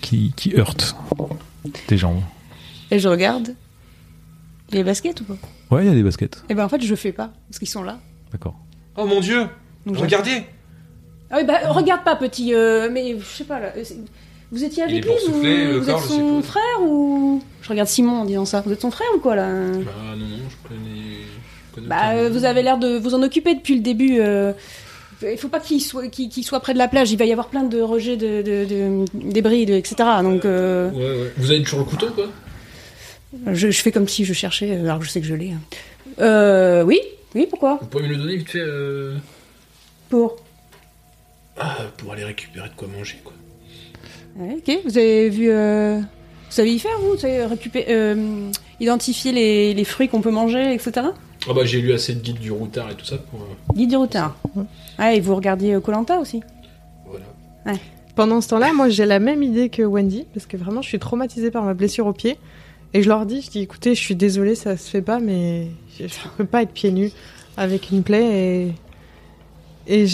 Qui, 0.00 0.32
qui 0.36 0.54
heurte 0.56 0.94
tes 1.88 1.96
jambes. 1.98 2.22
Et 2.92 2.98
je 3.00 3.08
regarde. 3.08 3.54
Il 4.72 4.76
y 4.76 4.78
a 4.78 4.80
les 4.80 4.84
baskets 4.84 5.20
ou 5.20 5.24
pas? 5.24 5.36
Ouais, 5.70 5.84
il 5.84 5.88
y 5.88 5.90
a 5.90 5.94
des 5.94 6.02
baskets. 6.02 6.42
Et 6.48 6.54
ben 6.54 6.64
en 6.64 6.68
fait 6.68 6.82
je 6.82 6.94
fais 6.94 7.12
pas, 7.12 7.30
parce 7.48 7.58
qu'ils 7.58 7.68
sont 7.68 7.82
là. 7.82 7.98
D'accord. 8.32 8.54
Oh 8.96 9.04
mon 9.06 9.20
dieu 9.20 9.46
Donc, 9.86 9.96
Regardez 9.98 10.42
Ah 11.30 11.36
oui, 11.38 11.44
bah 11.44 11.58
regarde 11.68 12.04
pas 12.04 12.16
petit, 12.16 12.54
euh, 12.54 12.88
mais 12.90 13.16
je 13.18 13.24
sais 13.24 13.44
pas 13.44 13.60
là. 13.60 13.72
c'est- 13.84 13.96
Vous 14.50 14.64
étiez 14.64 14.82
Il 14.86 14.90
avec 14.92 14.96
est 14.96 15.00
lui 15.00 15.08
boursouflé, 15.08 15.64
vous, 15.66 15.72
le 15.72 15.78
vous 15.78 15.86
corps, 15.86 15.96
êtes 15.98 16.02
je 16.04 16.08
son 16.08 16.14
suppose. 16.28 16.44
frère 16.44 16.82
ou? 16.82 17.42
Je 17.62 17.68
regarde 17.70 17.88
Simon 17.88 18.20
en 18.20 18.24
disant 18.26 18.44
ça. 18.44 18.60
Vous 18.60 18.72
êtes 18.72 18.80
son 18.82 18.90
frère 18.90 19.08
ou 19.16 19.18
quoi 19.18 19.34
là? 19.36 19.46
Bah, 19.48 19.90
non, 20.16 20.26
non, 20.26 20.36
je 20.50 20.68
connais. 20.68 20.80
je 21.70 21.74
connais 21.74 21.86
Bah 21.86 21.96
aucun. 22.10 22.16
euh, 22.18 22.28
vous 22.30 22.44
avez 22.44 22.62
l'air 22.62 22.76
de 22.78 22.98
vous 22.98 23.14
en 23.14 23.22
occuper 23.22 23.54
depuis 23.54 23.74
le 23.76 23.80
début. 23.80 24.18
euh, 24.20 24.52
Il 25.22 25.38
faut 25.38 25.48
pas 25.48 25.60
qu'il 25.60 25.80
soit, 25.80 26.08
qu'il, 26.08 26.28
qu'il 26.28 26.44
soit 26.44 26.60
près 26.60 26.74
de 26.74 26.78
la 26.78 26.88
plage. 26.88 27.10
Il 27.12 27.16
va 27.18 27.24
y 27.24 27.32
avoir 27.32 27.48
plein 27.48 27.62
de 27.62 27.80
rejets 27.80 28.16
de, 28.18 28.42
de, 28.42 28.64
de- 28.66 29.04
débris, 29.32 29.64
de, 29.66 29.72
etc. 29.74 29.94
Donc 30.22 30.44
euh, 30.44 30.90
Ouais, 30.90 30.98
ouais. 31.22 31.32
Vous 31.38 31.50
avez 31.50 31.62
toujours 31.62 31.78
le 31.78 31.84
couteau, 31.86 32.08
quoi? 32.14 32.26
Je, 33.52 33.70
je 33.70 33.82
fais 33.82 33.92
comme 33.92 34.08
si 34.08 34.24
je 34.24 34.32
cherchais, 34.32 34.76
alors 34.76 34.98
que 34.98 35.04
je 35.04 35.10
sais 35.10 35.20
que 35.20 35.26
je 35.26 35.34
l'ai. 35.34 35.52
hein. 35.52 35.60
Euh, 36.20 36.82
oui, 36.82 37.00
oui, 37.34 37.46
pourquoi? 37.48 37.78
Vous 37.80 37.86
pouvez 37.86 38.04
me 38.04 38.08
le 38.10 38.16
donner 38.16 38.36
vite 38.36 38.50
fait 38.50 38.60
euh, 38.60 39.16
Pour. 40.08 40.36
ah, 41.58 41.76
pour 41.96 42.12
aller 42.12 42.24
récupérer 42.24 42.68
de 42.68 42.74
quoi 42.74 42.88
manger, 42.88 43.18
quoi. 43.24 43.32
Ouais, 44.36 44.56
ok, 44.58 44.78
vous 44.84 44.98
avez 44.98 45.28
vu. 45.28 45.50
euh, 45.50 45.98
Vous 45.98 46.04
savez 46.50 46.72
y 46.72 46.78
faire, 46.78 46.98
vous 47.00 47.10
Vous 47.12 47.18
savez 47.18 47.44
récupérer, 47.44 47.86
euh, 47.90 48.50
identifier 48.80 49.32
les, 49.32 49.74
les 49.74 49.84
fruits 49.84 50.08
qu'on 50.08 50.20
peut 50.22 50.30
manger, 50.30 50.74
etc. 50.74 50.92
Ah, 51.48 51.52
bah, 51.54 51.64
j'ai 51.64 51.80
lu 51.80 51.92
assez 51.92 52.14
de 52.14 52.20
guides 52.20 52.38
du 52.38 52.50
routard 52.52 52.90
et 52.90 52.94
tout 52.94 53.04
ça 53.04 53.18
pour. 53.18 53.40
euh, 53.40 53.74
Guide 53.74 53.90
du 53.90 53.96
routard. 53.96 54.36
Ah, 54.98 55.14
et 55.14 55.20
vous 55.20 55.34
regardiez 55.34 55.78
Colanta 55.82 56.18
aussi? 56.18 56.40
Voilà. 57.06 57.24
Pendant 58.14 58.40
ce 58.42 58.48
temps-là, 58.50 58.72
moi 58.74 58.90
j'ai 58.90 59.06
la 59.06 59.18
même 59.18 59.42
idée 59.42 59.70
que 59.70 59.82
Wendy, 59.82 60.26
parce 60.34 60.44
que 60.46 60.56
vraiment 60.58 60.82
je 60.82 60.88
suis 60.88 60.98
traumatisée 60.98 61.50
par 61.50 61.64
ma 61.64 61.72
blessure 61.74 62.06
au 62.06 62.12
pied. 62.12 62.36
Et 62.94 63.02
je 63.02 63.08
leur 63.08 63.24
dis, 63.26 63.40
je 63.42 63.50
dis, 63.50 63.60
écoutez, 63.60 63.94
je 63.94 64.00
suis 64.00 64.14
désolée, 64.16 64.54
ça 64.54 64.76
se 64.76 64.90
fait 64.90 65.02
pas, 65.02 65.18
mais 65.18 65.68
je, 65.98 66.06
je 66.06 66.14
peux 66.36 66.44
pas 66.44 66.62
être 66.62 66.72
pieds 66.72 66.90
nus 66.92 67.10
avec 67.56 67.90
une 67.90 68.02
plaie 68.02 68.68
et 69.88 70.06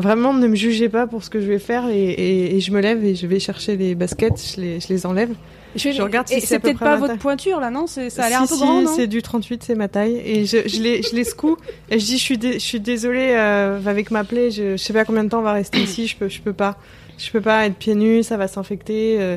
vraiment 0.00 0.34
ne 0.34 0.46
me 0.48 0.56
jugez 0.56 0.88
pas 0.88 1.06
pour 1.06 1.22
ce 1.22 1.30
que 1.30 1.40
je 1.40 1.46
vais 1.46 1.58
faire 1.60 1.88
et, 1.88 1.96
et- 2.10 2.56
et 2.56 2.60
je 2.60 2.72
me 2.72 2.80
lève 2.80 3.04
et 3.04 3.14
je 3.14 3.26
vais 3.26 3.38
chercher 3.38 3.76
les 3.76 3.94
baskets, 3.94 4.42
je 4.56 4.60
les, 4.60 4.80
je 4.80 4.88
les 4.88 5.06
enlève. 5.06 5.30
Je, 5.76 5.92
Je 5.92 6.02
regarde 6.02 6.26
si 6.26 6.40
c'est 6.40 6.58
peut-être 6.58 6.78
pas 6.78 6.96
votre 6.96 7.08
taille. 7.08 7.18
pointure 7.18 7.60
là, 7.60 7.70
non? 7.70 7.86
Ça 7.86 8.00
a 8.00 8.06
l'air 8.28 8.38
Si, 8.38 8.44
un 8.44 8.46
peu 8.46 8.54
si, 8.54 8.60
grand, 8.60 8.82
non? 8.82 8.92
C'est 8.96 9.06
du 9.06 9.22
38, 9.22 9.62
c'est 9.62 9.74
ma 9.74 9.86
taille. 9.86 10.16
Et 10.24 10.46
je, 10.46 10.66
je, 10.66 10.80
les, 10.82 11.02
je 11.02 11.14
les 11.14 11.24
secoue 11.24 11.56
et 11.90 11.98
je 12.00 12.04
dis 12.06 12.18
je 12.18 12.22
suis, 12.22 12.38
dé- 12.38 12.54
je 12.54 12.58
suis 12.64 12.80
désolée 12.80 13.34
euh, 13.36 13.78
avec 13.86 14.10
ma 14.10 14.24
plaie, 14.24 14.50
je, 14.50 14.72
je 14.72 14.76
sais 14.82 14.92
pas 14.94 15.04
combien 15.04 15.24
de 15.24 15.28
temps 15.28 15.40
on 15.40 15.42
va 15.42 15.52
rester 15.52 15.78
ici, 15.80 16.06
je 16.06 16.16
peux, 16.16 16.28
je 16.28 16.40
peux 16.40 16.54
pas. 16.54 16.78
Je 17.18 17.30
peux 17.30 17.40
pas 17.40 17.66
être 17.66 17.74
pieds 17.76 17.94
nus, 17.94 18.22
ça 18.22 18.36
va 18.36 18.48
s'infecter. 18.48 19.16
euh, 19.20 19.36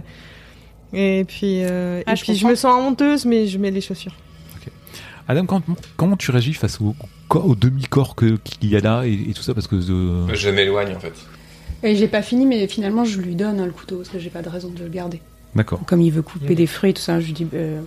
et 0.94 1.24
puis, 1.28 1.64
euh, 1.64 2.02
Ah, 2.06 2.14
et 2.14 2.16
je 2.16 2.22
puis 2.24 2.34
je 2.34 2.40
comprends. 2.40 2.50
me 2.52 2.56
sens 2.56 2.82
honteuse, 2.82 3.26
mais 3.26 3.48
je 3.48 3.58
mets 3.58 3.72
les 3.72 3.82
chaussures. 3.82 4.14
Adam, 5.28 5.46
quand- 5.46 5.62
comment 5.96 6.18
tu 6.18 6.32
réagis 6.32 6.54
face 6.54 6.82
au, 6.82 6.96
corps- 7.30 7.48
au 7.48 7.56
demi-corps 7.56 8.16
qu'il 8.16 8.40
y 8.70 8.76
a 8.76 8.80
là 8.82 9.04
et, 9.06 9.14
et 9.30 9.34
tout 9.34 9.44
ça? 9.44 9.54
Parce 9.54 9.68
que. 9.68 9.76
euh, 9.76 10.28
Je 10.34 10.50
m'éloigne 10.50 10.96
en 10.96 11.00
fait. 11.00 11.14
Et 11.84 11.96
j'ai 11.96 12.08
pas 12.08 12.22
fini, 12.22 12.46
mais 12.46 12.68
finalement 12.68 13.06
je 13.06 13.20
lui 13.22 13.36
donne 13.36 13.60
hein, 13.60 13.66
le 13.66 13.72
couteau 13.72 13.98
parce 13.98 14.10
que 14.10 14.20
j'ai 14.20 14.30
pas 14.30 14.42
de 14.42 14.50
raison 14.50 14.70
de 14.70 14.84
le 14.84 14.90
garder. 14.90 15.22
D'accord. 15.56 15.80
Comme 15.86 16.02
il 16.02 16.12
veut 16.12 16.22
couper 16.22 16.56
des 16.56 16.68
fruits, 16.68 16.94
tout 16.94 17.02
ça, 17.02 17.20
je 17.22 17.28
lui 17.28 17.34
dis. 17.34 17.48
euh, 17.54 17.82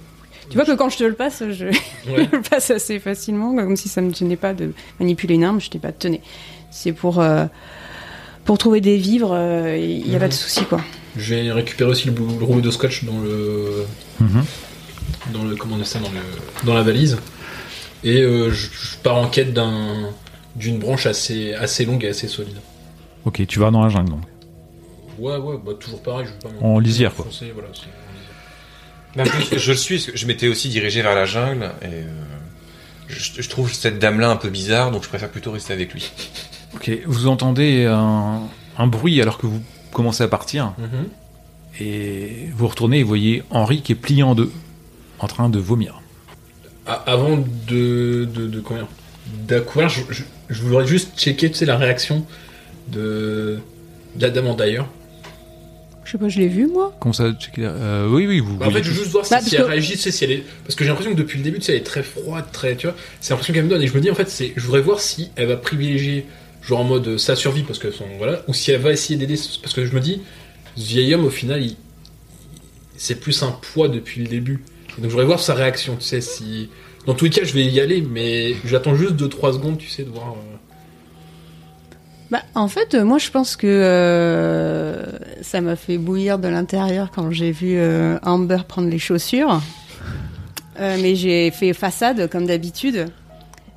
Tu 0.49 0.57
vois 0.57 0.65
que 0.65 0.73
quand 0.73 0.89
je 0.89 0.97
te 0.99 1.05
le 1.05 1.13
passe, 1.15 1.43
je, 1.51 1.67
Ouais. 2.11 2.29
je 2.31 2.37
le 2.37 2.41
passe 2.43 2.71
assez 2.71 2.99
facilement, 2.99 3.55
comme 3.55 3.77
si 3.77 3.89
ça 3.89 4.01
me 4.01 4.15
gênait 4.15 4.37
pas 4.37 4.55
de 4.55 4.73
manipuler 4.99 5.35
une 5.35 5.45
arme. 5.45 5.61
Je 5.61 5.71
t'ai 5.71 5.79
pas 5.79 5.93
tenez. 5.93 6.23
C'est 6.71 6.93
pour 6.93 7.21
euh, 7.21 7.45
pour 8.45 8.57
trouver 8.59 8.81
des 8.81 8.97
vivres. 8.97 9.33
euh, 9.33 9.77
Il 9.77 10.09
y 10.11 10.17
a 10.17 10.19
pas 10.19 10.25
Mhm. 10.27 10.31
de 10.31 10.35
souci 10.35 10.65
quoi. 10.65 10.81
Je 11.17 11.35
vais 11.35 11.53
récupérer 11.53 11.91
aussi 11.91 12.07
le, 12.09 12.15
le 12.15 12.45
rouleau 12.45 12.61
de 12.61 12.71
scotch 12.71 13.05
dans 13.05 13.21
le, 13.21 13.87
Mhm. 14.21 14.45
dans 15.33 15.45
le, 15.45 15.55
comment 15.57 15.77
on 15.77 15.79
dit 15.79 15.85
ça, 15.87 15.99
dans 16.01 16.11
le, 16.11 16.19
dans 16.67 16.75
la 16.75 16.83
valise. 16.83 17.19
Et 18.03 18.21
euh, 18.21 18.51
je, 18.51 18.67
je 18.67 18.97
pars 19.03 19.17
en 19.17 19.29
quête 19.29 19.53
d'un, 19.53 20.11
d'une 20.57 20.79
branche 20.79 21.07
assez, 21.07 21.55
assez 21.55 21.85
longue 21.85 22.05
et 22.05 22.09
assez 22.09 22.29
solide. 22.29 22.57
Ok, 23.25 23.47
tu 23.47 23.59
vas 23.59 23.71
dans 23.71 23.83
la 23.83 23.89
jungle 23.89 24.11
donc. 24.11 24.21
Ouais, 25.19 25.37
ouais, 25.37 25.57
bah 25.65 25.73
toujours 25.79 26.03
pareil. 26.03 26.27
Je 26.27 26.33
vais 26.49 26.55
pas 26.55 26.65
En 26.67 26.79
lisière, 26.81 27.15
quoi. 27.15 27.27
Voilà, 27.55 27.69
en 27.69 27.73
lisière. 27.73 27.89
Ben, 29.17 29.25
je, 29.53 29.59
je 29.59 29.71
le 29.71 29.77
suis, 29.77 29.97
parce 29.99 30.11
que 30.11 30.17
je 30.19 30.27
m'étais 30.27 30.49
aussi 30.49 30.69
dirigé 30.69 31.01
vers 31.01 31.15
la 31.15 31.25
jungle 31.25 31.71
et 31.83 31.87
euh, 31.87 32.03
je, 33.07 33.41
je 33.41 33.49
trouve 33.49 33.73
cette 33.73 34.01
dame-là 34.01 34.29
un 34.31 34.37
peu 34.37 34.49
bizarre, 34.51 34.91
donc 34.91 35.05
je 35.05 35.09
préfère 35.09 35.31
plutôt 35.31 35.53
rester 35.53 35.73
avec 35.73 35.93
lui. 35.95 36.11
Ok, 36.75 36.91
vous 37.07 37.29
entendez 37.29 37.85
un, 37.87 38.41
un 38.77 38.87
bruit 38.89 39.23
alors 39.23 39.39
que 39.39 39.47
vous 39.47 39.63
commencez 39.95 40.23
à 40.23 40.29
partir 40.29 40.75
Mhm. 40.79 41.09
et 41.81 42.49
vous 42.57 42.69
retournez 42.69 42.99
et 43.01 43.03
voyez 43.03 43.43
Henri 43.51 43.81
qui 43.83 43.93
est 43.93 43.97
plié 43.97 44.23
en 44.23 44.35
deux, 44.35 44.51
en 45.19 45.27
train 45.27 45.49
de 45.49 45.59
vomir. 45.59 46.01
Avant 46.87 47.39
de, 47.39 48.27
de, 48.27 48.47
de 48.47 48.61
combien 48.61 48.87
D'accord, 49.49 49.89
je, 49.89 50.03
je, 50.11 50.23
je 50.51 50.63
voudrais 50.63 50.87
juste 50.87 51.19
checker, 51.19 51.51
tu 51.51 51.57
sais, 51.57 51.65
la 51.65 51.79
réaction 51.79 52.27
de, 52.93 53.59
de 54.17 54.23
la 54.23 54.29
dame 54.31 54.47
en 54.49 54.55
d'ailleurs. 54.55 54.87
Je 56.05 56.11
sais 56.13 56.19
pas, 56.19 56.29
je 56.29 56.39
l'ai 56.39 56.49
vu 56.49 56.67
moi. 56.67 56.95
Comment 57.01 57.15
ça 57.15 57.33
checker 57.33 57.63
euh, 57.65 58.07
Oui, 58.11 58.27
oui, 58.27 58.41
vous 58.41 58.59
Bah, 58.59 58.67
en 58.69 58.71
fait, 58.71 58.83
je 58.83 58.91
veux 58.91 58.97
juste 58.97 59.13
voir 59.13 59.25
si, 59.25 59.31
Bah, 59.31 59.39
si 59.41 59.45
parce 59.45 59.55
elle 59.55 59.63
que- 59.63 59.71
réagit, 59.71 59.97
si 59.97 60.25
elle 60.25 60.31
est... 60.33 60.45
Parce 60.65 60.75
que 60.75 60.85
j'ai 60.85 60.89
l'impression 60.91 61.13
que 61.15 61.17
depuis 61.19 61.39
le 61.39 61.45
début, 61.45 61.59
tu 61.59 61.65
sais, 61.65 61.73
elle 61.73 61.79
est 61.79 61.85
très 61.85 62.03
froide, 62.03 62.45
très, 62.53 62.77
tu 62.77 62.87
vois, 62.87 62.95
c'est 63.23 63.31
l'impression 63.33 63.55
qu'elle 63.55 63.65
me 63.65 63.71
donne. 63.71 63.81
Et 63.81 63.87
je 63.87 63.95
me 63.95 64.01
dis, 64.03 64.11
en 64.11 64.15
fait, 64.15 64.29
c'est, 64.29 64.53
je 64.55 64.61
voudrais 64.67 64.83
voir 64.83 65.01
si 65.01 65.31
elle 65.37 65.49
va 65.49 65.57
privilégier, 65.57 66.27
genre 66.67 66.81
en 66.81 66.85
mode 66.85 67.07
euh, 67.09 67.19
sa 67.19 67.37
survie, 67.37 67.63
parce 67.63 67.79
que 67.79 67.91
son, 67.91 68.05
voilà, 68.19 68.43
ou 68.49 68.55
si 68.55 68.71
elle 68.71 68.81
va 68.81 68.91
essayer 68.93 69.19
d'aider, 69.19 69.39
parce 69.63 69.75
que 69.75 69.85
je 69.85 69.95
me 69.95 70.01
dis, 70.01 70.23
ce 70.77 70.83
vieil 70.85 71.15
homme, 71.15 71.25
au 71.25 71.31
final, 71.31 71.63
c'est 72.97 73.21
plus 73.21 73.43
un 73.43 73.51
poids 73.51 73.89
depuis 73.89 74.21
le 74.23 74.29
début. 74.29 74.65
Et 74.97 75.01
donc, 75.01 75.11
je 75.11 75.15
voudrais 75.15 75.27
voir 75.27 75.41
sa 75.41 75.55
réaction, 75.55 75.97
tu 75.97 76.05
sais, 76.05 76.21
si, 76.21 76.71
dans 77.07 77.15
tous 77.15 77.27
les 77.27 77.31
cas, 77.31 77.45
je 77.45 77.53
vais 77.53 77.65
y 77.65 77.81
aller, 77.81 78.01
mais 78.03 78.55
j'attends 78.65 78.95
juste 78.95 79.15
2-3 79.15 79.53
secondes, 79.55 79.79
tu 79.79 79.89
sais, 79.89 80.05
de 80.05 80.11
voir. 80.11 80.31
euh, 80.33 80.57
Bah, 82.31 82.43
en 82.55 82.69
fait, 82.69 82.95
euh, 82.95 83.05
moi, 83.05 83.19
je 83.19 83.31
pense 83.31 83.57
que 83.57 85.03
ça 85.43 85.61
m'a 85.61 85.77
fait 85.77 85.99
bouillir 85.99 86.39
de 86.39 86.49
l'intérieur 86.49 87.11
quand 87.15 87.31
j'ai 87.31 87.53
vu 87.53 87.79
Amber 88.23 88.59
prendre 88.67 88.89
les 88.89 88.99
chaussures. 88.99 89.61
Mais 90.81 91.15
j'ai 91.15 91.51
fait 91.53 91.73
façade 91.73 92.29
comme 92.31 92.47
d'habitude. 92.47 93.07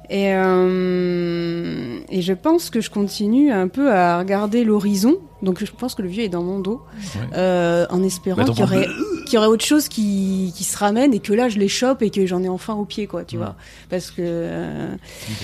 Et, 0.09 0.33
euh, 0.33 1.99
et 2.09 2.21
je 2.21 2.33
pense 2.33 2.69
que 2.69 2.81
je 2.81 2.89
continue 2.89 3.51
un 3.51 3.67
peu 3.67 3.91
à 3.91 4.19
regarder 4.19 4.63
l'horizon. 4.63 5.17
Donc 5.41 5.63
je 5.63 5.71
pense 5.71 5.95
que 5.95 6.01
le 6.01 6.07
vieux 6.07 6.23
est 6.23 6.29
dans 6.29 6.41
mon 6.43 6.59
dos, 6.59 6.81
Ouais. 7.15 7.37
euh, 7.37 7.85
en 7.89 8.01
espérant 8.03 8.43
Bah, 8.43 8.51
qu'il 8.51 8.59
y, 8.59 8.63
aurait, 8.63 8.87
qu'il 9.25 9.33
y 9.35 9.37
aurait 9.37 9.47
autre 9.47 9.65
chose 9.65 9.87
qui, 9.87 10.51
qui 10.55 10.63
se 10.63 10.75
ramène 10.77 11.13
et 11.13 11.19
que 11.19 11.31
là 11.33 11.47
je 11.49 11.59
les 11.59 11.67
chope 11.67 12.01
et 12.01 12.09
que 12.09 12.25
j'en 12.25 12.41
ai 12.41 12.49
enfin 12.49 12.73
au 12.73 12.85
pied, 12.85 13.05
quoi, 13.05 13.23
tu 13.23 13.35
Ouais. 13.37 13.43
vois. 13.43 13.55
Parce 13.89 14.09
que 14.09 14.21
euh, 14.21 14.95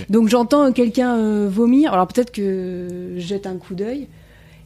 donc 0.10 0.30
j'entends 0.30 0.72
quelqu'un 0.72 1.48
vomir. 1.48 1.94
Alors 1.94 2.08
peut-être 2.08 2.32
que 2.32 3.14
je 3.18 3.22
jette 3.22 3.46
un 3.46 3.58
coup 3.58 3.76
d'œil 3.76 4.08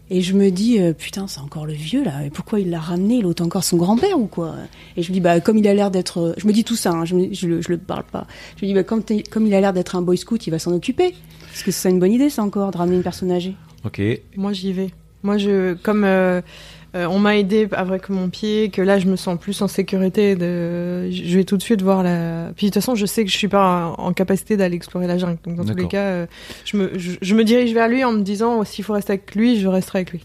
et 0.10 0.22
je 0.22 0.34
me 0.34 0.50
dis 0.52 0.80
euh, 0.80 0.94
putain 0.94 1.28
c'est 1.28 1.40
encore 1.40 1.66
le 1.66 1.74
vieux 1.74 2.04
là. 2.04 2.26
Et 2.26 2.30
pourquoi 2.30 2.60
il 2.60 2.70
l'a 2.70 2.80
ramené? 2.80 3.22
L'autre 3.22 3.44
encore 3.44 3.64
son 3.64 3.78
grand-père 3.78 4.20
ou 4.20 4.28
quoi? 4.28 4.56
Et 4.96 5.04
je 5.04 5.10
me 5.10 5.14
dis 5.14 5.20
bah 5.22 5.40
comme 5.40 5.58
il 5.58 5.68
a 5.68 5.74
l'air 5.74 5.92
d'être, 5.92 6.34
je 6.38 6.48
me 6.48 6.54
dis 6.54 6.64
tout 6.64 6.76
ça. 6.76 6.92
hein, 6.92 7.06
je, 7.06 7.16
me- 7.16 7.34
je, 7.34 7.48
le, 7.48 7.62
je 7.62 7.70
le 7.70 7.78
parle 7.78 8.04
pas. 8.04 8.28
Je 8.58 8.66
me 8.66 8.70
dis 8.70 8.74
bah 8.74 8.84
comme, 8.84 9.04
comme 9.30 9.46
il 9.48 9.54
a 9.54 9.62
l'air 9.62 9.74
d'être 9.74 9.96
un 9.96 10.02
boy 10.02 10.18
scout, 10.18 10.46
il 10.48 10.52
va 10.52 10.60
s'en 10.60 10.72
occuper. 10.74 11.14
Parce 11.50 11.64
que 11.64 11.72
c'est 11.72 11.90
une 11.90 12.00
bonne 12.00 12.12
idée 12.12 12.30
ça 12.30 12.44
encore 12.44 12.72
de 12.72 12.78
ramener 12.78 12.98
une 12.98 13.04
personne 13.04 13.32
âgée. 13.32 13.56
Ok. 13.84 14.02
Moi, 14.36 14.54
j'y 14.54 14.74
vais. 14.74 14.90
Moi, 15.24 15.38
je, 15.38 15.74
comme 15.74 16.04
euh, 16.04 16.08
euh, 16.40 16.42
on 16.94 17.20
m'a 17.20 17.38
aidé 17.38 17.68
avec 17.74 18.10
mon 18.10 18.30
pied, 18.30 18.70
que 18.70 18.82
là, 18.82 18.98
je 19.00 19.06
me 19.06 19.16
sens 19.16 19.38
plus 19.40 19.62
en 19.62 19.68
sécurité. 19.68 20.36
De, 20.36 21.10
je 21.12 21.38
vais 21.38 21.44
tout 21.44 21.58
de 21.58 21.62
suite 21.62 21.82
voir 21.82 22.04
la. 22.04 22.52
Puis 22.56 22.68
de 22.68 22.72
toute 22.72 22.82
façon, 22.82 22.96
je 22.96 23.06
sais 23.06 23.24
que 23.24 23.32
je 23.32 23.38
suis 23.38 23.48
pas 23.48 23.94
en 23.98 24.14
capacité 24.14 24.58
d'aller 24.58 24.76
explorer 24.76 25.08
la 25.08 25.18
jungle. 25.18 25.38
Donc 25.46 25.56
dans 25.56 25.66
tous 25.66 25.78
les 25.78 25.88
cas, 25.88 26.02
euh, 26.02 26.26
je 26.66 26.78
me, 26.78 26.98
je, 26.98 27.12
je 27.22 27.36
me 27.36 27.44
dirige 27.44 27.74
vers 27.74 27.88
lui 27.88 28.04
en 28.04 28.12
me 28.12 28.22
disant, 28.22 28.60
oh, 28.60 28.64
s'il 28.64 28.84
faut 28.84 28.94
rester 28.94 29.14
avec 29.14 29.36
lui, 29.36 29.60
je 29.60 29.68
resterai 29.68 30.00
avec 30.00 30.12
lui. 30.12 30.22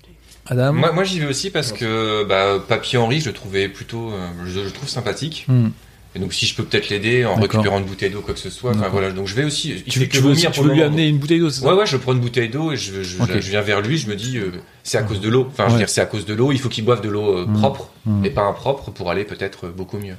Adam 0.46 0.72
Moi, 0.72 0.92
moi 0.92 1.04
j'y 1.04 1.20
vais 1.20 1.26
aussi 1.26 1.50
parce 1.50 1.72
que 1.72 2.24
bah, 2.24 2.62
Papy 2.66 2.96
Henri, 2.96 3.20
je 3.20 3.28
le 3.28 3.34
trouvais 3.34 3.68
plutôt, 3.68 4.10
euh, 4.10 4.28
je, 4.46 4.60
trouve 4.70 4.88
sympathique. 4.88 5.44
Hmm. 5.48 5.68
Et 6.14 6.18
donc 6.18 6.34
si 6.34 6.44
je 6.44 6.54
peux 6.54 6.62
peut-être 6.64 6.90
l'aider 6.90 7.24
en 7.24 7.36
récupérant 7.36 7.78
une 7.78 7.86
bouteille 7.86 8.10
d'eau, 8.10 8.20
quoi 8.20 8.34
que 8.34 8.40
ce 8.40 8.50
soit. 8.50 8.72
Enfin 8.72 8.88
voilà, 8.88 9.12
donc 9.12 9.26
je 9.28 9.34
vais 9.34 9.44
aussi. 9.44 9.70
Il 9.70 9.82
Tu, 9.84 9.98
fait 10.00 10.08
tu 10.08 10.18
que 10.20 10.22
veux, 10.26 10.34
tu 10.36 10.62
lui 10.68 10.82
amener 10.82 11.08
une 11.08 11.16
bouteille 11.18 11.38
d'eau, 11.40 11.48
c'est 11.48 11.62
ça 11.62 11.68
Ouais, 11.72 11.78
ouais, 11.80 11.86
je 11.86 11.96
prends 11.96 12.12
une 12.12 12.20
bouteille 12.20 12.50
d'eau 12.50 12.70
et 12.72 12.76
je, 12.76 13.02
je, 13.02 13.22
Ok. 13.22 13.30
je 13.40 13.50
viens 13.50 13.62
vers 13.62 13.80
lui, 13.80 13.96
je 13.96 14.08
me 14.08 14.14
dis, 14.14 14.36
euh, 14.36 14.50
c'est 14.82 14.98
à 14.98 15.02
cause 15.04 15.20
de 15.22 15.28
l'eau. 15.30 15.46
Enfin, 15.50 15.66
je 15.68 15.72
veux 15.72 15.78
dire, 15.78 15.88
c'est 15.88 16.02
à 16.02 16.06
cause 16.06 16.26
de 16.26 16.34
l'eau, 16.34 16.52
il 16.52 16.58
faut 16.58 16.68
qu'il 16.68 16.84
boive 16.84 17.00
de 17.00 17.08
l'eau 17.08 17.38
euh, 17.38 17.46
Mm. 17.46 17.54
propre 17.58 17.88
Mm. 18.04 18.24
et 18.26 18.30
pas 18.30 18.42
impropre 18.42 18.90
pour 18.90 19.10
aller 19.10 19.24
peut-être 19.24 19.68
beaucoup 19.68 19.98
mieux. 19.98 20.16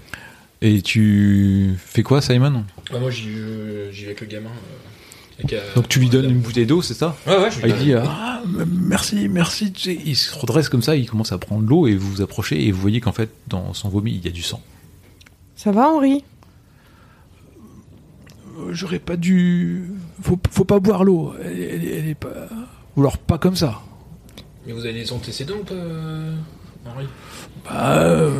Et 0.63 0.81
tu 0.81 1.75
fais 1.85 2.01
quoi, 2.03 2.21
Simon? 2.21 2.63
Moi, 2.91 3.11
j'y 3.11 3.27
euh, 3.35 3.89
vais 3.91 4.05
avec 4.05 4.21
le 4.21 4.27
gamin. 4.27 4.49
euh, 4.49 5.39
avec, 5.43 5.53
euh, 5.53 5.73
Donc 5.75 5.89
tu 5.89 5.99
lui 5.99 6.09
donnes 6.09 6.29
une 6.29 6.39
bouteille 6.39 6.65
d'eau, 6.65 6.81
c'est 6.81 6.93
ça? 6.93 7.15
Ouais, 7.27 7.37
ouais, 7.37 7.51
je 7.51 7.61
lui 7.61 7.71
Ah, 7.71 7.75
Il 7.77 7.83
dit 7.85 7.93
euh, 7.93 8.01
ah, 8.03 8.41
merci, 8.67 9.27
merci. 9.29 9.73
Il 10.05 10.15
se 10.15 10.33
redresse 10.39 10.69
comme 10.69 10.81
ça, 10.81 10.95
il 10.95 11.07
commence 11.09 11.31
à 11.33 11.37
prendre 11.37 11.67
l'eau 11.67 11.85
et 11.87 11.95
vous 11.95 12.09
vous 12.13 12.21
approchez 12.21 12.65
et 12.65 12.71
vous 12.71 12.79
voyez 12.81 12.99
qu'en 13.01 13.11
fait 13.11 13.29
dans 13.47 13.73
son 13.73 13.89
vomi 13.89 14.11
il 14.13 14.23
y 14.25 14.27
a 14.27 14.31
du 14.31 14.41
sang. 14.41 14.61
Ça 15.63 15.71
va, 15.71 15.89
Henri? 15.89 16.23
Euh, 18.59 18.73
J'aurais 18.73 18.99
pas 18.99 19.15
dû. 19.15 19.91
Faut, 20.21 20.37
faut 20.51 20.65
pas 20.65 20.79
boire 20.79 21.03
l'eau. 21.03 21.33
Elle, 21.43 21.59
elle- 21.59 21.87
elle 21.87 22.07
est 22.09 22.15
pas. 22.15 22.29
Ou 22.95 23.01
alors 23.01 23.17
pas 23.17 23.37
comme 23.37 23.55
ça. 23.55 23.81
Mais 24.65 24.73
vous 24.73 24.81
avez 24.85 24.93
des 24.93 25.11
antécédents, 25.11 25.55
euh, 25.71 26.35
Henri? 26.85 27.05
Bah. 27.65 27.97
euh, 28.01 28.39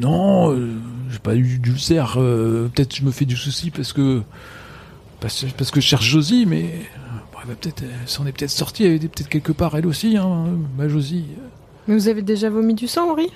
non, 0.00 0.52
euh, 0.52 0.74
j'ai 1.10 1.18
pas 1.18 1.36
eu 1.36 1.58
d'ulcère. 1.58 2.14
euh, 2.18 2.68
Peut-être 2.74 2.94
je 2.96 3.04
me 3.04 3.10
fais 3.10 3.24
du 3.24 3.36
souci 3.36 3.70
parce 3.70 3.92
que. 3.92 4.22
Parce, 5.20 5.44
parce 5.56 5.70
que 5.70 5.80
je 5.80 5.86
cherche 5.86 6.06
Josie, 6.08 6.46
mais. 6.46 6.62
bon, 7.32 7.38
elle 7.42 7.48
va 7.48 7.54
peut-être. 7.54 7.82
Elle 7.82 8.08
s'en 8.08 8.26
est 8.26 8.32
peut-être 8.32 8.50
sortie, 8.50 8.84
elle 8.84 8.92
était 8.92 9.08
peut-être 9.08 9.28
quelque 9.28 9.52
part 9.52 9.76
elle 9.76 9.86
aussi, 9.86 10.16
hein, 10.16 10.46
ma 10.76 10.88
Josie. 10.88 11.24
Mais 11.88 11.94
vous 11.94 12.08
avez 12.08 12.22
déjà 12.22 12.50
vomi 12.50 12.74
du 12.74 12.86
sang, 12.88 13.10
Henri? 13.12 13.28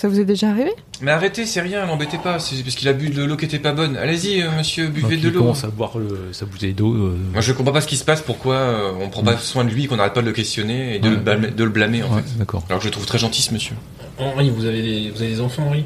Ça 0.00 0.08
vous 0.08 0.18
est 0.18 0.24
déjà 0.24 0.48
arrivé 0.48 0.70
Mais 1.02 1.10
arrêtez, 1.10 1.44
c'est 1.44 1.60
rien, 1.60 1.84
l'embêtez 1.84 2.16
pas, 2.16 2.38
c'est 2.38 2.62
parce 2.62 2.74
qu'il 2.74 2.88
a 2.88 2.94
bu 2.94 3.10
de 3.10 3.22
l'eau 3.22 3.36
qui 3.36 3.44
était 3.44 3.58
pas 3.58 3.72
bonne. 3.72 3.98
Allez-y, 3.98 4.40
euh, 4.40 4.50
monsieur, 4.56 4.86
Donc, 4.86 4.94
buvez 4.94 5.18
de 5.18 5.28
il 5.28 5.34
l'eau. 5.34 5.40
commence 5.40 5.62
à 5.62 5.66
boire 5.68 5.98
le- 5.98 6.32
sa 6.32 6.46
bouteille 6.46 6.72
d'eau. 6.72 6.94
euh, 6.94 7.18
Moi, 7.34 7.42
je 7.42 7.52
comprends 7.52 7.74
pas 7.74 7.82
ce 7.82 7.86
qui 7.86 7.98
se 7.98 8.04
passe, 8.06 8.22
pourquoi 8.22 8.54
euh, 8.54 8.92
on 8.98 9.10
prend 9.10 9.22
pas 9.22 9.36
soin 9.36 9.62
de 9.62 9.68
lui, 9.68 9.88
qu'on 9.88 9.96
n'arrête 9.96 10.14
pas 10.14 10.22
de 10.22 10.26
le 10.26 10.32
questionner 10.32 10.94
et 10.96 10.98
de, 11.00 11.04
Ouais. 11.10 11.14
le, 11.16 11.20
blâmer, 11.20 11.48
de 11.48 11.64
le 11.64 11.68
blâmer, 11.68 12.02
en 12.02 12.14
ouais, 12.14 12.22
fait. 12.22 12.38
d'accord. 12.38 12.64
Alors 12.70 12.78
que 12.78 12.84
je 12.84 12.88
le 12.88 12.92
trouve 12.92 13.04
très 13.04 13.18
gentil, 13.18 13.42
ce 13.42 13.52
monsieur. 13.52 13.74
Henri, 14.16 14.48
vous 14.48 14.64
avez 14.64 14.80
des, 14.80 15.10
vous 15.10 15.20
avez 15.20 15.32
des 15.32 15.40
enfants, 15.42 15.64
Henri? 15.66 15.84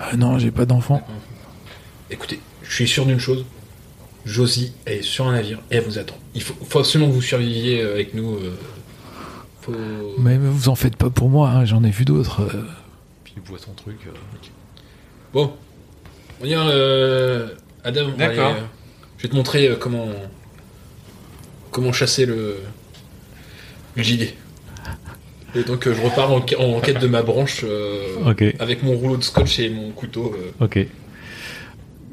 Ah 0.00 0.14
non, 0.16 0.38
j'ai 0.38 0.52
pas 0.52 0.66
d'enfant. 0.66 1.02
Écoutez, 2.12 2.38
je 2.62 2.72
suis 2.72 2.86
sûr 2.86 3.06
d'une 3.06 3.18
chose. 3.18 3.44
Josie 4.24 4.72
est 4.86 5.02
sur 5.02 5.26
un 5.26 5.32
navire 5.32 5.58
et 5.72 5.78
elle 5.78 5.84
vous 5.84 5.98
attend. 5.98 6.14
Il 6.36 6.42
faut, 6.42 6.54
faut 6.68 6.78
absolument 6.78 7.10
que 7.10 7.14
vous 7.16 7.22
surviviez 7.22 7.80
euh, 7.82 7.94
avec 7.94 8.14
nous. 8.14 8.34
euh, 8.36 8.56
faut... 9.66 10.14
Mais 10.18 10.38
vous 10.38 10.68
en 10.68 10.74
faites 10.74 10.96
pas 10.96 11.10
pour 11.10 11.28
moi, 11.28 11.50
hein, 11.50 11.64
j'en 11.64 11.82
ai 11.84 11.90
vu 11.90 12.04
d'autres. 12.04 12.40
euh. 12.42 12.62
Puis 13.24 13.34
il 13.36 13.58
son 13.58 13.72
truc. 13.72 13.96
euh. 14.06 14.10
Bon, 15.32 15.52
on 16.40 16.44
y 16.46 16.54
va, 16.54 16.66
euh, 16.68 17.48
Adam. 17.84 18.04
on 18.06 18.10
va 18.12 18.16
D'accord. 18.28 18.46
aller, 18.52 18.60
euh, 18.60 18.64
je 19.18 19.22
vais 19.24 19.28
te 19.28 19.34
montrer 19.36 19.68
euh, 19.68 19.76
comment 19.76 20.08
comment 21.70 21.92
chasser 21.92 22.24
le, 22.26 22.56
le 23.96 24.02
gilet. 24.02 24.34
Et 25.54 25.62
donc 25.62 25.86
euh, 25.86 25.94
je 25.94 26.00
repars 26.00 26.32
en, 26.32 26.38
en 26.58 26.80
quête 26.80 27.00
de 27.00 27.06
ma 27.06 27.22
branche 27.22 27.62
euh, 27.64 28.32
avec 28.58 28.82
mon 28.82 28.92
rouleau 28.92 29.16
de 29.16 29.22
scotch 29.22 29.58
et 29.58 29.68
mon 29.70 29.90
couteau. 29.90 30.34
euh. 30.36 30.64
Ok. 30.64 30.78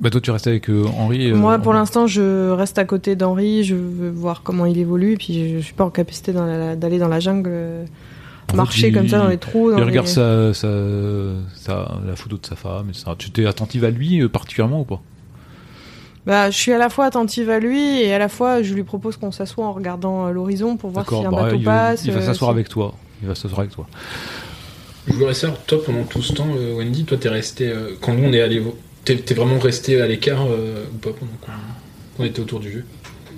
Bah 0.02 0.10
toi 0.10 0.20
tu 0.20 0.32
restes 0.32 0.48
avec 0.48 0.70
euh, 0.70 0.86
Henri. 0.98 1.32
euh, 1.32 1.36
Moi, 1.36 1.60
pour 1.60 1.72
en- 1.72 1.76
l'instant, 1.76 2.08
je 2.08 2.50
reste 2.50 2.78
à 2.78 2.86
côté 2.86 3.16
d'Henri. 3.16 3.64
Je 3.64 3.76
veux 3.76 4.10
voir 4.10 4.42
comment 4.44 4.66
il 4.66 4.78
évolue. 4.78 5.14
Et 5.14 5.18
puis, 5.18 5.50
je, 5.52 5.58
je 5.60 5.64
suis 5.64 5.74
pas 5.74 5.86
en 5.86 5.90
capacité 5.90 6.34
d'aller 6.34 6.98
dans 7.00 7.08
la 7.08 7.20
jungle, 7.20 7.50
euh, 7.54 7.86
marcher 8.54 8.90
il- 8.90 8.94
comme 8.94 9.08
ça 9.08 9.20
dans 9.20 9.28
les 9.30 9.38
trous. 9.38 9.72
Dans 9.72 9.78
Il 9.78 9.80
les- 9.82 9.86
regarde 9.90 10.08
sa, 10.08 10.54
sa, 10.54 10.68
sa- 11.56 12.00
la 12.06 12.16
photo 12.16 12.38
de 12.38 12.46
sa 12.46 12.56
femme, 12.56 12.88
et 12.90 12.94
ça. 12.94 13.16
Tu 13.18 13.32
t'es 13.32 13.46
attentive 13.46 13.86
à 13.86 13.92
lui 13.92 14.22
euh, 14.22 14.28
particulièrement 14.30 14.82
ou 14.82 14.86
pas? 14.86 15.02
Bah, 16.26 16.50
je 16.50 16.58
suis 16.58 16.72
à 16.72 16.78
la 16.78 16.90
fois 16.90 17.06
attentive 17.06 17.50
à 17.50 17.60
lui 17.60 18.02
et 18.02 18.14
à 18.14 18.18
la 18.18 18.30
fois, 18.30 18.62
je 18.62 18.74
lui 18.74 18.84
propose 18.84 19.18
qu'on 19.18 19.32
s'assoie 19.34 19.66
en 19.66 19.74
regardant 19.74 20.30
l'horizon 20.30 20.78
pour 20.78 20.90
voir 20.90 21.08
si 21.08 21.16
un 21.16 21.30
bah, 21.32 21.44
bateau 21.44 21.56
il, 21.58 21.64
passe. 21.66 22.06
il 22.06 22.12
va 22.14 22.22
s'asseoir 22.22 22.50
si- 22.52 22.54
avec 22.54 22.70
toi. 22.70 22.94
Il 23.22 23.28
va 23.28 23.36
s'asseoir 23.36 23.60
avec 23.60 23.72
toi. 23.72 23.88
Je 25.08 25.14
voudrais 25.14 25.34
savoir, 25.34 25.60
toi 25.66 25.80
pendant 25.86 26.04
tout 26.04 26.22
ce 26.22 26.32
temps, 26.32 26.48
euh, 26.58 26.76
Wendy, 26.78 27.04
toi 27.04 27.18
t'es 27.18 27.28
resté. 27.28 27.68
euh, 27.68 27.92
quand 28.02 28.14
nous 28.14 28.24
on 28.30 28.32
est 28.34 28.40
allé. 28.42 28.62
T'es 29.06 29.34
vraiment 29.34 29.60
resté 29.60 30.02
à 30.02 30.08
l'écart 30.08 30.46
euh, 30.48 30.86
ou 30.94 30.98
pas 30.98 31.12
pendant 31.12 31.32
qu'on 32.18 32.24
était 32.24 32.40
autour 32.40 32.60
du 32.60 32.72
jeu? 32.72 32.86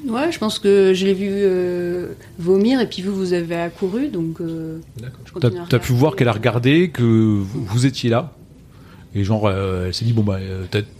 Ouais, 0.07 0.31
je 0.31 0.37
pense 0.37 0.59
que 0.59 0.93
je 0.93 1.05
l'ai 1.05 1.15
vu 1.15 1.29
euh, 1.31 2.13
vomir 2.37 2.79
et 2.79 2.87
puis 2.87 3.01
vous, 3.01 3.15
vous 3.15 3.33
avez 3.33 3.55
accouru, 3.55 4.09
donc 4.09 4.39
euh, 4.39 4.79
D'accord. 4.97 5.19
je 5.25 5.67
T'as 5.67 5.79
pu 5.79 5.93
voir 5.93 6.15
qu'elle 6.15 6.27
a 6.27 6.33
regardé, 6.33 6.89
que 6.89 7.01
vous, 7.01 7.65
vous 7.65 7.85
étiez 7.87 8.09
là. 8.11 8.33
Et 9.15 9.23
genre, 9.23 9.47
euh, 9.47 9.87
elle 9.87 9.93
s'est 9.93 10.05
dit, 10.05 10.13
bon 10.13 10.23
bah, 10.23 10.39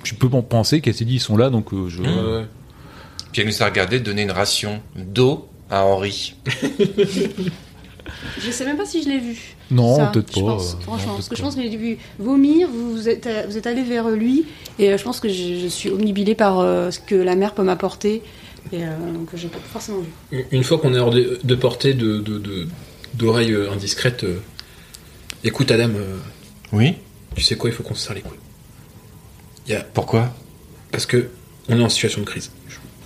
tu 0.03 0.15
peux 0.15 0.27
en 0.31 0.41
penser 0.41 0.81
qu'elle 0.81 0.95
s'est 0.95 1.05
dit, 1.05 1.15
ils 1.15 1.19
sont 1.19 1.37
là, 1.37 1.49
donc 1.49 1.73
euh, 1.73 1.87
je. 1.89 2.01
Mmh. 2.01 2.05
Ouais, 2.05 2.37
ouais. 2.37 2.45
Puis 3.31 3.41
elle 3.41 3.47
nous 3.47 3.61
a 3.61 3.65
regardé 3.65 3.99
donner 3.99 4.23
une 4.23 4.31
ration 4.31 4.81
d'eau 4.95 5.49
à 5.69 5.83
Henri. 5.83 6.35
Je 8.39 8.51
sais 8.51 8.65
même 8.65 8.77
pas 8.77 8.85
si 8.85 9.01
je 9.03 9.09
l'ai 9.09 9.19
vu. 9.19 9.55
Non, 9.71 10.09
peut-être 10.11 10.33
pas. 10.33 10.39
pense, 10.41 10.73
euh, 10.73 10.81
franchement, 10.81 11.07
non, 11.11 11.13
parce 11.15 11.29
que 11.29 11.35
je 11.35 11.41
pense 11.41 11.55
que 11.55 11.61
j'ai 11.61 11.75
vu 11.77 11.97
vomir, 12.19 12.67
vous, 12.69 13.09
êtes, 13.09 13.27
vous 13.47 13.57
êtes 13.57 13.67
allé 13.67 13.83
vers 13.83 14.09
lui, 14.09 14.45
et 14.79 14.91
euh, 14.93 14.97
je 14.97 15.03
pense 15.03 15.19
que 15.19 15.27
je, 15.29 15.59
je 15.59 15.67
suis 15.67 15.89
omnibilée 15.89 16.35
par 16.35 16.59
euh, 16.59 16.91
ce 16.91 16.99
que 16.99 17.15
la 17.15 17.35
mer 17.35 17.53
peut 17.53 17.63
m'apporter, 17.63 18.21
et 18.71 18.83
euh, 18.85 18.89
que 19.31 19.37
j'ai 19.37 19.47
pas 19.47 19.59
forcément 19.59 19.99
vu. 20.31 20.45
Une- 20.51 20.63
fois 20.63 20.77
qu'on 20.77 20.93
est 20.93 20.99
hors 20.99 21.11
de, 21.11 21.39
de 21.43 21.55
portée 21.55 21.93
de, 21.93 22.19
de, 22.19 22.37
de- 22.37 22.67
d'oreilles 23.15 23.53
euh, 23.53 23.71
indiscrètes, 23.71 24.23
euh, 24.23 24.39
écoute 25.43 25.71
Adam, 25.71 25.89
euh, 25.95 26.17
Oui 26.71 26.95
tu 27.35 27.43
sais 27.43 27.57
quoi, 27.57 27.69
il 27.69 27.73
faut 27.73 27.83
qu'on 27.83 27.95
se 27.95 28.05
serre 28.05 28.15
les 28.15 28.21
couilles. 28.21 28.37
Il 29.67 29.73
y 29.73 29.75
a, 29.75 29.81
Pourquoi? 29.83 30.33
Parce 30.91 31.05
que 31.05 31.27
on 31.67 31.77
est 31.77 31.83
en 31.83 31.89
situation 31.89 32.21
de 32.21 32.25
crise. 32.25 32.49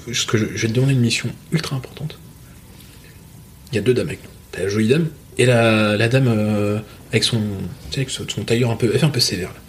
Je, 0.08 0.14
ce 0.14 0.28
que 0.28 0.38
je, 0.38 0.46
je 0.56 0.62
vais 0.62 0.68
te 0.68 0.74
demander 0.74 0.94
une 0.94 1.00
mission 1.00 1.30
ultra 1.52 1.76
importante. 1.76 2.16
Il 3.72 3.76
y 3.76 3.80
a 3.80 3.82
deux 3.82 3.94
dames 3.96 4.08
avec 4.08 4.24
nous. 4.24 4.30
T'as 4.52 4.64
la 4.64 4.70
jolie 4.70 4.88
dame 4.88 5.08
et 5.38 5.46
la, 5.46 5.96
la 5.98 6.08
dame 6.10 6.28
euh, 6.28 6.80
avec 7.12 7.24
son, 7.24 7.42
avec 7.94 8.10
son, 8.10 8.28
son 8.28 8.44
tailleur 8.44 8.72
un 8.72 8.76
peu, 8.76 8.90
elle 8.94 9.00
fait 9.00 9.06
un 9.06 9.10
peu 9.10 9.20
sévère. 9.20 9.50
Là. 9.50 9.60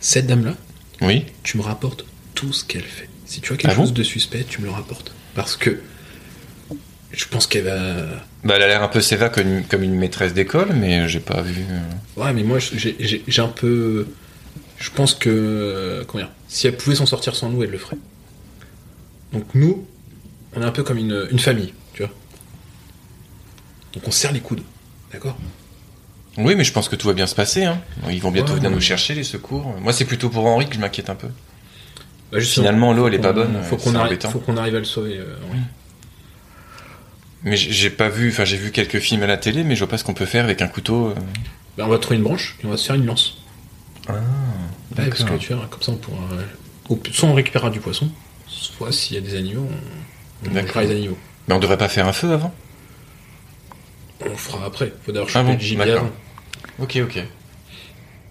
Cette 0.00 0.26
dame-là, 0.26 0.54
Oui 1.02 1.24
tu 1.42 1.56
me 1.58 1.62
rapportes 1.62 2.04
tout 2.34 2.52
ce 2.52 2.64
qu'elle 2.64 2.82
fait. 2.82 3.08
Si 3.24 3.40
tu 3.40 3.52
as 3.52 3.56
quelque 3.56 3.72
Ah 3.72 3.74
bon 3.74 3.82
chose 3.82 3.94
de 3.94 4.02
suspect, 4.02 4.44
tu 4.48 4.60
me 4.60 4.66
le 4.66 4.72
rapportes. 4.72 5.12
Parce 5.34 5.56
que 5.56 5.80
je 7.12 7.24
pense 7.26 7.46
qu'elle 7.46 7.64
va. 7.64 8.04
Bah, 8.44 8.54
elle 8.56 8.62
a 8.62 8.66
l'air 8.68 8.82
un 8.82 8.88
peu 8.88 9.00
sévère 9.00 9.32
comme 9.32 9.46
une, 9.48 9.64
comme 9.64 9.82
une 9.82 9.94
maîtresse 9.94 10.34
d'école, 10.34 10.68
mais 10.74 11.08
j'ai 11.08 11.20
pas 11.20 11.40
vu. 11.42 11.62
euh, 11.70 12.22
Ouais, 12.22 12.32
mais 12.32 12.42
moi, 12.42 12.58
j'ai- 12.58 13.24
un 13.38 13.48
peu. 13.48 14.06
Je 14.78 14.90
pense 14.90 15.14
que. 15.14 16.04
Comment 16.06 16.24
dire 16.24 16.32
Si 16.48 16.66
elle 16.66 16.76
pouvait 16.76 16.94
s'en 16.96 17.06
sortir 17.06 17.34
sans 17.34 17.48
nous, 17.48 17.62
elle 17.64 17.70
le 17.70 17.78
ferait. 17.78 17.96
Donc, 19.32 19.44
nous, 19.54 19.86
on 20.54 20.60
est 20.62 20.64
un 20.64 20.70
peu 20.72 20.82
comme 20.82 20.98
une, 20.98 21.26
une 21.30 21.38
famille. 21.38 21.72
Donc, 23.96 24.06
on 24.06 24.10
serre 24.12 24.32
les 24.32 24.40
coudes. 24.40 24.62
D'accord? 25.12 25.36
Oui, 26.38 26.54
mais 26.54 26.64
je 26.64 26.72
pense 26.72 26.88
que 26.88 26.94
tout 26.96 27.08
va 27.08 27.14
bien 27.14 27.26
se 27.26 27.34
passer. 27.34 27.64
Hein. 27.64 27.80
Ils 28.10 28.20
vont 28.20 28.30
bientôt 28.30 28.50
Ouais, 28.52 28.58
venir 28.58 28.68
ouais. 28.70 28.74
nous 28.76 28.80
chercher, 28.82 29.14
les 29.14 29.24
secours. 29.24 29.74
Moi, 29.80 29.92
c'est 29.92 30.04
plutôt 30.04 30.28
pour 30.28 30.46
Henri 30.46 30.68
que 30.68 30.74
je 30.74 30.80
m'inquiète 30.80 31.08
un 31.10 31.14
peu. 31.14 31.28
Bah, 32.30 32.40
Finalement, 32.40 32.92
l'eau, 32.92 33.08
elle 33.08 33.14
est 33.14 33.18
pas 33.18 33.32
bonne. 33.32 33.60
Faut 33.62 33.76
qu'on 33.76 33.94
arrive, 33.94 34.06
embêtant. 34.08 34.30
faut 34.30 34.38
qu'on 34.40 34.56
arrive 34.58 34.74
à 34.76 34.78
le 34.78 34.84
sauver. 34.84 35.16
euh, 35.18 35.34
Henri. 35.48 35.58
Mais 37.42 37.56
j'ai 37.56 37.90
pas 37.90 38.08
vu, 38.08 38.30
enfin, 38.30 38.44
j'ai 38.44 38.56
vu 38.56 38.70
quelques 38.72 38.98
films 38.98 39.22
à 39.22 39.26
la 39.26 39.36
télé, 39.36 39.62
mais 39.62 39.74
je 39.76 39.80
vois 39.80 39.88
pas 39.88 39.98
ce 39.98 40.04
qu'on 40.04 40.14
peut 40.14 40.26
faire 40.26 40.44
avec 40.44 40.60
un 40.62 40.68
couteau. 40.68 41.08
euh. 41.08 41.14
Bah, 41.78 41.84
on 41.86 41.88
va 41.90 41.98
trouver 41.98 42.16
une 42.16 42.22
branche 42.24 42.56
et 42.62 42.66
on 42.66 42.70
va 42.70 42.76
se 42.76 42.86
faire 42.86 42.96
une 42.96 43.06
lance. 43.06 43.38
Ah, 44.08 44.12
Ouais, 44.12 45.06
parce 45.06 45.18
que 45.20 45.22
d'accord. 45.24 45.38
tu 45.38 45.52
vois, 45.54 45.66
comme 45.70 45.82
ça, 45.82 45.92
on 45.92 45.96
pourra. 45.96 46.22
euh, 46.32 46.96
soit 47.12 47.28
on 47.28 47.34
récupérera 47.34 47.70
du 47.70 47.80
poisson, 47.80 48.10
soit 48.48 48.92
s'il 48.92 49.14
y 49.14 49.18
a 49.18 49.20
des 49.22 49.36
animaux, 49.36 49.68
on, 50.44 50.48
on 50.50 50.54
mangera 50.54 50.82
les 50.82 50.90
animaux. 50.90 51.18
Mais 51.48 51.54
on 51.54 51.58
devrait 51.58 51.78
pas 51.78 51.88
faire 51.88 52.06
un 52.08 52.12
feu 52.12 52.32
avant 52.32 52.52
On 54.24 54.28
le 54.28 54.34
fera 54.34 54.64
après. 54.66 54.92
Faut 55.04 55.12
d'abord 55.12 55.28
Ah 55.34 55.42
bon, 55.42 55.52
le 55.54 55.58
gibier 55.58 55.84
d'accord. 55.84 56.02
avant. 56.02 56.12
Ok, 56.78 56.98
ok. 57.02 57.24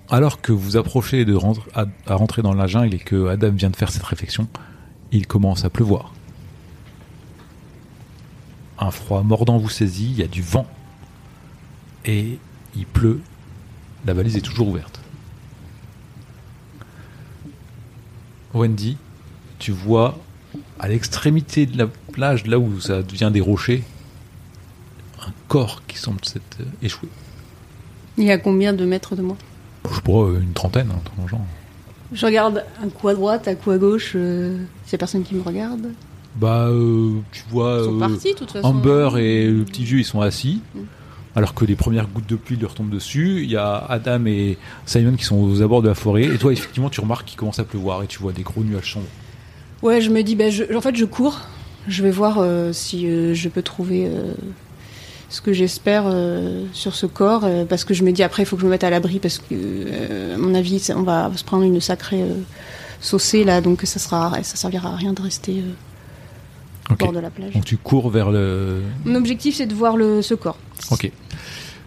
Alors 0.09 0.41
que 0.41 0.51
vous 0.51 0.77
approchez 0.77 1.25
de 1.25 1.37
à 1.75 2.15
rentrer 2.15 2.41
dans 2.41 2.53
la 2.53 2.67
jungle 2.67 2.93
et 2.93 2.99
que 2.99 3.27
Adam 3.27 3.51
vient 3.51 3.69
de 3.71 3.75
faire 3.75 3.91
cette 3.91 4.03
réflexion, 4.03 4.47
il 5.11 5.25
commence 5.25 5.65
à 5.65 5.69
pleuvoir. 5.69 6.13
Un 8.77 8.91
froid 8.91 9.23
mordant 9.23 9.57
vous 9.57 9.69
saisit, 9.69 10.11
il 10.11 10.17
y 10.19 10.23
a 10.23 10.27
du 10.27 10.41
vent. 10.41 10.67
Et 12.05 12.37
il 12.75 12.85
pleut. 12.85 13.21
La 14.05 14.13
valise 14.13 14.35
est 14.37 14.41
toujours 14.41 14.67
ouverte. 14.67 14.99
Wendy, 18.53 18.97
tu 19.59 19.71
vois 19.71 20.17
à 20.79 20.87
l'extrémité 20.87 21.65
de 21.65 21.77
la 21.77 21.87
plage, 21.87 22.45
là 22.45 22.59
où 22.59 22.79
ça 22.79 23.01
devient 23.01 23.31
des 23.33 23.41
rochers, 23.41 23.83
un 25.27 25.31
corps 25.47 25.81
qui 25.87 25.97
semble 25.97 26.23
s'être 26.23 26.57
euh, 26.61 26.65
échoué. 26.81 27.09
Il 28.17 28.23
y 28.23 28.31
a 28.31 28.37
combien 28.37 28.73
de 28.73 28.85
mètres 28.85 29.15
de 29.15 29.21
moi? 29.21 29.35
Je 29.91 30.11
euh, 30.11 30.39
une 30.41 30.53
trentaine, 30.53 30.89
un 30.89 30.99
truc 30.99 31.29
genre. 31.29 31.41
Je 32.13 32.25
regarde 32.25 32.63
un 32.83 32.89
coup 32.89 33.07
à 33.07 33.13
droite, 33.13 33.47
un 33.47 33.55
coup 33.55 33.71
à 33.71 33.77
gauche, 33.77 34.13
euh, 34.15 34.57
s'il 34.85 34.93
y 34.93 34.95
a 34.95 34.97
personne 34.99 35.23
qui 35.23 35.35
me 35.35 35.41
regarde? 35.41 35.89
Bah, 36.35 36.67
euh, 36.69 37.13
tu 37.31 37.43
vois, 37.49 37.77
Ils 37.79 37.85
sont 37.85 37.95
euh, 37.95 37.99
partis, 37.99 38.35
toute 38.35 38.51
façon. 38.51 38.67
Amber 38.67 39.09
et 39.17 39.47
le 39.49 39.63
petit 39.63 39.83
vieux, 39.83 39.99
ils 39.99 40.05
sont 40.05 40.21
assis, 40.21 40.61
Mm. 40.75 40.79
alors 41.35 41.53
que 41.53 41.65
les 41.65 41.75
premières 41.75 42.07
gouttes 42.07 42.27
de 42.29 42.35
pluie 42.35 42.57
leur 42.57 42.73
tombent 42.73 42.89
dessus. 42.89 43.41
Il 43.43 43.49
y 43.51 43.57
a 43.57 43.77
Adam 43.77 44.25
et 44.25 44.57
Simon 44.85 45.15
qui 45.15 45.23
sont 45.25 45.37
aux 45.37 45.61
abords 45.61 45.81
de 45.81 45.87
la 45.89 45.95
forêt. 45.95 46.23
Et 46.25 46.37
toi, 46.37 46.51
effectivement, 46.53 46.89
tu 46.89 47.01
remarques 47.01 47.25
qu'il 47.27 47.37
commence 47.37 47.59
à 47.59 47.63
pleuvoir 47.63 48.03
et 48.03 48.07
tu 48.07 48.19
vois 48.19 48.33
des 48.33 48.43
gros 48.43 48.63
nuages 48.63 48.93
sombres. 48.93 49.07
Ouais, 49.81 49.99
je 50.01 50.09
me 50.09 50.21
dis, 50.23 50.35
bah, 50.35 50.49
je- 50.49 50.73
en 50.75 50.81
fait, 50.81 50.95
je 50.95 51.05
cours. 51.05 51.41
Je 51.87 52.01
vais 52.03 52.11
voir 52.11 52.37
euh, 52.39 52.73
si 52.73 53.35
je 53.35 53.47
peux 53.49 53.61
trouver 53.61 54.05
ce 55.29 55.41
que 55.41 55.53
j'espère 55.53 56.03
euh, 56.07 56.63
sur 56.73 56.95
ce 56.95 57.05
corps, 57.05 57.43
euh, 57.45 57.65
parce 57.65 57.83
que 57.83 57.93
je 57.93 58.03
me 58.03 58.11
dis 58.11 58.23
après, 58.23 58.43
il 58.43 58.45
faut 58.45 58.55
que 58.55 58.61
je 58.61 58.67
me 58.67 58.71
mette 58.71 58.83
à 58.83 58.89
l'abri, 58.89 59.19
parce 59.19 59.39
que, 59.39 59.45
euh, 59.53 60.35
à 60.35 60.37
mon 60.37 60.53
avis, 60.55 60.81
on 60.95 61.03
va 61.03 61.31
se 61.35 61.43
prendre 61.43 61.63
une 61.63 61.81
sacrée 61.81 62.21
euh, 62.21 62.33
saucée 63.01 63.43
là, 63.43 63.61
donc 63.61 63.81
ça 63.83 63.99
sera, 63.99 64.31
ça 64.43 64.55
servira 64.55 64.89
à 64.93 64.95
rien 64.95 65.13
de 65.13 65.21
rester 65.21 65.59
euh, 65.59 66.93
au 66.93 66.95
bord 66.95 67.11
de 67.13 67.19
la 67.19 67.29
plage. 67.29 67.53
Donc 67.53 67.65
tu 67.65 67.77
cours 67.77 68.09
vers 68.09 68.29
le. 68.31 68.81
Mon 69.05 69.15
objectif, 69.15 69.55
c'est 69.55 69.65
de 69.65 69.73
voir 69.73 69.97
le, 69.97 70.21
ce 70.21 70.33
corps. 70.35 70.57
Ok. 70.91 71.11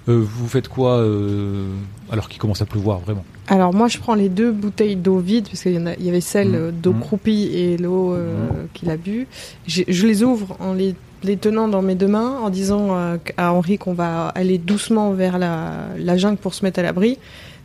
Euh, 0.08 0.24
vous 0.26 0.48
faites 0.48 0.68
quoi 0.68 0.96
euh, 0.98 1.66
alors 2.10 2.28
qu'il 2.30 2.40
commence 2.40 2.62
à 2.62 2.64
pleuvoir 2.66 2.98
vraiment? 3.00 3.24
Alors 3.46 3.74
moi 3.74 3.88
je 3.88 3.98
prends 3.98 4.14
les 4.14 4.30
deux 4.30 4.52
bouteilles 4.52 4.96
d'eau 4.96 5.18
vide 5.18 5.46
parce 5.48 5.62
qu'il 5.62 5.72
y, 5.74 5.78
en 5.78 5.84
a- 5.86 5.94
il 5.96 6.04
y 6.04 6.08
avait 6.08 6.22
celle 6.22 6.54
euh, 6.54 6.70
d'eau 6.70 6.94
Mhm. 6.94 7.00
croupie 7.00 7.50
et 7.52 7.76
l'eau 7.76 8.14
euh, 8.14 8.48
qu'il 8.72 8.88
a 8.90 8.96
bu. 8.96 9.26
Je, 9.66 9.82
je 9.86 10.06
les 10.06 10.22
ouvre 10.22 10.56
en 10.60 10.72
les, 10.72 10.94
les 11.22 11.36
tenant 11.36 11.68
dans 11.68 11.82
mes 11.82 11.94
deux 11.94 12.08
mains 12.08 12.38
en 12.40 12.50
disant 12.50 12.96
euh, 12.96 13.16
à 13.36 13.52
Henri 13.52 13.78
qu'on 13.78 13.94
va 13.94 14.28
aller 14.28 14.58
doucement 14.58 15.12
vers 15.12 15.38
la, 15.38 15.86
la 15.96 16.16
jungle 16.16 16.38
pour 16.38 16.54
se 16.54 16.64
mettre 16.64 16.80
à 16.80 16.82
l'abri. 16.82 17.18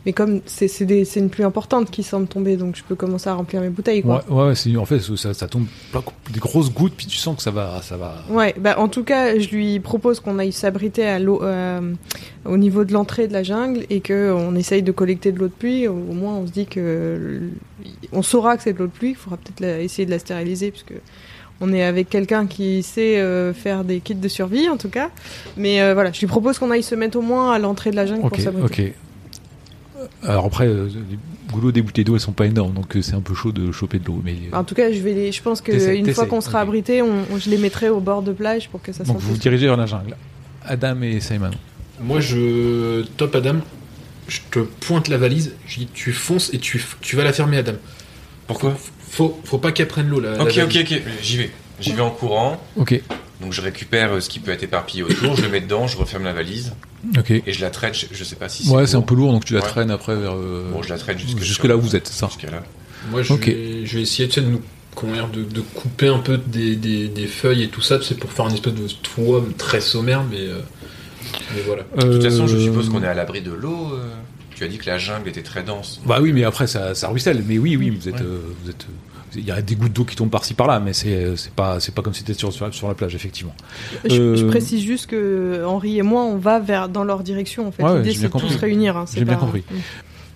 Mais 0.06 0.12
comme 0.12 0.42
c'est 0.44 1.16
une 1.16 1.30
pluie 1.30 1.44
importante 1.44 1.90
qui 1.90 2.02
semble 2.02 2.26
tomber 2.26 2.56
donc 2.56 2.76
je 2.76 2.84
peux 2.84 2.94
commencer 2.94 3.30
à 3.30 3.34
remplir 3.34 3.62
mes 3.62 3.70
bouteilles 3.70 4.02
quoi. 4.02 4.22
Ouais, 4.28 4.52
ouais, 4.52 4.76
en 4.76 4.84
fait, 4.84 5.00
ça, 5.00 5.32
ça 5.32 5.48
tombe 5.48 5.64
des 6.30 6.40
grosses 6.40 6.70
gouttes, 6.70 6.92
puis 6.94 7.06
tu 7.06 7.16
sens 7.16 7.36
que 7.36 7.42
ça 7.42 7.50
va. 7.50 7.80
Ça 7.80 7.96
va... 7.96 8.22
Ouais, 8.28 8.54
bah 8.58 8.78
en 8.78 8.88
tout 8.88 9.02
cas, 9.02 9.38
je 9.38 9.48
lui 9.48 9.80
propose 9.80 10.20
qu'on 10.20 10.38
aille 10.38 10.52
s'abriter 10.52 11.06
à 11.06 11.18
l'eau, 11.18 11.42
euh, 11.42 11.94
au 12.44 12.58
niveau 12.58 12.84
de 12.84 12.92
l'entrée 12.92 13.28
de 13.28 13.32
la 13.32 13.42
jungle 13.42 13.86
et 13.88 14.00
que 14.00 14.30
on 14.30 14.54
essaye 14.56 14.82
de 14.82 14.92
collecter 14.92 15.32
de 15.32 15.38
l'eau 15.38 15.48
de 15.48 15.52
pluie. 15.52 15.88
Au 15.88 15.94
moins, 15.94 16.34
on 16.34 16.46
se 16.46 16.52
dit 16.52 16.66
que 16.66 17.40
on 18.12 18.20
saura 18.20 18.58
que 18.58 18.62
c'est 18.62 18.74
de 18.74 18.78
l'eau 18.78 18.88
de 18.88 18.92
pluie. 18.92 19.10
Il 19.10 19.16
faudra 19.16 19.38
peut-être 19.38 19.80
essayer 19.80 20.04
de 20.04 20.10
la 20.10 20.18
stériliser 20.18 20.70
puisque 20.70 20.92
on 21.64 21.72
est 21.72 21.82
avec 21.82 22.08
quelqu'un 22.10 22.46
qui 22.46 22.82
sait 22.82 23.18
euh, 23.18 23.52
faire 23.54 23.84
des 23.84 24.00
kits 24.00 24.14
de 24.14 24.28
survie 24.28 24.68
en 24.68 24.76
tout 24.76 24.88
cas. 24.90 25.10
Mais 25.56 25.80
euh, 25.80 25.94
voilà, 25.94 26.12
je 26.12 26.20
lui 26.20 26.26
propose 26.26 26.58
qu'on 26.58 26.70
aille 26.70 26.82
se 26.82 26.94
mettre 26.94 27.18
au 27.18 27.22
moins 27.22 27.52
à 27.52 27.58
l'entrée 27.58 27.90
de 27.90 27.96
la 27.96 28.06
jungle 28.06 28.28
pour 28.28 28.38
s'abriter. 28.38 28.92
ok. 28.92 28.92
Alors 30.22 30.44
après, 30.46 30.66
euh, 30.66 30.88
les 31.10 31.18
goulots 31.52 31.72
des 31.72 31.80
bouteilles 31.82 32.04
d'eau, 32.04 32.14
elles 32.14 32.20
sont 32.20 32.32
pas 32.32 32.46
énormes, 32.46 32.74
donc 32.74 32.94
euh, 32.96 33.02
c'est 33.02 33.14
un 33.14 33.20
peu 33.20 33.34
chaud 33.34 33.52
de 33.52 33.72
choper 33.72 33.98
de 33.98 34.04
l'eau. 34.06 34.20
Mais 34.24 34.34
euh, 34.52 34.56
En 34.56 34.64
tout 34.64 34.74
cas, 34.74 34.92
je 34.92 34.98
vais 34.98 35.14
les. 35.14 35.32
Je 35.32 35.40
pense 35.42 35.60
que 35.60 35.72
T'essayes, 35.72 35.98
une 36.00 36.12
fois 36.12 36.26
qu'on 36.26 36.40
sera 36.40 36.60
abrité, 36.60 37.00
on, 37.02 37.24
on- 37.32 37.38
je 37.38 37.48
les 37.48 37.58
mettrai 37.58 37.88
au 37.88 38.00
bord 38.00 38.22
de 38.22 38.32
plage 38.32 38.68
pour 38.68 38.82
que 38.82 38.92
ça 38.92 39.04
donc 39.04 39.18
vous 39.18 39.32
vous 39.32 39.38
dirigez 39.38 39.66
vers 39.66 39.76
la 39.76 39.86
jungle. 39.86 40.16
Adam 40.66 41.00
et 41.02 41.20
Simon. 41.20 41.50
Moi, 42.00 42.20
je 42.20 43.02
top 43.16 43.34
Adam. 43.36 43.56
Je 44.28 44.40
te 44.50 44.58
pointe 44.58 45.08
la 45.08 45.16
valise. 45.18 45.54
Je 45.66 45.80
dis 45.80 45.88
tu 45.92 46.12
fonces 46.12 46.52
et 46.54 46.58
tu, 46.58 46.82
tu 47.00 47.14
vas 47.16 47.24
la 47.24 47.32
fermer, 47.32 47.58
Adam. 47.58 47.74
Pourquoi? 48.46 48.74
Faut, 49.14 49.40
faut 49.44 49.58
pas 49.58 49.70
qu'elle 49.72 49.88
prenne 49.88 50.08
l'eau 50.08 50.18
là. 50.20 50.34
Ok, 50.40 50.58
ok, 50.64 50.76
ok, 50.80 51.00
j'y 51.22 51.36
vais. 51.36 51.50
J'y 51.80 51.92
vais 51.92 52.00
en 52.02 52.10
courant. 52.10 52.60
Ok. 52.76 53.00
Donc 53.40 53.52
je 53.52 53.60
récupère 53.60 54.12
euh, 54.12 54.20
ce 54.20 54.28
qui 54.28 54.38
peut 54.40 54.50
être 54.52 54.62
éparpillé 54.62 55.02
autour, 55.02 55.36
je 55.36 55.42
le 55.42 55.48
mets 55.48 55.60
dedans, 55.60 55.86
je 55.86 55.96
referme 55.96 56.24
la 56.24 56.32
valise 56.32 56.72
Ok. 57.18 57.30
et 57.30 57.42
je 57.52 57.60
la 57.60 57.70
traite. 57.70 57.94
Je, 57.94 58.06
je 58.12 58.24
sais 58.24 58.36
pas 58.36 58.48
si 58.48 58.68
Ouais, 58.70 58.86
c'est 58.86 58.96
un 58.96 59.02
peu 59.02 59.14
lourd, 59.14 59.32
donc 59.32 59.44
tu 59.44 59.54
la 59.54 59.60
Ouais. 59.60 59.68
traînes 59.68 59.90
après 59.90 60.16
vers. 60.16 60.34
euh, 60.34 60.70
Bon, 60.72 60.82
je 60.82 60.88
la 60.88 60.98
traite 60.98 61.18
jusque, 61.18 61.38
jusque 61.40 61.64
là 61.64 61.76
où 61.76 61.80
vous 61.80 61.94
êtes, 61.96 62.06
c'est 62.08 62.18
ça. 62.18 62.26
Jusqu'à 62.28 62.50
là. 62.50 62.62
Moi, 63.10 63.22
je, 63.22 63.34
vais, 63.34 63.84
je 63.86 63.96
vais 63.96 64.02
essayer 64.02 64.28
de, 64.28 64.40
nous, 64.40 64.62
dire, 65.12 65.28
de, 65.28 65.42
de 65.44 65.60
couper 65.60 66.08
un 66.08 66.18
peu 66.20 66.38
des, 66.38 66.74
des, 66.76 67.08
des 67.08 67.26
feuilles 67.26 67.64
et 67.64 67.68
tout 67.68 67.82
ça, 67.82 67.98
c'est 68.02 68.16
pour 68.18 68.32
faire 68.32 68.46
une 68.48 68.54
espèce 68.54 68.74
de 68.74 68.86
toit 69.02 69.44
très 69.58 69.80
sommaire, 69.80 70.24
mais, 70.30 70.38
euh, 70.40 70.60
mais 71.54 71.62
voilà. 71.66 71.82
De 71.96 72.12
toute 72.12 72.22
façon, 72.24 72.46
je 72.46 72.56
Euh, 72.56 72.60
suppose 72.60 72.88
qu'on 72.88 73.02
est 73.02 73.06
à 73.08 73.14
l'abri 73.14 73.40
de 73.42 73.52
l'eau. 73.52 73.92
euh. 73.94 74.08
Tu 74.56 74.62
as 74.62 74.68
dit 74.68 74.78
que 74.78 74.86
la 74.86 74.98
jungle 74.98 75.28
était 75.28 75.42
très 75.42 75.64
dense. 75.64 76.00
Bah 76.06 76.18
oui, 76.22 76.32
mais 76.32 76.44
après 76.44 76.66
ça, 76.68 76.94
ça 76.94 77.08
ruisselle. 77.08 77.42
Mais 77.46 77.58
oui, 77.58 77.76
oui, 77.76 77.90
vous 77.90 78.08
êtes, 78.08 78.14
Ouais. 78.14 78.22
euh, 78.22 78.38
vous 78.62 78.70
êtes. 78.70 78.84
euh, 78.84 79.36
Il 79.36 79.44
y 79.44 79.50
a 79.50 79.60
des 79.60 79.74
gouttes 79.74 79.92
d'eau 79.92 80.04
qui 80.04 80.14
tombent 80.14 80.30
par-ci 80.30 80.54
par-là, 80.54 80.78
mais 80.78 80.92
c'est 80.92 81.36
c'est 81.36 81.50
pas 81.52 81.80
c'est 81.80 81.92
pas 81.92 82.02
comme 82.02 82.14
si 82.14 82.22
t'étais 82.22 82.38
sur, 82.38 82.52
sur 82.52 82.72
sur 82.72 82.86
la 82.86 82.94
plage 82.94 83.16
effectivement. 83.16 83.52
Je, 84.04 84.14
Euh, 84.22 84.36
je 84.36 84.44
précise 84.46 84.80
juste 84.80 85.08
que 85.08 85.64
Henri 85.66 85.98
et 85.98 86.02
moi, 86.02 86.22
on 86.22 86.36
va 86.36 86.60
vers 86.60 86.88
dans 86.88 87.02
leur 87.02 87.24
direction. 87.24 87.66
En 87.66 87.72
fait, 87.72 87.82
Ouais, 87.82 87.96
l'idée 87.96 88.14
c'est 88.14 88.32
de 88.32 88.38
tous 88.38 88.48
se 88.48 88.58
réunir. 88.58 88.96
hein, 88.96 89.06
J'ai 89.12 89.24
bien 89.24 89.34
compris. 89.34 89.64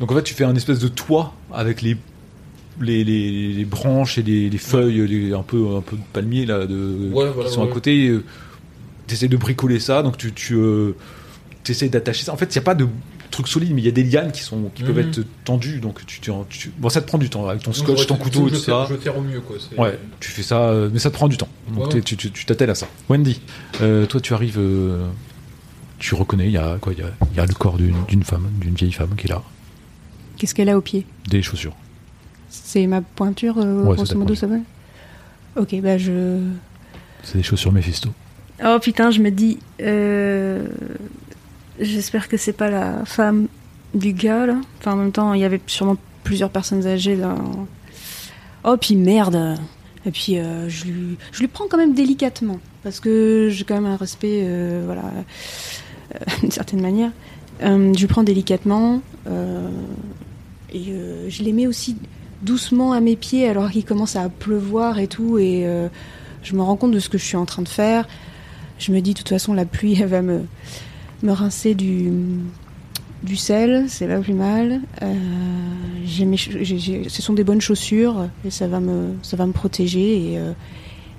Donc 0.00 0.10
en 0.10 0.16
fait, 0.16 0.24
tu 0.24 0.34
fais 0.34 0.42
un 0.44 0.56
espèce 0.56 0.80
de 0.80 0.88
toit 0.88 1.32
avec 1.52 1.80
les 1.80 1.96
les, 2.80 3.04
les, 3.04 3.52
les 3.52 3.64
branches 3.64 4.18
et 4.18 4.22
les, 4.22 4.50
les 4.50 4.58
feuilles, 4.58 5.06
les, 5.06 5.32
un 5.32 5.42
peu 5.42 5.76
un 5.76 5.80
peu 5.80 5.94
de 5.96 6.02
palmier 6.12 6.44
là, 6.46 6.66
de, 6.66 7.10
Ouais, 7.12 7.28
voilà, 7.32 7.48
qui 7.48 7.54
sont 7.54 7.62
à 7.62 7.68
côté. 7.68 8.12
T'essaies 9.08 9.26
de 9.28 9.36
bricoler 9.36 9.80
ça, 9.80 10.02
donc 10.04 10.16
tu 10.16 10.32
tu 10.32 10.54
euh, 10.54 10.92
essaies 11.68 11.88
d'attacher 11.88 12.24
ça. 12.24 12.32
En 12.32 12.36
fait, 12.36 12.46
il 12.54 12.56
y 12.56 12.58
a 12.60 12.62
pas 12.62 12.74
de 12.76 12.86
truc 13.30 13.48
solide, 13.48 13.72
mais 13.74 13.82
il 13.82 13.84
y 13.84 13.88
a 13.88 13.92
des 13.92 14.04
lianes 14.04 14.32
qui 14.32 14.42
sont 14.42 14.70
qui 14.74 14.82
peuvent 14.84 14.96
Mhm. 14.98 15.08
être 15.08 15.20
tendues, 15.44 15.80
donc 15.80 16.04
tu, 16.06 16.20
tu, 16.20 16.30
tu- 16.48 16.70
bon 16.78 16.88
ça 16.88 17.00
te 17.02 17.06
prend 17.06 17.18
du 17.18 17.28
temps 17.28 17.46
avec 17.48 17.62
ton 17.62 17.70
Donc, 17.72 17.76
scotch, 17.80 18.06
ton 18.06 18.16
couteau 18.16 18.48
tout 18.48 18.54
ça. 18.56 18.86
Je 18.88 18.94
terre 18.94 19.18
au 19.18 19.20
mieux, 19.22 19.40
quoi. 19.40 19.56
Ouais, 19.76 19.98
tu 20.20 20.30
fais 20.30 20.42
ça, 20.42 20.60
euh, 20.60 20.88
mais 20.92 20.98
ça 20.98 21.10
te 21.10 21.14
prend 21.14 21.28
du 21.28 21.36
temps. 21.36 21.48
Donc 21.74 21.92
Ouais. 21.94 22.00
tu 22.00 22.16
t'attelles 22.46 22.70
à 22.70 22.74
ça. 22.74 22.86
Wendy, 23.08 23.40
euh, 23.82 24.06
toi 24.06 24.20
tu 24.20 24.32
arrives, 24.34 24.58
euh, 24.58 25.06
tu 25.98 26.14
reconnais, 26.14 26.46
il 26.46 26.52
y 26.52 26.56
a 26.58 26.78
quoi 26.80 26.92
Il 26.94 27.00
y 27.00 27.02
a, 27.02 27.10
il 27.32 27.36
y 27.36 27.40
a 27.40 27.46
le 27.46 27.54
corps 27.54 27.76
d'une 27.76 27.96
d'une 28.08 28.22
femme, 28.24 28.48
d'une 28.60 28.74
vieille 28.74 28.92
femme 28.92 29.14
qui 29.16 29.26
est 29.26 29.30
là, 29.30 29.42
Qu'est-ce 30.38 30.54
qu'elle 30.54 30.68
a 30.68 30.78
au 30.78 30.82
pied 30.82 31.04
des 31.28 31.42
chaussures. 31.42 31.74
C'est 32.50 32.86
ma 32.86 33.02
pointure, 33.02 33.58
euh, 33.58 33.82
Ouais, 33.84 33.94
grosso 33.96 34.12
ta 34.12 34.14
modo, 34.18 34.34
ça 34.34 34.46
va? 34.46 34.56
Ok, 35.56 35.74
bah 35.82 35.98
je. 35.98 36.40
C'est 37.24 37.38
des 37.38 37.42
chaussures 37.44 37.72
Mephisto. 37.72 38.10
Oh 38.64 38.78
putain, 38.80 39.10
je 39.10 39.20
me 39.20 39.30
dis. 39.30 39.58
euh, 39.80 40.66
J'espère 41.80 42.28
que 42.28 42.36
c'est 42.36 42.52
pas 42.52 42.70
la 42.70 43.04
femme 43.04 43.46
du 43.94 44.12
gars 44.12 44.46
là. 44.46 44.56
Enfin, 44.78 44.92
en 44.92 44.96
même 44.96 45.12
temps, 45.12 45.32
il 45.34 45.40
y 45.40 45.44
avait 45.44 45.60
sûrement 45.66 45.96
plusieurs 46.24 46.50
personnes 46.50 46.86
âgées 46.86 47.16
dans. 47.16 47.66
Oh, 48.64 48.76
puis 48.76 48.96
merde 48.96 49.56
Et 50.04 50.10
puis 50.10 50.38
euh, 50.38 50.68
je, 50.68 50.86
lui... 50.86 51.16
je 51.32 51.40
lui 51.40 51.48
prends 51.48 51.66
quand 51.68 51.76
même 51.78 51.94
délicatement. 51.94 52.58
Parce 52.82 52.98
que 53.00 53.48
j'ai 53.50 53.64
quand 53.64 53.74
même 53.74 53.86
un 53.86 53.96
respect, 53.96 54.40
euh, 54.42 54.82
voilà, 54.84 55.02
d'une 56.40 56.50
certaine 56.50 56.80
manière. 56.80 57.10
Je 57.60 57.98
lui 57.98 58.06
prends 58.06 58.22
délicatement. 58.24 59.00
et 60.72 60.94
je 61.28 61.42
les 61.42 61.52
mets 61.52 61.66
aussi 61.66 61.96
doucement 62.42 62.92
à 62.92 63.00
mes 63.00 63.16
pieds 63.16 63.48
alors 63.48 63.70
qu'il 63.70 63.84
commence 63.84 64.16
à 64.16 64.28
pleuvoir 64.28 64.98
et 64.98 65.06
tout. 65.06 65.38
Et 65.38 65.64
je 66.42 66.54
me 66.56 66.62
rends 66.62 66.76
compte 66.76 66.92
de 66.92 66.98
ce 67.00 67.08
que 67.08 67.18
je 67.18 67.24
suis 67.24 67.36
en 67.36 67.46
train 67.46 67.62
de 67.62 67.68
faire. 67.68 68.06
Je 68.78 68.92
me 68.92 69.00
dis, 69.00 69.12
de 69.12 69.18
toute 69.18 69.28
façon, 69.28 69.52
la 69.54 69.64
pluie, 69.64 69.96
elle 70.00 70.06
va 70.08 70.22
me, 70.22 70.42
me 71.22 71.32
rincer 71.32 71.74
du, 71.74 72.10
du 73.22 73.36
sel, 73.36 73.86
c'est 73.88 74.06
pas 74.06 74.20
plus 74.20 74.34
mal. 74.34 74.80
Euh, 75.02 75.14
j'ai 76.04 76.24
mes 76.24 76.36
j'ai- 76.36 76.78
j'ai- 76.78 77.08
ce 77.08 77.22
sont 77.22 77.32
des 77.34 77.44
bonnes 77.44 77.60
chaussures 77.60 78.28
et 78.44 78.50
ça 78.50 78.68
va 78.68 78.80
me, 78.80 79.14
ça 79.22 79.36
va 79.36 79.46
me 79.46 79.52
protéger. 79.52 80.32
Et, 80.32 80.38
euh, 80.38 80.52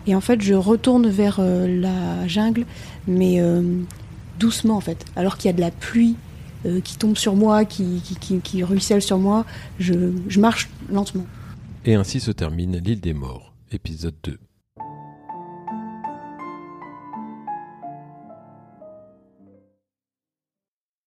et 0.08 0.16
en 0.16 0.22
fait, 0.22 0.42
je 0.42 0.54
retourne 0.54 1.10
vers 1.10 1.38
euh, 1.40 1.68
la 1.68 2.28
jungle, 2.28 2.66
mais 3.08 3.40
euh, 3.42 3.62
doucement 4.40 4.78
en 4.78 4.82
fait. 4.82 5.06
Alors 5.18 5.38
qu'il 5.38 5.48
y 5.50 5.54
a 5.54 5.56
de 5.56 5.62
la 5.62 5.72
pluie 5.72 6.16
euh, 6.66 6.80
qui 6.82 6.98
tombe 6.98 7.18
sur 7.18 7.36
moi, 7.36 7.66
qui, 7.66 8.02
qui, 8.04 8.16
qui, 8.16 8.40
qui 8.40 8.64
ruisselle 8.64 9.02
sur 9.02 9.18
moi, 9.18 9.46
je, 9.80 9.94
je 10.30 10.40
marche 10.40 10.70
lentement. 10.92 11.26
Et 11.86 11.96
ainsi 11.96 12.20
se 12.22 12.32
termine 12.32 12.78
l'île 12.78 13.02
des 13.02 13.14
morts, 13.14 13.54
épisode 13.72 14.16
2. 14.24 14.38